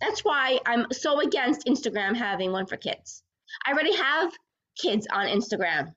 That's 0.00 0.24
why 0.24 0.58
I'm 0.64 0.86
so 0.92 1.20
against 1.20 1.66
Instagram 1.66 2.16
having 2.16 2.52
one 2.52 2.66
for 2.66 2.76
kids. 2.76 3.22
I 3.66 3.72
already 3.72 3.96
have 3.96 4.32
kids 4.80 5.06
on 5.10 5.26
Instagram. 5.26 5.92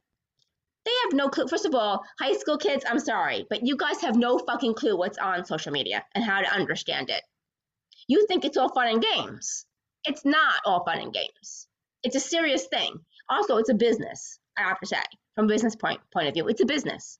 They 0.83 0.91
have 1.03 1.13
no 1.13 1.29
clue. 1.29 1.47
First 1.47 1.67
of 1.67 1.75
all, 1.75 2.03
high 2.19 2.33
school 2.33 2.57
kids, 2.57 2.83
I'm 2.89 2.99
sorry, 2.99 3.45
but 3.49 3.65
you 3.65 3.77
guys 3.77 4.01
have 4.01 4.15
no 4.15 4.39
fucking 4.39 4.73
clue 4.73 4.97
what's 4.97 5.19
on 5.19 5.45
social 5.45 5.71
media 5.71 6.03
and 6.15 6.23
how 6.23 6.41
to 6.41 6.51
understand 6.51 7.11
it. 7.11 7.21
You 8.07 8.25
think 8.25 8.43
it's 8.43 8.57
all 8.57 8.73
fun 8.73 8.87
and 8.87 9.03
games. 9.03 9.67
It's 10.05 10.25
not 10.25 10.61
all 10.65 10.83
fun 10.83 10.97
and 10.97 11.13
games. 11.13 11.67
It's 12.01 12.15
a 12.15 12.19
serious 12.19 12.65
thing. 12.65 12.99
Also, 13.29 13.57
it's 13.57 13.69
a 13.69 13.75
business, 13.75 14.39
I 14.57 14.63
have 14.63 14.79
to 14.79 14.87
say 14.87 15.03
from 15.35 15.47
business 15.47 15.75
point 15.75 15.99
point 16.13 16.27
of 16.27 16.33
view. 16.33 16.47
It's 16.47 16.61
a 16.61 16.65
business. 16.65 17.19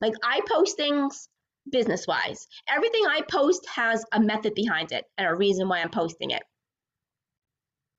Like 0.00 0.14
I 0.22 0.40
post 0.48 0.76
things 0.76 1.28
business 1.70 2.06
wise. 2.06 2.46
Everything 2.68 3.04
I 3.06 3.22
post 3.30 3.66
has 3.74 4.04
a 4.12 4.20
method 4.20 4.54
behind 4.54 4.92
it 4.92 5.04
and 5.16 5.26
a 5.26 5.34
reason 5.34 5.68
why 5.68 5.80
I'm 5.80 5.90
posting 5.90 6.30
it. 6.30 6.42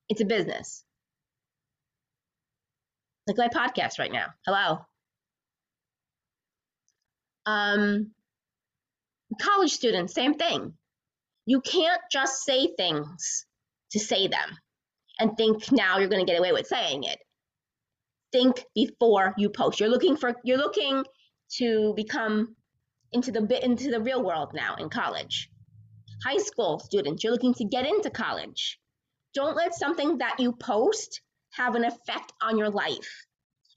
It's 0.08 0.22
a 0.22 0.26
business. 0.26 0.84
Like 3.28 3.38
my 3.38 3.48
podcast 3.48 4.00
right 4.00 4.12
now. 4.12 4.28
Hello. 4.46 4.80
Um, 7.46 8.12
college 9.40 9.72
students, 9.72 10.14
same 10.14 10.34
thing. 10.34 10.74
You 11.46 11.62
can't 11.62 12.02
just 12.12 12.44
say 12.44 12.70
things 12.76 13.46
to 13.92 14.00
say 14.00 14.28
them 14.28 14.58
and 15.20 15.36
think 15.38 15.72
now 15.72 16.00
you're 16.00 16.10
going 16.10 16.26
to 16.26 16.32
get 16.32 16.40
away 16.40 16.52
with 16.52 16.68
saying 16.68 17.04
it 17.04 17.20
think 18.32 18.64
before 18.76 19.34
you 19.38 19.50
post. 19.50 19.80
You're 19.80 19.90
looking 19.90 20.18
for 20.18 20.36
you're 20.44 20.58
looking 20.58 21.04
to 21.58 21.94
become 21.96 22.56
into 23.12 23.32
the 23.32 23.42
bit 23.42 23.64
into 23.64 23.90
the 23.90 24.02
real 24.02 24.24
world 24.24 24.52
now 24.54 24.76
in 24.76 24.90
college. 24.90 25.50
High 26.24 26.38
school 26.38 26.80
students, 26.80 27.24
you're 27.24 27.34
looking 27.34 27.54
to 27.56 27.66
get 27.66 27.86
into 27.86 28.10
college. 28.10 28.80
Don't 29.34 29.56
let 29.56 29.74
something 29.74 30.18
that 30.18 30.40
you 30.40 30.54
post 30.54 31.22
have 31.54 31.76
an 31.76 31.86
effect 31.86 32.34
on 32.42 32.58
your 32.58 32.70
life. 32.70 33.26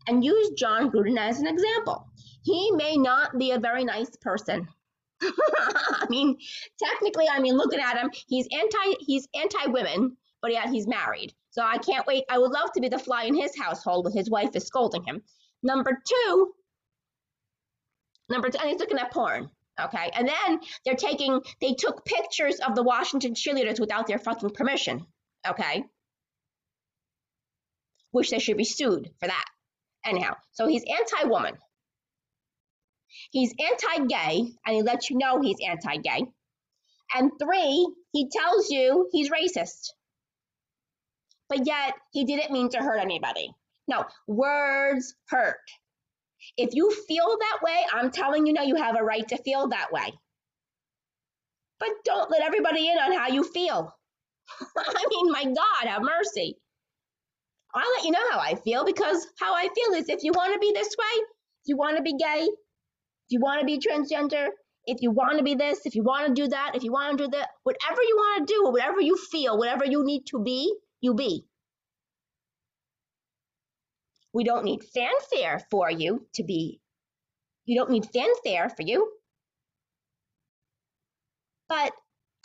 And 0.08 0.24
use 0.24 0.50
John 0.56 0.90
Gruden 0.90 1.16
as 1.16 1.38
an 1.38 1.46
example. 1.46 2.06
He 2.42 2.72
may 2.72 2.96
not 2.96 3.38
be 3.38 3.52
a 3.52 3.60
very 3.60 3.84
nice 3.84 4.10
person. 4.20 4.66
I 5.22 6.06
mean, 6.08 6.36
technically, 6.82 7.26
I 7.28 7.38
mean, 7.38 7.56
looking 7.56 7.78
at 7.78 7.96
him, 7.96 8.10
he's 8.26 8.48
anti 8.52 8.96
he's 9.00 9.28
anti 9.34 9.66
women, 9.66 10.16
but 10.40 10.52
yeah, 10.52 10.68
he's 10.68 10.88
married. 10.88 11.32
So 11.52 11.62
I 11.62 11.76
can't 11.78 12.06
wait. 12.06 12.24
I 12.30 12.38
would 12.38 12.50
love 12.50 12.72
to 12.72 12.80
be 12.80 12.88
the 12.88 12.98
fly 12.98 13.24
in 13.24 13.34
his 13.34 13.56
household 13.56 14.06
when 14.06 14.16
his 14.16 14.30
wife 14.30 14.56
is 14.56 14.66
scolding 14.66 15.04
him. 15.04 15.22
Number 15.62 15.92
two, 16.06 16.52
number 18.30 18.48
two, 18.48 18.58
and 18.58 18.70
he's 18.70 18.80
looking 18.80 18.98
at 18.98 19.12
porn. 19.12 19.50
Okay. 19.78 20.10
And 20.14 20.28
then 20.28 20.60
they're 20.84 20.94
taking, 20.94 21.42
they 21.60 21.74
took 21.74 22.06
pictures 22.06 22.58
of 22.60 22.74
the 22.74 22.82
Washington 22.82 23.34
cheerleaders 23.34 23.78
without 23.78 24.06
their 24.06 24.18
fucking 24.18 24.50
permission. 24.50 25.06
Okay. 25.46 25.84
Which 28.12 28.30
they 28.30 28.38
should 28.38 28.56
be 28.56 28.64
sued 28.64 29.10
for 29.20 29.26
that. 29.26 29.44
Anyhow, 30.06 30.34
so 30.52 30.66
he's 30.66 30.84
anti 30.84 31.28
woman. 31.28 31.54
He's 33.30 33.54
anti 33.60 34.06
gay, 34.06 34.52
and 34.66 34.76
he 34.76 34.82
lets 34.82 35.10
you 35.10 35.18
know 35.18 35.40
he's 35.40 35.58
anti 35.66 35.96
gay. 35.98 36.24
And 37.14 37.30
three, 37.38 37.86
he 38.12 38.30
tells 38.30 38.70
you 38.70 39.08
he's 39.12 39.30
racist 39.30 39.90
but 41.52 41.66
yet 41.66 41.92
he 42.12 42.24
didn't 42.24 42.50
mean 42.50 42.70
to 42.70 42.78
hurt 42.78 42.98
anybody. 42.98 43.52
No, 43.86 44.06
words 44.26 45.14
hurt. 45.28 45.58
If 46.56 46.70
you 46.72 46.90
feel 47.06 47.36
that 47.38 47.58
way, 47.62 47.76
I'm 47.92 48.10
telling 48.10 48.46
you 48.46 48.54
now, 48.54 48.62
you 48.62 48.76
have 48.76 48.98
a 48.98 49.04
right 49.04 49.28
to 49.28 49.36
feel 49.36 49.68
that 49.68 49.92
way. 49.92 50.14
But 51.78 51.90
don't 52.06 52.30
let 52.30 52.40
everybody 52.42 52.88
in 52.88 52.96
on 52.96 53.12
how 53.12 53.28
you 53.28 53.44
feel. 53.44 53.94
I 54.78 55.04
mean, 55.10 55.30
my 55.30 55.44
God, 55.44 55.88
have 55.88 56.00
mercy. 56.00 56.56
I'll 57.74 57.92
let 57.96 58.04
you 58.04 58.12
know 58.12 58.30
how 58.30 58.38
I 58.38 58.54
feel 58.54 58.86
because 58.86 59.26
how 59.38 59.54
I 59.54 59.68
feel 59.74 59.98
is 59.98 60.08
if 60.08 60.24
you 60.24 60.32
want 60.32 60.54
to 60.54 60.58
be 60.58 60.72
this 60.74 60.96
way, 60.98 61.22
if 61.22 61.66
you 61.66 61.76
want 61.76 61.98
to 61.98 62.02
be 62.02 62.14
gay, 62.14 62.44
if 62.44 63.28
you 63.28 63.40
want 63.40 63.60
to 63.60 63.66
be 63.66 63.78
transgender, 63.78 64.48
if 64.86 65.02
you 65.02 65.10
want 65.10 65.36
to 65.36 65.44
be 65.44 65.54
this, 65.54 65.84
if 65.84 65.94
you 65.94 66.02
want 66.02 66.28
to 66.28 66.42
do 66.42 66.48
that, 66.48 66.72
if 66.76 66.82
you 66.82 66.92
want 66.92 67.18
to 67.18 67.24
do 67.24 67.30
that, 67.32 67.48
whatever 67.64 68.02
you 68.02 68.16
want 68.16 68.48
to 68.48 68.54
do, 68.54 68.70
whatever 68.70 69.02
you 69.02 69.18
feel, 69.30 69.58
whatever 69.58 69.84
you 69.84 70.02
need 70.02 70.22
to 70.28 70.42
be, 70.42 70.74
you 71.02 71.14
be. 71.14 71.44
We 74.32 74.44
don't 74.44 74.64
need 74.64 74.82
fanfare 74.82 75.60
for 75.70 75.90
you 75.90 76.26
to 76.34 76.42
be. 76.42 76.80
You 77.66 77.78
don't 77.78 77.90
need 77.90 78.06
fanfare 78.06 78.70
for 78.70 78.82
you. 78.82 79.12
But 81.68 81.92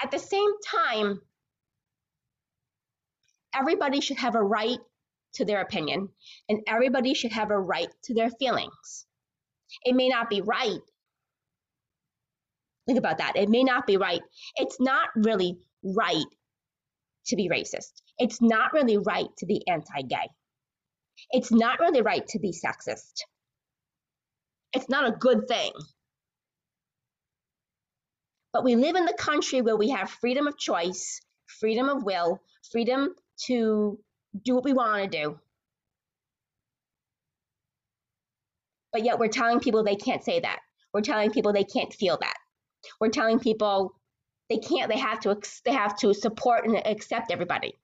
at 0.01 0.11
the 0.11 0.19
same 0.19 0.51
time, 0.69 1.21
everybody 3.55 4.01
should 4.01 4.17
have 4.17 4.35
a 4.35 4.43
right 4.43 4.79
to 5.33 5.45
their 5.45 5.61
opinion 5.61 6.09
and 6.49 6.61
everybody 6.67 7.13
should 7.13 7.31
have 7.31 7.51
a 7.51 7.59
right 7.59 7.89
to 8.03 8.13
their 8.13 8.29
feelings. 8.31 9.05
It 9.83 9.95
may 9.95 10.09
not 10.09 10.29
be 10.29 10.41
right. 10.41 10.79
Think 12.85 12.99
about 12.99 13.17
that. 13.19 13.35
It 13.35 13.49
may 13.49 13.63
not 13.63 13.85
be 13.85 13.97
right. 13.97 14.21
It's 14.55 14.79
not 14.79 15.09
really 15.15 15.57
right 15.83 16.25
to 17.27 17.35
be 17.35 17.49
racist. 17.49 18.01
It's 18.17 18.41
not 18.41 18.73
really 18.73 18.97
right 18.97 19.29
to 19.37 19.45
be 19.45 19.63
anti 19.67 20.01
gay. 20.01 20.29
It's 21.31 21.51
not 21.51 21.79
really 21.79 22.01
right 22.01 22.25
to 22.27 22.39
be 22.39 22.51
sexist. 22.51 23.21
It's 24.73 24.89
not 24.89 25.07
a 25.07 25.11
good 25.11 25.47
thing. 25.47 25.71
But 28.53 28.63
we 28.63 28.75
live 28.75 28.95
in 28.95 29.05
the 29.05 29.13
country 29.13 29.61
where 29.61 29.75
we 29.75 29.89
have 29.89 30.09
freedom 30.09 30.47
of 30.47 30.57
choice, 30.57 31.21
freedom 31.45 31.89
of 31.89 32.03
will, 32.03 32.41
freedom 32.71 33.13
to 33.45 33.99
do 34.43 34.55
what 34.55 34.63
we 34.63 34.73
want 34.73 35.11
to 35.11 35.23
do. 35.23 35.39
But 38.93 39.03
yet 39.03 39.19
we're 39.19 39.27
telling 39.27 39.59
people 39.59 39.83
they 39.83 39.95
can't 39.95 40.23
say 40.23 40.39
that. 40.39 40.59
We're 40.93 41.01
telling 41.01 41.31
people 41.31 41.53
they 41.53 41.63
can't 41.63 41.93
feel 41.93 42.17
that. 42.19 42.35
We're 42.99 43.09
telling 43.09 43.39
people 43.39 43.93
they 44.49 44.57
can't, 44.57 44.89
they 44.89 44.97
have 44.97 45.19
to, 45.21 45.37
they 45.65 45.73
have 45.73 45.97
to 45.97 46.13
support 46.13 46.65
and 46.65 46.75
accept 46.85 47.31
everybody. 47.31 47.75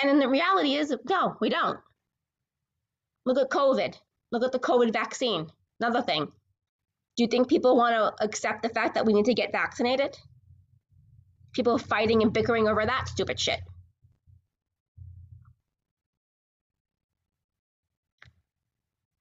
And 0.00 0.10
then 0.10 0.18
the 0.18 0.28
reality 0.28 0.74
is, 0.74 0.94
no, 1.08 1.36
we 1.40 1.48
don't. 1.48 1.78
Look 3.24 3.38
at 3.38 3.50
COVID. 3.50 3.94
Look 4.30 4.44
at 4.44 4.52
the 4.52 4.58
COVID 4.58 4.92
vaccine. 4.92 5.50
Another 5.80 6.02
thing. 6.02 6.26
Do 7.16 7.22
you 7.24 7.28
think 7.28 7.48
people 7.48 7.76
want 7.76 7.94
to 7.94 8.24
accept 8.24 8.62
the 8.62 8.68
fact 8.68 8.94
that 8.94 9.06
we 9.06 9.14
need 9.14 9.24
to 9.26 9.34
get 9.34 9.52
vaccinated? 9.52 10.16
People 11.54 11.78
fighting 11.78 12.22
and 12.22 12.32
bickering 12.32 12.68
over 12.68 12.84
that 12.84 13.08
stupid 13.08 13.40
shit. 13.40 13.60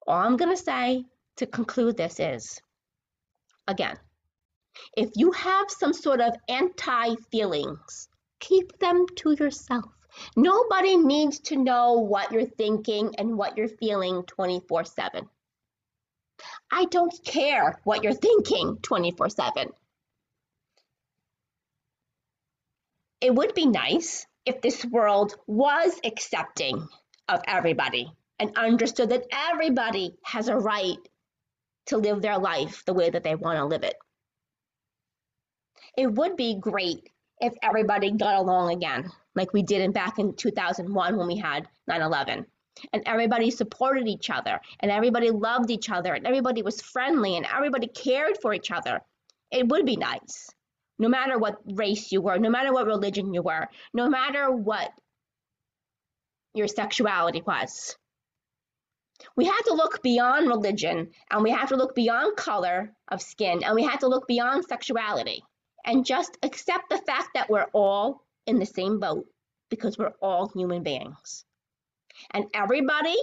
All 0.06 0.18
I'm 0.18 0.38
going 0.38 0.56
to 0.56 0.62
say 0.62 1.06
to 1.38 1.46
conclude 1.46 1.98
this 1.98 2.20
is 2.20 2.62
again, 3.68 3.98
if 4.96 5.10
you 5.16 5.32
have 5.32 5.70
some 5.70 5.94
sort 5.94 6.22
of 6.22 6.34
anti 6.50 7.16
feelings, 7.32 8.10
keep 8.40 8.78
them 8.80 9.06
to 9.18 9.32
yourself. 9.34 9.86
Nobody 10.36 10.98
needs 10.98 11.40
to 11.40 11.58
know 11.58 11.94
what 11.94 12.32
you're 12.32 12.46
thinking 12.46 13.16
and 13.18 13.38
what 13.38 13.58
you're 13.58 13.68
feeling 13.68 14.24
24 14.24 14.86
7. 14.86 15.30
I 16.72 16.86
don't 16.86 17.14
care 17.24 17.80
what 17.84 18.04
you're 18.04 18.14
thinking 18.14 18.78
24 18.82 19.30
7. 19.30 19.70
It 23.22 23.34
would 23.34 23.54
be 23.54 23.66
nice 23.66 24.26
if 24.46 24.62
this 24.62 24.86
world 24.86 25.36
was 25.48 26.00
accepting 26.04 26.88
of 27.28 27.42
everybody 27.48 28.12
and 28.40 28.56
understood 28.58 29.10
that 29.10 29.26
everybody 29.32 30.14
has 30.24 30.48
a 30.48 30.56
right 30.56 31.00
to 31.88 31.98
live 31.98 32.22
their 32.22 32.38
life 32.38 32.84
the 32.86 32.94
way 32.94 33.10
that 33.10 33.24
they 33.24 33.36
want 33.36 33.58
to 33.58 33.66
live 33.66 33.84
it. 33.84 33.96
It 35.98 36.08
would 36.08 36.36
be 36.36 36.56
great 36.60 37.10
if 37.40 37.54
everybody 37.62 38.12
got 38.12 38.36
along 38.36 38.72
again, 38.72 39.12
like 39.36 39.54
we 39.54 39.62
did 39.62 39.82
in 39.82 39.92
back 39.92 40.20
in 40.20 40.36
2001 40.36 41.18
when 41.18 41.28
we 41.28 41.38
had 41.38 41.68
9 41.88 42.02
11 42.02 42.46
and 42.92 43.04
everybody 43.06 43.52
supported 43.52 44.08
each 44.08 44.30
other 44.30 44.60
and 44.82 44.92
everybody 44.92 45.32
loved 45.32 45.72
each 45.72 45.90
other 45.90 46.14
and 46.14 46.26
everybody 46.28 46.62
was 46.62 46.82
friendly 46.82 47.38
and 47.38 47.46
everybody 47.46 47.88
cared 47.88 48.38
for 48.42 48.54
each 48.54 48.72
other, 48.72 49.02
it 49.52 49.68
would 49.68 49.86
be 49.86 49.96
nice. 49.96 50.50
No 50.98 51.10
matter 51.10 51.38
what 51.38 51.58
race 51.66 52.12
you 52.12 52.22
were, 52.22 52.38
no 52.38 52.50
matter 52.50 52.74
what 52.74 52.86
religion 52.86 53.34
you 53.34 53.42
were, 53.42 53.68
no 53.94 54.10
matter 54.10 54.52
what 54.52 54.92
your 56.54 56.68
sexuality 56.68 57.42
was. 57.46 57.98
We 59.36 59.46
have 59.46 59.64
to 59.66 59.74
look 59.74 60.02
beyond 60.02 60.48
religion 60.48 61.12
and 61.32 61.44
we 61.44 61.52
have 61.52 61.70
to 61.70 61.76
look 61.76 61.96
beyond 61.96 62.38
color 62.38 62.94
of 63.08 63.22
skin 63.22 63.64
and 63.64 63.76
we 63.76 63.84
have 63.84 64.00
to 64.00 64.08
look 64.08 64.28
beyond 64.28 64.66
sexuality 64.66 65.44
and 65.86 66.06
just 66.06 66.38
accept 66.44 66.90
the 66.90 66.98
fact 66.98 67.30
that 67.36 67.50
we're 67.50 67.68
all 67.74 68.22
in 68.46 68.60
the 68.60 68.66
same 68.66 69.00
boat 69.00 69.26
because 69.70 69.98
we're 69.98 70.14
all 70.22 70.50
human 70.50 70.84
beings. 70.84 71.46
And 72.32 72.46
everybody, 72.54 73.16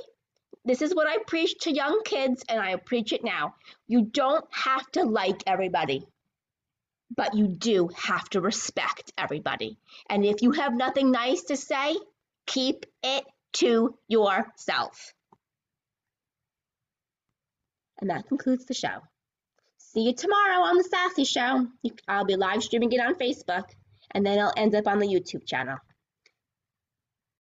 this 0.64 0.82
is 0.82 0.94
what 0.94 1.08
I 1.08 1.18
preach 1.26 1.58
to 1.60 1.72
young 1.72 2.02
kids, 2.04 2.44
and 2.48 2.60
I 2.60 2.76
preach 2.76 3.12
it 3.12 3.24
now. 3.24 3.54
You 3.88 4.02
don't 4.02 4.44
have 4.50 4.90
to 4.92 5.04
like 5.04 5.42
everybody, 5.46 6.06
but 7.14 7.34
you 7.34 7.48
do 7.48 7.90
have 7.96 8.28
to 8.30 8.40
respect 8.40 9.12
everybody. 9.18 9.78
And 10.08 10.24
if 10.24 10.42
you 10.42 10.52
have 10.52 10.74
nothing 10.74 11.10
nice 11.10 11.42
to 11.44 11.56
say, 11.56 11.96
keep 12.46 12.86
it 13.02 13.24
to 13.54 13.96
yourself. 14.08 15.14
And 18.02 18.10
that 18.10 18.26
concludes 18.26 18.64
the 18.64 18.74
show. 18.74 18.98
See 19.78 20.00
you 20.00 20.12
tomorrow 20.12 20.64
on 20.64 20.76
The 20.76 20.82
Sassy 20.82 21.24
Show. 21.24 21.68
I'll 22.08 22.24
be 22.24 22.34
live 22.34 22.60
streaming 22.60 22.90
it 22.90 23.00
on 23.00 23.14
Facebook, 23.14 23.62
and 24.10 24.26
then 24.26 24.38
it'll 24.38 24.52
end 24.56 24.74
up 24.74 24.88
on 24.88 24.98
the 24.98 25.06
YouTube 25.06 25.46
channel. 25.46 25.78